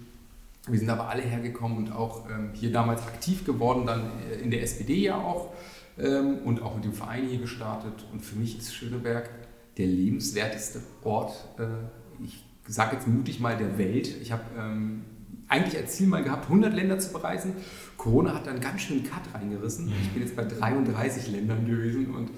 Wir 0.67 0.79
sind 0.79 0.89
aber 0.89 1.07
alle 1.07 1.21
hergekommen 1.21 1.77
und 1.77 1.91
auch 1.91 2.29
ähm, 2.29 2.49
hier 2.53 2.71
damals 2.71 3.01
aktiv 3.03 3.45
geworden, 3.45 3.85
dann 3.85 4.11
äh, 4.31 4.41
in 4.41 4.51
der 4.51 4.61
SPD 4.63 4.95
ja 4.95 5.15
auch 5.15 5.53
ähm, 5.99 6.39
und 6.45 6.61
auch 6.61 6.75
mit 6.75 6.85
dem 6.85 6.93
Verein 6.93 7.27
hier 7.27 7.39
gestartet. 7.39 8.05
Und 8.11 8.23
für 8.23 8.37
mich 8.37 8.57
ist 8.57 8.73
Schöneberg 8.73 9.29
der 9.77 9.87
lebenswerteste 9.87 10.81
Ort, 11.03 11.33
äh, 11.59 12.23
ich 12.23 12.43
sage 12.67 12.95
jetzt 12.95 13.07
mutig 13.07 13.39
mal, 13.39 13.57
der 13.57 13.77
Welt. 13.77 14.09
Ich 14.21 14.31
habe 14.31 14.43
ähm, 14.57 15.03
eigentlich 15.47 15.77
als 15.77 15.95
Ziel 15.95 16.07
mal 16.07 16.23
gehabt, 16.23 16.45
100 16.45 16.73
Länder 16.73 16.99
zu 16.99 17.13
bereisen. 17.13 17.53
Corona 17.95 18.33
hat 18.33 18.47
dann 18.47 18.59
ganz 18.59 18.81
schön 18.81 18.97
einen 18.97 19.05
Cut 19.05 19.33
reingerissen. 19.33 19.91
Ich 20.01 20.09
bin 20.09 20.23
jetzt 20.23 20.35
bei 20.35 20.43
33 20.43 21.31
Ländern 21.31 21.65
gewesen 21.65 22.13
und 22.13 22.29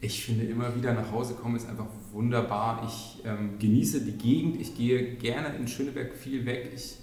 ich 0.00 0.24
finde 0.24 0.44
immer 0.44 0.74
wieder 0.76 0.94
nach 0.94 1.10
Hause 1.10 1.34
kommen 1.34 1.56
ist 1.56 1.68
einfach 1.68 1.86
wunderbar. 2.12 2.84
Ich 2.86 3.22
ähm, 3.24 3.58
genieße 3.58 4.02
die 4.02 4.12
Gegend, 4.12 4.60
ich 4.60 4.76
gehe 4.76 5.14
gerne 5.16 5.56
in 5.56 5.66
Schöneberg 5.66 6.14
viel 6.14 6.46
weg. 6.46 6.70
Ich 6.74 6.98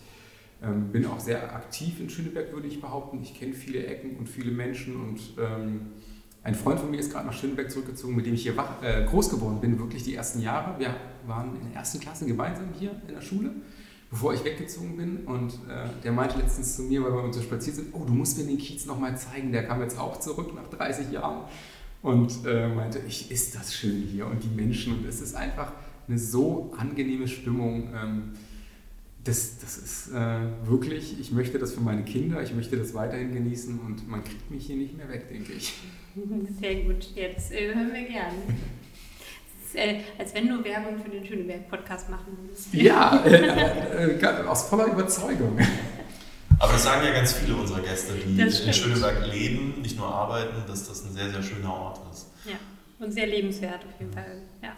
ähm, 0.63 0.91
bin 0.91 1.05
auch 1.05 1.19
sehr 1.19 1.55
aktiv 1.55 1.99
in 1.99 2.09
Schöneberg, 2.09 2.51
würde 2.53 2.67
ich 2.67 2.81
behaupten. 2.81 3.21
Ich 3.21 3.37
kenne 3.37 3.53
viele 3.53 3.85
Ecken 3.85 4.17
und 4.17 4.29
viele 4.29 4.51
Menschen 4.51 4.95
und 4.95 5.19
ähm, 5.39 5.81
ein 6.45 6.53
Freund 6.53 6.79
von 6.79 6.91
mir 6.91 6.99
ist 6.99 7.11
gerade 7.11 7.25
nach 7.25 7.33
Schöneberg 7.33 7.71
zurückgezogen, 7.71 8.15
mit 8.15 8.27
dem 8.27 8.35
ich 8.35 8.43
hier 8.43 8.55
wach, 8.55 8.81
äh, 8.83 9.03
groß 9.05 9.31
geworden 9.31 9.59
bin, 9.61 9.79
wirklich 9.79 10.03
die 10.03 10.13
ersten 10.13 10.41
Jahre. 10.41 10.77
Wir 10.79 10.95
waren 11.25 11.55
in 11.59 11.71
der 11.71 11.79
ersten 11.79 11.99
Klasse 11.99 12.27
gemeinsam 12.27 12.67
hier 12.77 12.91
in 13.07 13.15
der 13.15 13.21
Schule, 13.21 13.49
bevor 14.11 14.31
ich 14.31 14.45
weggezogen 14.45 14.95
bin. 14.95 15.25
Und 15.25 15.53
äh, 15.67 15.89
der 16.03 16.11
meinte 16.11 16.37
letztens 16.37 16.75
zu 16.75 16.83
mir, 16.83 17.03
weil 17.03 17.13
wir 17.13 17.33
so 17.33 17.41
spaziert 17.41 17.77
sind, 17.77 17.87
oh, 17.93 18.05
du 18.05 18.13
musst 18.13 18.37
mir 18.37 18.43
den 18.43 18.59
Kiez 18.59 18.85
nochmal 18.85 19.17
zeigen. 19.17 19.51
Der 19.51 19.65
kam 19.65 19.81
jetzt 19.81 19.97
auch 19.97 20.19
zurück 20.19 20.53
nach 20.53 20.69
30 20.69 21.11
Jahren 21.11 21.45
und 22.03 22.45
äh, 22.45 22.67
meinte, 22.67 22.99
ich, 23.07 23.31
ist 23.31 23.55
das 23.55 23.73
schön 23.73 24.03
hier 24.03 24.27
und 24.27 24.43
die 24.43 24.55
Menschen. 24.55 24.99
Und 24.99 25.05
es 25.07 25.21
ist 25.21 25.33
einfach 25.33 25.71
eine 26.07 26.19
so 26.19 26.71
angenehme 26.77 27.27
Stimmung. 27.27 27.89
Ähm, 27.95 28.33
das, 29.25 29.57
das 29.57 29.77
ist 29.77 30.13
äh, 30.13 30.39
wirklich, 30.65 31.19
ich 31.19 31.31
möchte 31.31 31.57
das 31.57 31.73
für 31.73 31.81
meine 31.81 32.03
Kinder, 32.03 32.41
ich 32.43 32.53
möchte 32.53 32.77
das 32.77 32.93
weiterhin 32.93 33.33
genießen 33.33 33.79
und 33.79 34.07
man 34.07 34.23
kriegt 34.23 34.49
mich 34.51 34.67
hier 34.67 34.75
nicht 34.75 34.95
mehr 34.95 35.09
weg, 35.09 35.27
denke 35.29 35.53
ich. 35.53 35.73
Sehr 36.61 36.75
gut, 36.83 37.09
jetzt 37.15 37.51
äh, 37.51 37.73
hören 37.73 37.91
wir 37.91 38.03
gerne. 38.03 38.37
Äh, 39.73 40.01
als 40.17 40.33
wenn 40.33 40.47
du 40.47 40.63
Werbung 40.63 41.03
für 41.03 41.09
den 41.09 41.25
Schöneberg-Podcast 41.25 42.09
machen 42.09 42.37
würdest. 42.39 42.73
Ja, 42.73 43.23
äh, 43.25 44.15
äh, 44.15 44.45
aus 44.45 44.69
voller 44.69 44.85
Überzeugung. 44.85 45.57
Aber 46.59 46.71
das 46.71 46.83
sagen 46.83 47.05
ja 47.05 47.11
ganz 47.11 47.33
viele 47.33 47.55
unserer 47.55 47.81
Gäste, 47.81 48.13
die 48.13 48.39
in 48.39 48.73
Schöneberg 48.73 49.27
leben, 49.33 49.81
nicht 49.81 49.97
nur 49.97 50.07
arbeiten, 50.07 50.55
dass 50.67 50.87
das 50.87 51.03
ein 51.03 51.13
sehr, 51.13 51.29
sehr 51.29 51.43
schöner 51.43 51.73
Ort 51.73 51.99
ist. 52.13 52.27
Ja, 52.45 52.55
und 53.03 53.11
sehr 53.11 53.27
lebenswert 53.27 53.83
auf 53.83 53.99
jeden 53.99 54.13
Fall. 54.13 54.43
Ja. 54.61 54.77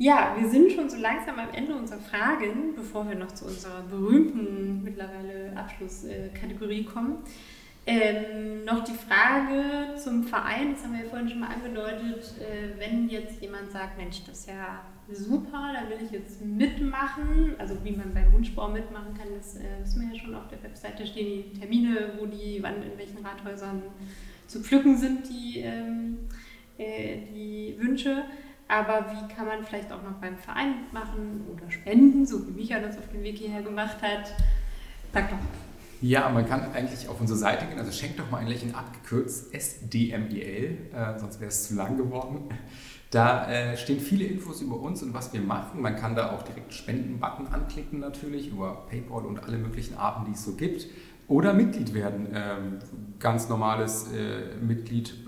Ja, 0.00 0.36
wir 0.38 0.48
sind 0.48 0.70
schon 0.70 0.88
so 0.88 0.96
langsam 0.96 1.40
am 1.40 1.50
Ende 1.52 1.74
unserer 1.74 1.98
Fragen, 1.98 2.76
bevor 2.76 3.08
wir 3.08 3.16
noch 3.16 3.32
zu 3.32 3.46
unserer 3.46 3.82
berühmten 3.82 4.84
mittlerweile 4.84 5.52
Abschlusskategorie 5.56 6.84
kommen. 6.84 7.18
Ähm, 7.84 8.64
noch 8.64 8.84
die 8.84 8.92
Frage 8.92 9.96
zum 9.96 10.22
Verein, 10.22 10.74
das 10.74 10.84
haben 10.84 10.92
wir 10.92 11.02
ja 11.02 11.08
vorhin 11.08 11.28
schon 11.28 11.40
mal 11.40 11.48
angedeutet, 11.48 12.32
äh, 12.38 12.78
wenn 12.78 13.08
jetzt 13.08 13.42
jemand 13.42 13.72
sagt, 13.72 13.96
Mensch, 13.98 14.22
das 14.24 14.40
ist 14.40 14.48
ja 14.48 14.82
super, 15.10 15.72
da 15.74 15.88
will 15.88 16.04
ich 16.04 16.12
jetzt 16.12 16.44
mitmachen, 16.44 17.56
also 17.58 17.74
wie 17.82 17.92
man 17.92 18.14
beim 18.14 18.32
Wunschbau 18.32 18.68
mitmachen 18.68 19.14
kann, 19.14 19.28
das 19.36 19.56
äh, 19.56 19.82
wissen 19.82 20.02
wir 20.02 20.14
ja 20.14 20.22
schon, 20.22 20.34
auf 20.34 20.46
der 20.46 20.62
Webseite 20.62 21.06
stehen 21.06 21.42
die 21.50 21.58
Termine, 21.58 22.12
wo 22.20 22.26
die, 22.26 22.58
wann 22.62 22.82
in 22.82 22.96
welchen 22.98 23.24
Rathäusern 23.24 23.82
zu 24.46 24.60
pflücken 24.60 24.96
sind, 24.96 25.28
die, 25.28 25.60
ähm, 25.60 26.18
äh, 26.76 27.16
die 27.34 27.74
Wünsche. 27.78 28.24
Aber 28.68 29.06
wie 29.10 29.34
kann 29.34 29.46
man 29.46 29.64
vielleicht 29.64 29.90
auch 29.90 30.02
noch 30.02 30.12
beim 30.20 30.36
Verein 30.36 30.82
mitmachen 30.82 31.46
oder 31.50 31.70
spenden, 31.70 32.26
so 32.26 32.46
wie 32.46 32.52
Micha 32.52 32.78
das 32.78 32.98
auf 32.98 33.08
dem 33.08 33.22
Weg 33.22 33.38
hierher 33.38 33.62
gemacht 33.62 33.96
hat? 34.02 34.30
Sag 35.12 35.30
doch. 35.30 35.38
Ja, 36.00 36.28
man 36.28 36.46
kann 36.46 36.70
eigentlich 36.72 37.08
auf 37.08 37.20
unsere 37.20 37.38
Seite 37.38 37.66
gehen, 37.66 37.78
also 37.78 37.90
schenkt 37.90 38.20
doch 38.20 38.30
mal 38.30 38.38
ein 38.38 38.46
Lächeln 38.46 38.72
abgekürzt, 38.72 39.52
SDMEL, 39.52 40.90
äh, 40.94 41.18
sonst 41.18 41.40
wäre 41.40 41.48
es 41.48 41.66
zu 41.66 41.74
lang 41.74 41.96
geworden. 41.96 42.50
Da 43.10 43.50
äh, 43.50 43.76
stehen 43.76 43.98
viele 43.98 44.24
Infos 44.24 44.60
über 44.60 44.78
uns 44.78 45.02
und 45.02 45.14
was 45.14 45.32
wir 45.32 45.40
machen. 45.40 45.80
Man 45.80 45.96
kann 45.96 46.14
da 46.14 46.30
auch 46.32 46.42
direkt 46.42 46.74
Spenden-Button 46.74 47.48
anklicken 47.48 48.00
natürlich, 48.00 48.52
über 48.52 48.86
PayPal 48.88 49.24
und 49.24 49.42
alle 49.42 49.56
möglichen 49.56 49.96
Arten, 49.96 50.26
die 50.26 50.32
es 50.32 50.44
so 50.44 50.54
gibt. 50.54 50.86
Oder 51.26 51.52
Mitglied 51.52 51.94
werden. 51.94 52.28
Ähm, 52.32 52.78
ganz 53.18 53.48
normales 53.48 54.12
äh, 54.12 54.56
Mitglied, 54.62 55.26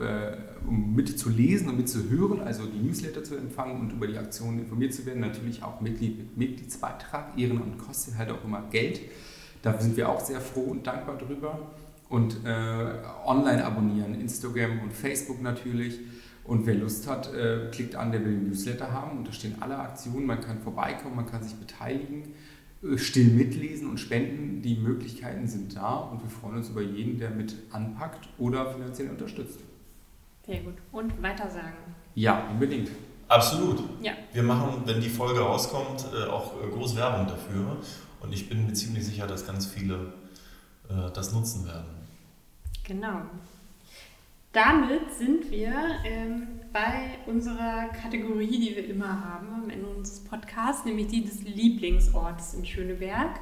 um 0.66 0.94
mitzulesen 0.94 1.68
und 1.68 1.76
mitzuhören, 1.76 2.40
also 2.40 2.66
die 2.66 2.78
Newsletter 2.78 3.24
zu 3.24 3.36
empfangen 3.36 3.80
und 3.80 3.92
über 3.92 4.06
die 4.06 4.18
Aktionen 4.18 4.60
informiert 4.60 4.94
zu 4.94 5.06
werden. 5.06 5.20
Natürlich 5.20 5.62
auch 5.62 5.80
Mitglied 5.80 6.18
mit 6.18 6.36
Mitgliedsbeitrag. 6.36 7.38
Ehrenamt 7.38 7.78
kostet 7.78 8.16
halt 8.18 8.30
auch 8.30 8.44
immer 8.44 8.62
Geld. 8.70 9.00
Da 9.62 9.78
sind 9.78 9.96
wir 9.96 10.08
auch 10.08 10.20
sehr 10.20 10.40
froh 10.40 10.62
und 10.70 10.86
dankbar 10.86 11.18
drüber. 11.18 11.70
Und 12.08 12.44
äh, 12.44 12.92
online 13.24 13.64
abonnieren, 13.64 14.20
Instagram 14.20 14.80
und 14.80 14.92
Facebook 14.92 15.40
natürlich. 15.42 16.00
Und 16.44 16.66
wer 16.66 16.74
Lust 16.74 17.06
hat, 17.08 17.32
äh, 17.32 17.68
klickt 17.70 17.94
an, 17.94 18.10
der 18.10 18.24
will 18.24 18.32
den 18.32 18.48
Newsletter 18.48 18.92
haben. 18.92 19.18
Und 19.18 19.28
da 19.28 19.32
stehen 19.32 19.56
alle 19.60 19.78
Aktionen. 19.78 20.26
Man 20.26 20.40
kann 20.40 20.58
vorbeikommen, 20.60 21.16
man 21.16 21.26
kann 21.26 21.42
sich 21.42 21.54
beteiligen. 21.54 22.34
Äh, 22.82 22.98
still 22.98 23.28
mitlesen 23.28 23.88
und 23.88 23.98
spenden. 23.98 24.62
Die 24.62 24.76
Möglichkeiten 24.76 25.46
sind 25.46 25.76
da 25.76 25.96
und 25.96 26.22
wir 26.22 26.30
freuen 26.30 26.56
uns 26.56 26.70
über 26.70 26.82
jeden, 26.82 27.18
der 27.18 27.30
mit 27.30 27.54
anpackt 27.70 28.28
oder 28.38 28.72
finanziell 28.72 29.10
unterstützt. 29.10 29.60
Sehr 30.46 30.60
gut. 30.60 30.74
Und 30.92 31.22
weiter 31.22 31.50
sagen. 31.50 31.94
Ja, 32.14 32.48
unbedingt. 32.50 32.90
Absolut. 33.28 33.78
Ja. 34.02 34.12
Wir 34.32 34.42
machen, 34.42 34.82
wenn 34.86 35.00
die 35.00 35.08
Folge 35.08 35.40
rauskommt, 35.40 36.06
äh, 36.12 36.28
auch 36.28 36.54
äh, 36.60 36.68
groß 36.68 36.96
Werbung 36.96 37.26
dafür. 37.26 37.76
Und 38.20 38.32
ich 38.32 38.48
bin 38.48 38.66
mir 38.66 38.72
ziemlich 38.72 39.06
sicher, 39.06 39.26
dass 39.26 39.46
ganz 39.46 39.66
viele 39.66 40.12
das 41.14 41.32
nutzen 41.32 41.64
werden. 41.66 41.86
Genau. 42.82 43.20
Damit 44.52 45.12
sind 45.16 45.48
wir 45.52 45.72
ähm, 46.04 46.48
bei 46.72 47.18
unserer 47.26 47.88
Kategorie, 47.90 48.58
die 48.58 48.74
wir 48.74 48.88
immer 48.88 49.24
haben 49.24 49.46
am 49.54 49.70
Ende 49.70 49.86
unseres 49.86 50.24
Podcasts, 50.24 50.84
nämlich 50.84 51.06
die 51.06 51.24
des 51.24 51.42
Lieblingsortes 51.42 52.54
in 52.54 52.66
Schöneberg. 52.66 53.38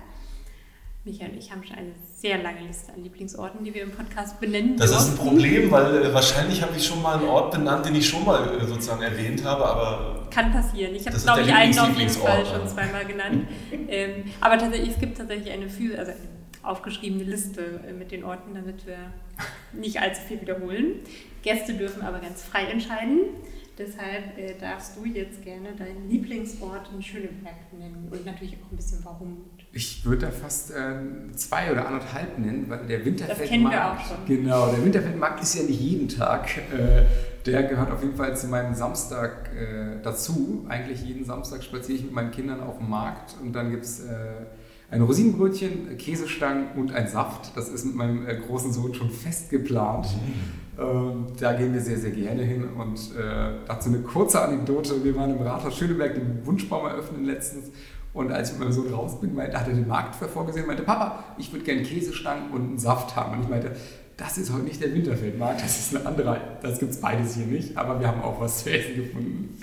Michael 1.04 1.30
und 1.30 1.38
ich 1.38 1.50
haben 1.50 1.64
schon 1.64 1.76
eine 1.76 1.94
sehr 2.20 2.42
lange 2.42 2.66
Liste 2.66 2.92
an 2.92 3.04
Lieblingsorten, 3.04 3.64
die 3.64 3.72
wir 3.72 3.82
im 3.82 3.92
Podcast 3.92 4.40
benennen. 4.40 4.76
Das 4.76 4.90
durften. 4.90 5.12
ist 5.12 5.20
ein 5.20 5.26
Problem, 5.28 5.70
weil 5.70 6.04
äh, 6.04 6.12
wahrscheinlich 6.12 6.60
habe 6.60 6.76
ich 6.76 6.84
schon 6.84 7.00
mal 7.00 7.16
einen 7.16 7.28
Ort 7.28 7.52
benannt, 7.52 7.86
den 7.86 7.94
ich 7.94 8.08
schon 8.08 8.24
mal 8.24 8.58
äh, 8.58 8.66
sozusagen 8.66 9.02
erwähnt 9.02 9.44
habe, 9.44 9.64
aber. 9.64 10.26
Kann 10.28 10.50
passieren. 10.50 10.96
Ich 10.96 11.06
habe, 11.06 11.16
glaube 11.16 11.42
ich, 11.42 11.52
einen 11.52 11.78
auf 11.78 11.96
jeden 11.96 12.10
Fall 12.10 12.44
schon 12.44 12.66
zweimal 12.66 13.06
genannt. 13.06 13.46
ähm, 13.88 14.24
aber 14.40 14.58
tatsächlich, 14.58 14.94
es 14.94 14.98
gibt 14.98 15.16
tatsächlich 15.16 15.52
eine, 15.52 15.66
also 15.66 16.10
eine 16.10 16.14
aufgeschriebene 16.64 17.22
Liste 17.22 17.80
äh, 17.88 17.92
mit 17.92 18.10
den 18.10 18.24
Orten, 18.24 18.52
damit 18.52 18.84
wir 18.84 18.98
nicht 19.72 20.00
allzu 20.00 20.20
viel 20.22 20.40
wiederholen. 20.40 20.96
Gäste 21.42 21.74
dürfen 21.74 22.02
aber 22.02 22.18
ganz 22.18 22.42
frei 22.42 22.64
entscheiden. 22.64 23.20
Deshalb 23.78 24.36
äh, 24.36 24.54
darfst 24.58 24.96
du 24.96 25.04
jetzt 25.04 25.44
gerne 25.44 25.68
deinen 25.78 26.10
Lieblingsort 26.10 26.90
in 26.92 27.00
Schöneberg 27.00 27.72
nennen 27.78 28.08
und 28.10 28.26
natürlich 28.26 28.54
auch 28.54 28.72
ein 28.72 28.76
bisschen 28.76 29.04
warum. 29.04 29.44
Ich 29.78 30.04
würde 30.04 30.26
da 30.26 30.32
fast 30.32 30.72
äh, 30.72 30.74
zwei 31.36 31.70
oder 31.70 31.86
anderthalb 31.86 32.36
nennen, 32.36 32.64
weil 32.66 32.84
der 32.88 33.04
Winterfeldmarkt. 33.04 34.26
Genau, 34.26 34.72
der 34.72 34.84
Winterfeldmarkt 34.84 35.40
ist 35.40 35.54
ja 35.54 35.62
nicht 35.62 35.80
jeden 35.80 36.08
Tag. 36.08 36.48
Äh, 36.56 37.04
der 37.46 37.62
gehört 37.62 37.92
auf 37.92 38.02
jeden 38.02 38.16
Fall 38.16 38.36
zu 38.36 38.48
meinem 38.48 38.74
Samstag 38.74 39.50
äh, 39.54 40.02
dazu. 40.02 40.66
Eigentlich 40.68 41.02
jeden 41.02 41.24
Samstag 41.24 41.62
spaziere 41.62 41.96
ich 41.96 42.04
mit 42.06 42.12
meinen 42.12 42.32
Kindern 42.32 42.60
auf 42.60 42.78
dem 42.78 42.90
Markt 42.90 43.36
und 43.40 43.52
dann 43.52 43.70
gibt 43.70 43.84
es 43.84 44.00
äh, 44.00 44.46
ein 44.90 45.00
Rosinenbrötchen, 45.00 45.96
Käsestangen 45.96 46.72
und 46.74 46.92
ein 46.92 47.06
Saft. 47.06 47.56
Das 47.56 47.68
ist 47.68 47.84
mit 47.84 47.94
meinem 47.94 48.26
äh, 48.26 48.34
großen 48.34 48.72
Sohn 48.72 48.94
schon 48.94 49.10
fest 49.10 49.48
geplant. 49.48 50.06
Mhm. 50.06 50.82
Ähm, 50.82 51.26
da 51.38 51.52
gehen 51.52 51.72
wir 51.72 51.80
sehr, 51.80 51.98
sehr 51.98 52.10
gerne 52.10 52.42
hin. 52.42 52.68
Und 52.68 52.98
äh, 53.16 53.60
dazu 53.68 53.90
eine 53.90 54.00
kurze 54.00 54.42
Anekdote. 54.42 55.04
Wir 55.04 55.14
waren 55.14 55.36
im 55.36 55.42
Rathaus 55.42 55.76
Schöneberg 55.76 56.14
den 56.14 56.44
Wunschbaum 56.44 56.86
eröffnen 56.86 57.24
letztens. 57.24 57.70
Und 58.12 58.32
als 58.32 58.48
ich 58.48 58.58
mit 58.58 58.68
meinem 58.68 58.72
Sohn 58.72 58.92
raus 58.92 59.20
bin, 59.20 59.34
meinte, 59.34 59.58
hat 59.58 59.68
er 59.68 59.74
den 59.74 59.86
Markt 59.86 60.14
vorgesehen 60.16 60.66
meinte, 60.66 60.82
Papa, 60.82 61.24
ich 61.36 61.52
würde 61.52 61.64
gerne 61.64 61.82
Käsestangen 61.82 62.50
und 62.50 62.62
einen 62.62 62.78
Saft 62.78 63.14
haben. 63.14 63.34
Und 63.34 63.42
ich 63.44 63.48
meinte, 63.48 63.76
das 64.16 64.36
ist 64.36 64.52
heute 64.52 64.64
nicht 64.64 64.82
der 64.82 64.92
Winterfeldmarkt, 64.92 65.62
das 65.62 65.78
ist 65.78 65.96
eine 65.96 66.04
andere, 66.04 66.40
das 66.60 66.80
gibt 66.80 66.90
es 66.90 67.00
beides 67.00 67.36
hier 67.36 67.46
nicht, 67.46 67.76
aber 67.76 68.00
wir 68.00 68.08
haben 68.08 68.20
auch 68.20 68.40
was 68.40 68.64
zu 68.64 68.72
essen 68.72 68.96
gefunden. 68.96 69.56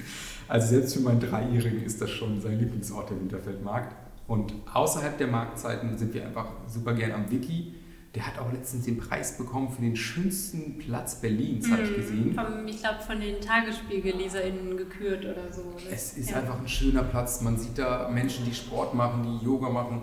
Also 0.47 0.67
selbst 0.67 0.93
für 0.93 1.01
meinen 1.01 1.19
Dreijährigen 1.19 1.83
ist 1.83 2.01
das 2.01 2.09
schon 2.09 2.39
sein 2.39 2.57
Lieblingsort, 2.57 3.09
der 3.09 3.19
Winterfeldmarkt. 3.19 3.95
Und 4.27 4.53
außerhalb 4.73 5.17
der 5.17 5.27
Marktzeiten 5.27 5.97
sind 5.97 6.13
wir 6.13 6.25
einfach 6.25 6.47
super 6.67 6.93
gern 6.93 7.11
am 7.11 7.29
Wiki. 7.29 7.75
Der 8.15 8.25
hat 8.25 8.39
auch 8.39 8.51
letztens 8.53 8.85
den 8.85 8.97
Preis 8.97 9.37
bekommen 9.37 9.69
für 9.69 9.81
den 9.81 9.95
schönsten 9.95 10.77
Platz 10.77 11.19
Berlins, 11.19 11.69
habe 11.69 11.83
ich 11.83 11.91
Mhm. 11.91 11.95
gesehen. 11.95 12.33
Vom, 12.33 12.65
ich 12.67 12.79
glaube, 12.79 13.01
von 13.05 13.19
den 13.19 13.41
TagesspiegelleserInnen 13.41 14.77
gekürt 14.77 15.25
oder 15.25 15.51
so. 15.51 15.75
Es 15.91 16.17
ist 16.17 16.29
Ja. 16.31 16.37
einfach 16.37 16.59
ein 16.59 16.67
schöner 16.67 17.03
Platz. 17.03 17.41
Man 17.41 17.57
sieht 17.57 17.77
da 17.77 18.09
Menschen, 18.09 18.45
die 18.45 18.53
Sport 18.53 18.93
machen, 18.93 19.23
die 19.39 19.45
Yoga 19.45 19.69
machen, 19.69 20.01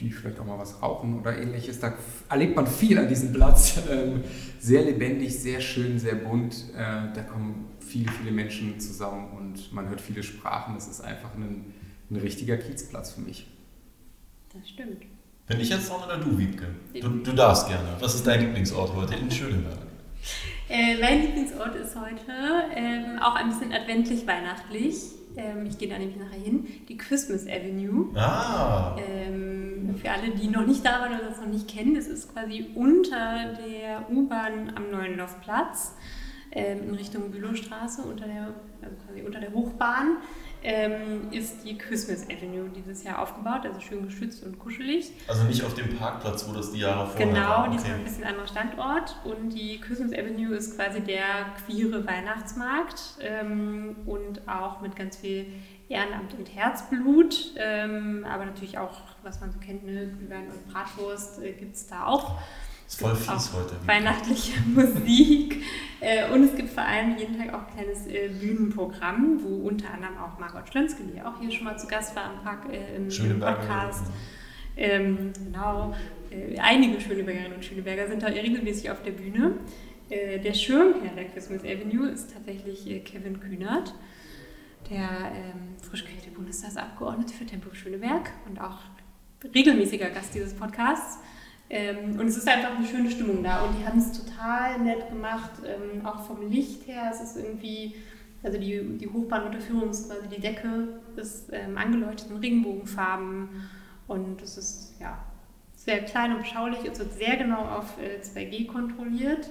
die 0.00 0.10
vielleicht 0.10 0.40
auch 0.40 0.46
mal 0.46 0.58
was 0.58 0.82
rauchen 0.82 1.20
oder 1.20 1.36
ähnliches. 1.38 1.78
Da 1.80 1.92
erlebt 2.30 2.56
man 2.56 2.66
viel 2.66 2.98
an 2.98 3.08
diesem 3.08 3.32
Platz. 3.32 3.78
Ähm, 3.90 4.24
Sehr 4.58 4.82
lebendig, 4.82 5.38
sehr 5.38 5.60
schön, 5.60 5.98
sehr 5.98 6.14
bunt. 6.14 6.54
Äh, 6.74 7.12
Da 7.14 7.22
kommen 7.30 7.66
viele, 7.80 8.10
viele 8.10 8.32
Menschen 8.32 8.80
zusammen 8.80 9.28
und 9.36 9.70
man 9.74 9.90
hört 9.90 10.00
viele 10.00 10.22
Sprachen. 10.22 10.74
Das 10.74 10.88
ist 10.88 11.02
einfach 11.02 11.34
ein, 11.34 11.74
ein 12.10 12.16
richtiger 12.16 12.56
Kiezplatz 12.56 13.12
für 13.12 13.20
mich. 13.20 13.46
Das 14.54 14.66
stimmt. 14.66 15.02
Bin 15.46 15.60
ich 15.60 15.68
jetzt 15.68 15.90
dran 15.90 16.02
oder 16.04 16.16
du, 16.16 16.38
Wiebke? 16.38 16.66
Du, 16.94 17.08
du 17.08 17.32
darfst 17.32 17.68
gerne. 17.68 17.88
Was 18.00 18.14
ist 18.14 18.26
dein 18.26 18.40
Lieblingsort 18.40 18.94
heute 18.94 19.14
in 19.14 19.30
Schöneberg? 19.30 19.78
Äh, 20.70 20.96
mein 20.98 21.20
Lieblingsort 21.20 21.74
ist 21.74 21.94
heute 21.96 22.32
ähm, 22.74 23.18
auch 23.20 23.34
ein 23.34 23.48
bisschen 23.50 23.72
adventlich-weihnachtlich. 23.72 24.96
Ähm, 25.36 25.66
ich 25.66 25.76
gehe 25.76 25.88
da 25.88 25.98
nämlich 25.98 26.16
nachher 26.16 26.40
hin. 26.40 26.66
Die 26.88 26.96
Christmas 26.96 27.46
Avenue. 27.46 28.16
Ah, 28.16 28.96
Ähm, 28.98 29.94
für 30.00 30.10
alle, 30.10 30.30
die 30.30 30.48
noch 30.48 30.66
nicht 30.66 30.84
da 30.84 31.00
waren 31.00 31.12
oder 31.14 31.28
das 31.28 31.38
noch 31.40 31.48
nicht 31.48 31.68
kennen, 31.68 31.94
das 31.94 32.06
ist 32.06 32.32
quasi 32.32 32.66
unter 32.74 33.52
der 33.68 34.10
U-Bahn 34.10 34.72
am 34.74 34.90
Neuenlaufplatz 34.90 35.94
ähm, 36.52 36.88
in 36.88 36.94
Richtung 36.94 37.30
Bülowstraße, 37.30 38.00
unter 38.00 38.24
der, 38.26 38.54
also 38.80 38.96
quasi 39.06 39.20
unter 39.22 39.40
der 39.40 39.52
Hochbahn, 39.52 40.16
ähm, 40.64 41.30
ist 41.30 41.62
die 41.64 41.76
Christmas 41.78 42.24
Avenue 42.24 42.68
dieses 42.74 43.04
Jahr 43.04 43.20
aufgebaut, 43.20 43.60
also 43.64 43.80
schön 43.80 44.04
geschützt 44.06 44.42
und 44.44 44.58
kuschelig. 44.58 45.12
also 45.28 45.44
nicht 45.44 45.62
auf 45.62 45.74
dem 45.74 45.94
Parkplatz, 45.96 46.48
wo 46.48 46.52
das 46.54 46.72
die 46.72 46.80
Jahre 46.80 47.06
vorher 47.06 47.26
Genau, 47.26 47.40
war. 47.48 47.68
diesmal 47.70 47.92
ein 47.94 48.04
bisschen 48.04 48.24
anderer 48.24 48.46
Standort. 48.48 49.14
Und 49.24 49.50
die 49.50 49.78
Christmas 49.80 50.12
Avenue 50.12 50.54
ist 50.56 50.76
quasi 50.76 51.00
der 51.02 51.22
queere 51.66 52.06
Weihnachtsmarkt 52.06 53.00
ähm, 53.20 53.96
und 54.06 54.48
auch 54.48 54.80
mit 54.80 54.96
ganz 54.96 55.18
viel 55.18 55.46
Ehrenamt 55.88 56.32
und 56.34 56.46
Herzblut. 56.54 57.52
Ähm, 57.56 58.24
aber 58.28 58.46
natürlich 58.46 58.78
auch, 58.78 59.02
was 59.22 59.40
man 59.40 59.52
so 59.52 59.58
kennt, 59.58 59.84
ne, 59.84 60.06
Glühwein 60.18 60.48
und 60.50 60.66
Bratwurst 60.72 61.42
äh, 61.42 61.52
gibt 61.52 61.76
es 61.76 61.86
da 61.86 62.06
auch. 62.06 62.38
Ist 62.86 63.00
voll 63.00 63.14
fies 63.14 63.52
heute. 63.52 63.74
Weihnachtliche 63.86 64.60
Musik. 64.66 65.62
Äh, 66.00 66.30
und 66.32 66.44
es 66.44 66.54
gibt 66.54 66.70
vor 66.70 66.84
allem 66.84 67.16
jeden 67.16 67.38
Tag 67.38 67.54
auch 67.54 67.66
ein 67.66 67.74
kleines 67.74 68.06
äh, 68.06 68.28
Bühnenprogramm, 68.28 69.40
wo 69.42 69.68
unter 69.68 69.92
anderem 69.92 70.18
auch 70.18 70.38
Margot 70.38 70.68
Schlönske, 70.68 71.02
die 71.04 71.20
auch 71.22 71.40
hier 71.40 71.50
schon 71.50 71.64
mal 71.64 71.78
zu 71.78 71.86
Gast 71.86 72.14
war 72.14 72.32
im, 72.32 72.44
Park, 72.44 72.70
äh, 72.70 72.96
im, 72.96 73.08
im. 73.08 73.40
Podcast, 73.40 74.06
ähm, 74.76 75.32
genau. 75.44 75.94
Äh, 76.30 76.58
einige 76.58 77.00
Schönebergerinnen 77.00 77.54
und 77.54 77.64
Schöneberger 77.64 78.08
sind 78.08 78.22
da 78.22 78.26
regelmäßig 78.26 78.90
auf 78.90 79.02
der 79.02 79.12
Bühne. 79.12 79.52
Äh, 80.10 80.40
der 80.40 80.52
Schirmherr 80.52 81.14
der 81.14 81.24
Christmas 81.26 81.62
Avenue 81.62 82.08
ist 82.08 82.32
tatsächlich 82.32 82.88
äh, 82.90 83.00
Kevin 83.00 83.40
Kühnert, 83.40 83.94
der 84.90 85.08
ähm, 85.34 85.76
frisch 85.80 86.04
gewählte 86.04 86.30
Bundestagsabgeordnete 86.30 87.32
für 87.32 87.46
Tempo 87.46 87.72
Schöneberg 87.74 88.30
und 88.48 88.60
auch 88.60 88.80
regelmäßiger 89.54 90.10
Gast 90.10 90.34
dieses 90.34 90.54
Podcasts. 90.54 91.18
Ähm, 91.70 92.18
und 92.18 92.26
es 92.26 92.36
ist 92.36 92.46
einfach 92.46 92.76
eine 92.76 92.86
schöne 92.86 93.10
Stimmung 93.10 93.42
da 93.42 93.62
und 93.62 93.78
die 93.78 93.86
haben 93.86 93.98
es 93.98 94.12
total 94.12 94.78
nett 94.80 95.08
gemacht, 95.08 95.50
ähm, 95.66 96.04
auch 96.04 96.24
vom 96.24 96.50
Licht 96.50 96.86
her. 96.86 97.10
Es 97.12 97.20
ist 97.20 97.36
irgendwie, 97.36 97.94
also 98.42 98.58
die, 98.58 98.98
die 98.98 99.08
Hochbahnunterführung 99.08 99.90
ist 99.90 100.10
quasi 100.10 100.28
die 100.28 100.40
Decke, 100.40 101.00
ist 101.16 101.50
ähm, 101.52 101.78
angeleuchtet 101.78 102.30
in 102.30 102.36
Regenbogenfarben 102.36 103.48
und 104.06 104.42
es 104.42 104.58
ist 104.58 104.94
ja 105.00 105.18
sehr 105.74 106.02
klein 106.02 106.32
und 106.32 106.38
beschaulich. 106.38 106.80
Es 106.84 106.98
wird 106.98 107.14
sehr 107.14 107.36
genau 107.36 107.62
auf 107.62 107.98
äh, 107.98 108.20
2G 108.20 108.66
kontrolliert. 108.66 109.50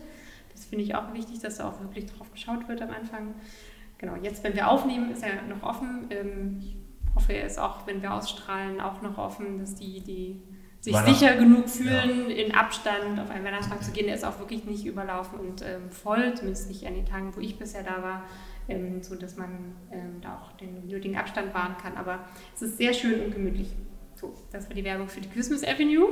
Das 0.51 0.65
finde 0.65 0.83
ich 0.83 0.95
auch 0.95 1.13
wichtig, 1.13 1.39
dass 1.39 1.57
da 1.57 1.69
auch 1.69 1.79
wirklich 1.81 2.05
drauf 2.05 2.31
geschaut 2.31 2.67
wird 2.67 2.81
am 2.81 2.91
Anfang. 2.91 3.33
Genau, 3.97 4.15
jetzt, 4.21 4.43
wenn 4.43 4.53
wir 4.53 4.69
aufnehmen, 4.69 5.11
ist 5.11 5.23
er 5.23 5.41
noch 5.43 5.63
offen. 5.63 6.05
Ähm, 6.09 6.57
ich 6.59 6.75
hoffe, 7.15 7.33
er 7.33 7.47
ist 7.47 7.59
auch, 7.59 7.87
wenn 7.87 8.01
wir 8.01 8.13
ausstrahlen, 8.13 8.79
auch 8.81 9.01
noch 9.01 9.17
offen, 9.17 9.59
dass 9.59 9.75
die, 9.75 10.01
die 10.01 10.41
sich 10.83 10.97
sicher 10.97 11.37
genug 11.37 11.69
fühlen, 11.69 12.29
in 12.29 12.53
Abstand 12.53 13.17
auf 13.17 13.29
einen 13.29 13.45
Weihnachtsmarkt 13.45 13.85
zu 13.85 13.91
gehen. 13.91 14.07
Der 14.07 14.15
ist 14.15 14.25
auch 14.25 14.37
wirklich 14.39 14.65
nicht 14.65 14.85
überlaufen 14.85 15.39
und 15.39 15.61
ähm, 15.61 15.89
voll, 15.89 16.33
zumindest 16.35 16.67
nicht 16.67 16.85
an 16.85 16.95
den 16.95 17.05
Tagen, 17.05 17.33
wo 17.33 17.39
ich 17.39 17.57
bisher 17.57 17.83
da 17.83 18.03
war, 18.03 18.25
ähm, 18.67 19.01
so 19.01 19.15
dass 19.15 19.37
man 19.37 19.75
ähm, 19.93 20.19
da 20.21 20.35
auch 20.35 20.51
den 20.57 20.85
nötigen 20.87 21.15
Abstand 21.15 21.53
wahren 21.53 21.77
kann. 21.81 21.95
Aber 21.95 22.19
es 22.53 22.63
ist 22.63 22.77
sehr 22.77 22.93
schön 22.93 23.23
und 23.23 23.33
gemütlich. 23.33 23.69
So, 24.15 24.33
das 24.51 24.67
war 24.67 24.75
die 24.75 24.83
Werbung 24.83 25.07
für 25.07 25.21
die 25.21 25.29
Christmas 25.29 25.63
Avenue. 25.63 26.09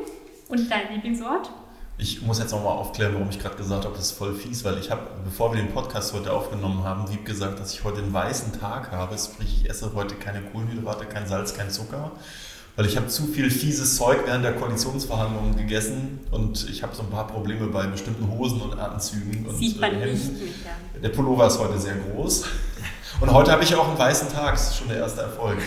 Und 0.48 0.72
dein 0.72 0.94
Lieblingsort? 0.94 1.52
Ich 1.98 2.22
muss 2.22 2.40
jetzt 2.40 2.52
nochmal 2.52 2.78
aufklären, 2.78 3.14
warum 3.14 3.30
ich 3.30 3.40
gerade 3.40 3.58
gesagt 3.58 3.84
habe, 3.84 3.94
das 3.96 4.06
ist 4.06 4.18
voll 4.18 4.34
fies, 4.34 4.64
weil 4.64 4.78
ich 4.78 4.90
habe, 4.90 5.02
bevor 5.26 5.54
wir 5.54 5.62
den 5.62 5.72
Podcast 5.72 6.14
heute 6.14 6.32
aufgenommen 6.32 6.84
haben, 6.84 7.12
Wieb 7.12 7.26
gesagt, 7.26 7.60
dass 7.60 7.74
ich 7.74 7.84
heute 7.84 8.00
einen 8.00 8.14
weißen 8.14 8.58
Tag 8.58 8.92
habe. 8.92 9.18
Sprich, 9.18 9.64
ich 9.64 9.70
esse 9.70 9.94
heute 9.94 10.16
keine 10.16 10.42
Kohlenhydrate, 10.42 11.06
kein 11.06 11.28
Salz, 11.28 11.54
kein 11.54 11.70
Zucker. 11.70 12.12
Weil 12.76 12.86
ich 12.86 12.96
habe 12.96 13.08
zu 13.08 13.28
viel 13.28 13.52
fieses 13.52 13.98
Zeug 13.98 14.20
während 14.26 14.46
der 14.46 14.54
Koalitionsverhandlungen 14.54 15.58
gegessen 15.58 16.20
und 16.32 16.70
ich 16.70 16.84
habe 16.84 16.96
so 16.96 17.04
ein 17.04 17.10
paar 17.10 17.28
Probleme 17.28 17.68
bei 17.68 17.86
bestimmten 17.88 18.30
Hosen 18.30 18.62
und 18.62 18.80
Anzügen 18.80 19.46
und 19.46 19.58
Sieht 19.58 19.80
man 19.80 19.92
äh, 19.94 20.12
nicht 20.12 20.24
Hemden. 20.24 20.40
mit 20.40 20.50
ja. 20.64 21.02
Der 21.02 21.10
Pullover 21.10 21.48
ist 21.48 21.60
heute 21.60 21.78
sehr 21.80 21.96
groß. 21.96 22.46
Und 23.20 23.32
heute 23.34 23.52
habe 23.52 23.64
ich 23.64 23.76
auch 23.76 23.88
einen 23.88 24.00
weißen 24.00 24.32
Tag, 24.32 24.54
das 24.54 24.70
ist 24.70 24.78
schon 24.78 24.88
der 24.88 24.98
erste 24.98 25.22
Erfolg. 25.22 25.58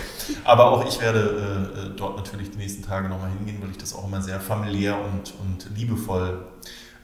Aber 0.43 0.71
auch 0.71 0.85
ich 0.85 0.99
werde 0.99 1.93
äh, 1.93 1.97
dort 1.97 2.17
natürlich 2.17 2.51
die 2.51 2.57
nächsten 2.57 2.83
Tage 2.83 3.07
nochmal 3.07 3.29
hingehen, 3.37 3.61
weil 3.61 3.69
ich 3.69 3.77
das 3.77 3.93
auch 3.93 4.05
immer 4.07 4.21
sehr 4.21 4.39
familiär 4.39 4.97
und, 4.97 5.33
und 5.39 5.77
liebevoll 5.77 6.43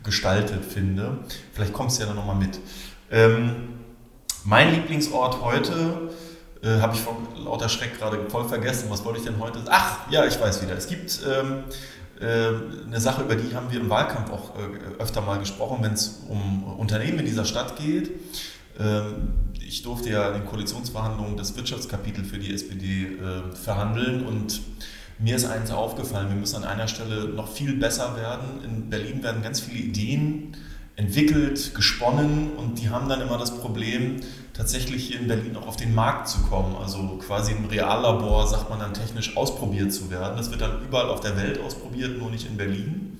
gestaltet 0.03 0.65
finde. 0.65 1.19
Vielleicht 1.53 1.73
kommst 1.73 1.97
du 1.97 2.01
ja 2.01 2.07
dann 2.07 2.17
nochmal 2.17 2.35
mit. 2.35 2.59
Ähm, 3.11 3.69
mein 4.43 4.73
Lieblingsort 4.73 5.41
heute 5.41 6.09
äh, 6.63 6.79
habe 6.79 6.95
ich 6.95 7.01
vor 7.01 7.17
lauter 7.43 7.69
Schreck 7.69 7.97
gerade 7.97 8.29
voll 8.29 8.47
vergessen. 8.47 8.87
Was 8.89 9.03
wollte 9.03 9.19
ich 9.19 9.25
denn 9.25 9.39
heute? 9.39 9.59
Ach, 9.69 10.09
ja, 10.09 10.25
ich 10.25 10.39
weiß 10.39 10.61
wieder. 10.61 10.75
Es 10.75 10.87
gibt 10.87 11.19
ähm, 11.27 11.63
äh, 12.19 12.85
eine 12.85 12.99
Sache, 12.99 13.23
über 13.23 13.35
die 13.35 13.55
haben 13.55 13.71
wir 13.71 13.79
im 13.79 13.89
Wahlkampf 13.89 14.31
auch 14.31 14.55
äh, 14.55 15.01
öfter 15.01 15.21
mal 15.21 15.39
gesprochen, 15.39 15.79
wenn 15.81 15.93
es 15.93 16.21
um 16.29 16.63
Unternehmen 16.77 17.19
in 17.19 17.25
dieser 17.25 17.45
Stadt 17.45 17.77
geht. 17.77 18.11
Ähm, 18.79 19.33
ich 19.59 19.83
durfte 19.83 20.09
ja 20.09 20.27
in 20.27 20.41
den 20.41 20.45
Koalitionsverhandlungen 20.45 21.37
das 21.37 21.55
Wirtschaftskapitel 21.55 22.23
für 22.23 22.37
die 22.37 22.53
SPD 22.53 23.05
äh, 23.05 23.55
verhandeln 23.55 24.25
und 24.25 24.61
mir 25.17 25.35
ist 25.35 25.45
eins 25.45 25.71
aufgefallen, 25.71 26.29
wir 26.29 26.35
müssen 26.35 26.57
an 26.57 26.63
einer 26.63 26.87
Stelle 26.87 27.25
noch 27.25 27.47
viel 27.47 27.75
besser 27.75 28.15
werden. 28.17 28.63
In 28.63 28.89
Berlin 28.89 29.21
werden 29.23 29.43
ganz 29.43 29.59
viele 29.59 29.79
Ideen 29.79 30.57
entwickelt, 31.01 31.73
gesponnen 31.73 32.51
und 32.57 32.79
die 32.79 32.89
haben 32.89 33.09
dann 33.09 33.21
immer 33.21 33.37
das 33.37 33.57
Problem, 33.57 34.21
tatsächlich 34.53 35.07
hier 35.07 35.19
in 35.19 35.27
Berlin 35.27 35.55
auch 35.55 35.67
auf 35.67 35.75
den 35.75 35.95
Markt 35.95 36.27
zu 36.27 36.39
kommen. 36.43 36.75
Also 36.75 37.19
quasi 37.25 37.53
im 37.53 37.65
Reallabor, 37.65 38.47
sagt 38.47 38.69
man 38.69 38.79
dann 38.79 38.93
technisch, 38.93 39.35
ausprobiert 39.35 39.91
zu 39.93 40.11
werden. 40.11 40.37
Das 40.37 40.51
wird 40.51 40.61
dann 40.61 40.81
überall 40.83 41.09
auf 41.09 41.21
der 41.21 41.35
Welt 41.37 41.59
ausprobiert, 41.59 42.17
nur 42.19 42.29
nicht 42.29 42.47
in 42.47 42.57
Berlin. 42.57 43.17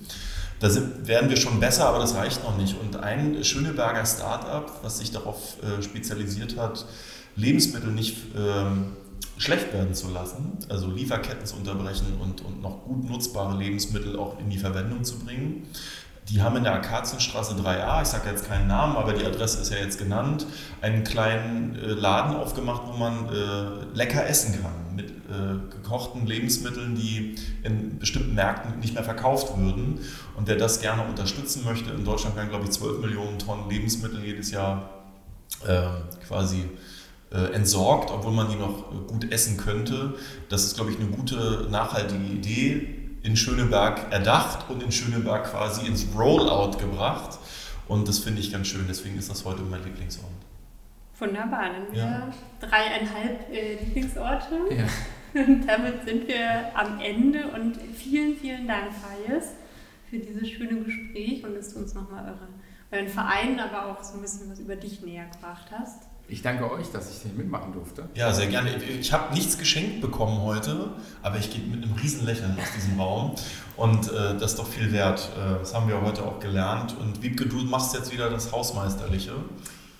Da 0.60 0.70
sind, 0.70 1.08
werden 1.08 1.28
wir 1.28 1.36
schon 1.36 1.58
besser, 1.58 1.88
aber 1.88 1.98
das 1.98 2.14
reicht 2.14 2.44
noch 2.44 2.56
nicht. 2.56 2.76
Und 2.80 2.96
ein 2.96 3.42
Schöneberger 3.42 4.06
Start-up, 4.06 4.78
was 4.82 4.98
sich 4.98 5.10
darauf 5.10 5.56
äh, 5.62 5.82
spezialisiert 5.82 6.56
hat, 6.56 6.86
Lebensmittel 7.34 7.90
nicht 7.90 8.18
ähm, 8.36 8.92
schlecht 9.38 9.72
werden 9.72 9.94
zu 9.94 10.08
lassen, 10.10 10.58
also 10.68 10.88
Lieferketten 10.88 11.46
zu 11.46 11.56
unterbrechen 11.56 12.06
und, 12.20 12.42
und 12.42 12.62
noch 12.62 12.84
gut 12.84 13.08
nutzbare 13.08 13.58
Lebensmittel 13.58 14.16
auch 14.16 14.38
in 14.38 14.50
die 14.50 14.58
Verwendung 14.58 15.02
zu 15.02 15.18
bringen. 15.18 15.66
Die 16.28 16.40
haben 16.40 16.56
in 16.56 16.62
der 16.62 16.74
Akazienstraße 16.74 17.54
3a, 17.54 18.02
ich 18.02 18.08
sage 18.08 18.30
jetzt 18.30 18.46
keinen 18.46 18.68
Namen, 18.68 18.96
aber 18.96 19.12
die 19.12 19.26
Adresse 19.26 19.60
ist 19.60 19.72
ja 19.72 19.78
jetzt 19.78 19.98
genannt, 19.98 20.46
einen 20.80 21.02
kleinen 21.02 21.74
äh, 21.74 21.86
Laden 21.88 22.36
aufgemacht, 22.36 22.82
wo 22.86 22.96
man 22.96 23.28
äh, 23.28 23.94
lecker 23.94 24.26
essen 24.26 24.62
kann 24.62 24.94
mit 24.94 25.10
äh, 25.10 25.58
gekochten 25.70 26.26
Lebensmitteln, 26.26 26.94
die 26.94 27.34
in 27.64 27.98
bestimmten 27.98 28.34
Märkten 28.34 28.78
nicht 28.78 28.94
mehr 28.94 29.02
verkauft 29.02 29.56
würden. 29.58 29.98
Und 30.36 30.46
wer 30.46 30.56
das 30.56 30.80
gerne 30.80 31.02
unterstützen 31.02 31.64
möchte, 31.64 31.90
in 31.90 32.04
Deutschland 32.04 32.36
werden, 32.36 32.50
glaube 32.50 32.64
ich, 32.64 32.70
12 32.70 33.00
Millionen 33.00 33.38
Tonnen 33.38 33.68
Lebensmittel 33.68 34.22
jedes 34.24 34.52
Jahr 34.52 34.90
äh, 35.66 35.82
quasi 36.26 36.64
äh, 37.32 37.52
entsorgt, 37.52 38.10
obwohl 38.10 38.32
man 38.32 38.48
die 38.48 38.56
noch 38.56 38.92
äh, 38.92 39.08
gut 39.08 39.32
essen 39.32 39.56
könnte. 39.56 40.14
Das 40.48 40.64
ist, 40.64 40.76
glaube 40.76 40.90
ich, 40.92 40.98
eine 40.98 41.08
gute, 41.08 41.66
nachhaltige 41.70 42.24
Idee 42.24 43.01
in 43.22 43.36
Schöneberg 43.36 44.12
erdacht 44.12 44.68
und 44.68 44.82
in 44.82 44.90
Schöneberg 44.92 45.44
quasi 45.50 45.86
ins 45.86 46.06
Rollout 46.16 46.78
gebracht. 46.78 47.38
Und 47.88 48.08
das 48.08 48.18
finde 48.20 48.40
ich 48.40 48.52
ganz 48.52 48.68
schön, 48.68 48.84
deswegen 48.88 49.18
ist 49.18 49.30
das 49.30 49.44
heute 49.44 49.62
mein 49.62 49.82
Lieblingsort. 49.84 50.26
Wunderbar, 51.18 51.64
dann 51.66 51.74
haben 51.86 51.92
wir 51.92 51.98
Ja. 52.02 52.32
dreieinhalb 52.60 53.52
äh, 53.52 53.74
Lieblingsorte. 53.76 54.54
Ja. 54.70 55.40
Und 55.40 55.62
damit 55.68 56.04
sind 56.04 56.26
wir 56.26 56.76
am 56.76 57.00
Ende 57.00 57.46
und 57.48 57.76
vielen, 57.96 58.36
vielen 58.36 58.66
Dank, 58.66 58.90
Fayes, 58.92 59.50
für 60.10 60.18
dieses 60.18 60.48
schöne 60.48 60.82
Gespräch 60.82 61.44
und 61.44 61.54
dass 61.54 61.72
du 61.74 61.78
uns 61.80 61.94
nochmal 61.94 62.24
eure, 62.24 62.48
euren 62.90 63.08
Verein, 63.08 63.58
aber 63.60 63.86
auch 63.86 64.02
so 64.02 64.14
ein 64.16 64.22
bisschen 64.22 64.50
was 64.50 64.58
über 64.58 64.76
dich 64.76 65.00
näher 65.02 65.26
gebracht 65.32 65.66
hast. 65.70 66.02
Ich 66.32 66.40
danke 66.40 66.72
euch, 66.72 66.90
dass 66.90 67.14
ich 67.14 67.22
hier 67.22 67.32
mitmachen 67.34 67.74
durfte. 67.74 68.08
Ja, 68.14 68.32
sehr 68.32 68.46
gerne. 68.46 68.70
Ich 68.82 69.12
habe 69.12 69.34
nichts 69.34 69.58
geschenkt 69.58 70.00
bekommen 70.00 70.40
heute, 70.40 70.92
aber 71.22 71.36
ich 71.36 71.50
gehe 71.50 71.60
mit 71.60 71.84
einem 71.84 71.92
riesen 71.92 72.24
Lächeln 72.24 72.56
aus 72.58 72.72
diesem 72.74 72.98
Raum 72.98 73.34
und 73.76 74.08
äh, 74.08 74.38
das 74.38 74.52
ist 74.52 74.58
doch 74.58 74.66
viel 74.66 74.92
wert. 74.92 75.30
Äh, 75.36 75.58
das 75.58 75.74
haben 75.74 75.88
wir 75.88 76.00
heute 76.00 76.22
auch 76.22 76.40
gelernt. 76.40 76.96
Und 76.98 77.22
Wiebke, 77.22 77.44
du 77.44 77.56
machst 77.58 77.94
jetzt 77.94 78.10
wieder 78.10 78.30
das 78.30 78.50
Hausmeisterliche. 78.50 79.32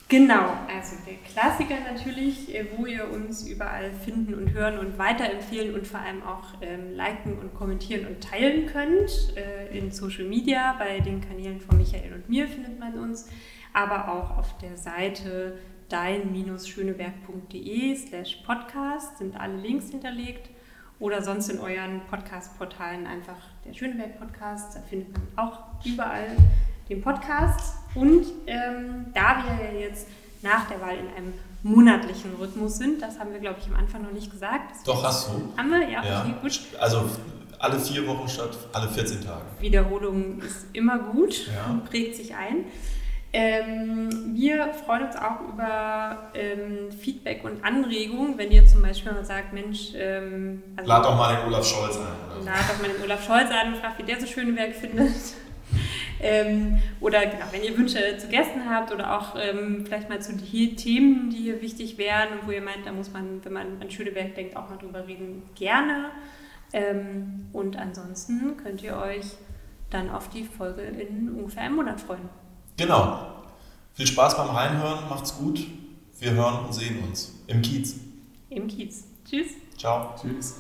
Genau, 0.09 0.57
also 0.75 0.97
der 1.07 1.17
Klassiker 1.31 1.75
natürlich, 1.93 2.55
äh, 2.55 2.65
wo 2.79 2.87
ihr 2.87 3.11
uns 3.11 3.47
überall 3.47 3.93
finden 3.93 4.33
und 4.33 4.55
hören 4.55 4.79
und 4.79 4.97
weiterempfehlen 4.97 5.75
und 5.75 5.87
vor 5.87 6.01
allem 6.01 6.23
auch 6.23 6.45
ähm, 6.63 6.95
liken 6.95 7.39
und 7.39 7.53
kommentieren 7.53 8.07
und 8.07 8.23
teilen 8.23 8.65
könnt. 8.65 9.37
Äh, 9.37 9.77
in 9.77 9.91
Social 9.91 10.25
Media, 10.25 10.77
bei 10.79 11.01
den 11.01 11.21
Kanälen 11.21 11.61
von 11.61 11.77
Michael 11.77 12.15
und 12.15 12.31
mir 12.31 12.49
findet 12.49 12.81
man 12.81 12.99
uns, 12.99 13.29
aber 13.75 14.09
auch 14.09 14.39
auf 14.39 14.57
der 14.59 14.79
Seite 14.79 15.59
dein-schönewerk.de 15.93 17.97
slash 17.97 18.43
podcast 18.47 19.19
sind 19.19 19.39
alle 19.39 19.59
Links 19.59 19.91
hinterlegt 19.91 20.49
oder 20.99 21.23
sonst 21.23 21.51
in 21.51 21.59
euren 21.59 22.01
Podcast-Portalen 22.09 23.07
einfach 23.07 23.37
der 23.67 23.75
Schöneberg 23.75 24.19
Podcast, 24.19 24.75
da 24.75 24.81
findet 24.81 25.13
man 25.13 25.21
auch 25.37 25.59
überall 25.85 26.35
den 26.89 27.03
Podcast 27.03 27.75
und 27.95 28.25
ähm, 28.47 29.09
da 29.13 29.45
wir 29.45 29.53
ja 29.65 29.73
jetzt 29.81 30.09
nach 30.41 30.67
der 30.69 30.81
Wahl 30.81 30.97
in 30.97 31.09
einem 31.15 31.35
monatlichen 31.63 32.37
Rhythmus 32.41 32.79
sind, 32.79 33.03
das 33.03 33.19
haben 33.19 33.33
wir 33.33 33.41
glaube 33.41 33.59
ich 33.61 33.69
am 33.69 33.77
Anfang 33.77 34.03
noch 34.03 34.13
nicht 34.13 34.31
gesagt. 34.31 34.77
Doch, 34.87 35.05
hast 35.05 35.29
du. 35.29 35.53
Haben 35.59 35.71
wir? 35.71 35.91
Ja, 35.91 36.03
ja. 36.05 36.23
Okay, 36.23 36.35
gut. 36.41 36.59
Also 36.81 37.05
alle 37.59 37.79
vier 37.79 38.07
Wochen 38.07 38.27
statt 38.29 38.57
alle 38.73 38.89
14 38.89 39.21
Tage. 39.21 39.43
Wiederholung 39.61 40.41
ist 40.41 40.69
immer 40.73 40.99
gut 40.99 41.49
ja. 41.49 41.67
und 41.71 41.85
prägt 41.85 42.17
sich 42.17 42.35
ein. 42.35 42.65
Ähm, 43.35 44.35
wir 44.35 44.75
freuen 44.75 45.07
uns 45.07 45.17
auch 45.17 45.41
über 45.41 46.31
ähm, 46.35 46.93
Feedback 46.93 47.45
und 47.45 47.65
Anregungen, 47.65 48.37
wenn 48.37 48.51
ihr 48.51 48.67
zum 48.67 48.83
Beispiel 48.83 49.13
mal 49.13 49.25
sagt, 49.25 49.55
Mensch, 49.55 49.93
ähm, 49.95 50.63
also 50.77 50.89
lad 50.89 51.05
doch 51.05 51.17
mal 51.17 51.37
den 51.37 51.47
Olaf 51.47 51.67
Scholz 51.67 51.97
ein. 51.97 52.45
Lad 52.45 52.57
doch 52.69 52.83
mal 52.83 52.93
den 52.93 53.03
Olaf 53.03 53.25
Scholz 53.25 53.51
ein 53.51 53.73
und 53.73 53.79
fragt, 53.79 53.99
wie 53.99 54.03
der 54.03 54.21
so 54.21 54.27
schöne 54.27 54.55
Werk 54.57 54.75
findet. 54.75 55.13
Ähm, 56.25 56.79
oder 57.01 57.27
genau, 57.27 57.47
wenn 57.51 57.65
ihr 57.65 57.77
Wünsche 57.77 57.99
zu 58.17 58.29
Gästen 58.29 58.71
habt 58.71 58.93
oder 58.93 59.19
auch 59.19 59.35
ähm, 59.37 59.85
vielleicht 59.85 60.09
mal 60.09 60.23
zu 60.23 60.33
den 60.33 60.77
Themen, 60.77 61.31
die 61.31 61.39
hier 61.39 61.61
wichtig 61.61 61.99
wären 61.99 62.29
und 62.29 62.47
wo 62.47 62.53
ihr 62.53 62.63
meint, 62.63 62.87
da 62.87 62.93
muss 62.93 63.13
man, 63.13 63.45
wenn 63.45 63.53
man 63.53 63.83
an 63.83 63.91
Schöneberg 63.91 64.37
denkt, 64.37 64.57
auch 64.57 64.71
mal 64.71 64.77
drüber 64.77 65.09
reden, 65.09 65.43
gerne. 65.57 66.11
Ähm, 66.73 67.47
und 67.53 67.77
ansonsten 67.77 68.57
könnt 68.57 68.85
ihr 68.85 68.97
euch 68.97 69.25
dann 69.91 70.11
auf 70.11 70.29
die 70.29 70.45
Folge 70.45 70.83
in 70.83 71.35
ungefähr 71.35 71.65
einem 71.65 71.75
Monat 71.75 72.01
freuen. 72.01 72.29
Genau. 72.83 73.17
Viel 73.95 74.09
Spaß 74.09 74.37
beim 74.37 74.51
Reinhören, 74.51 75.09
macht's 75.09 75.37
gut. 75.37 75.65
Wir 76.19 76.33
hören 76.33 76.65
und 76.65 76.73
sehen 76.73 76.99
uns 77.05 77.33
im 77.47 77.63
Kiez. 77.63 77.95
Im 78.51 78.67
Kiez. 78.67 79.05
Tschüss. 79.25 79.53
Ciao. 79.79 80.13
Tschüss. 80.21 80.57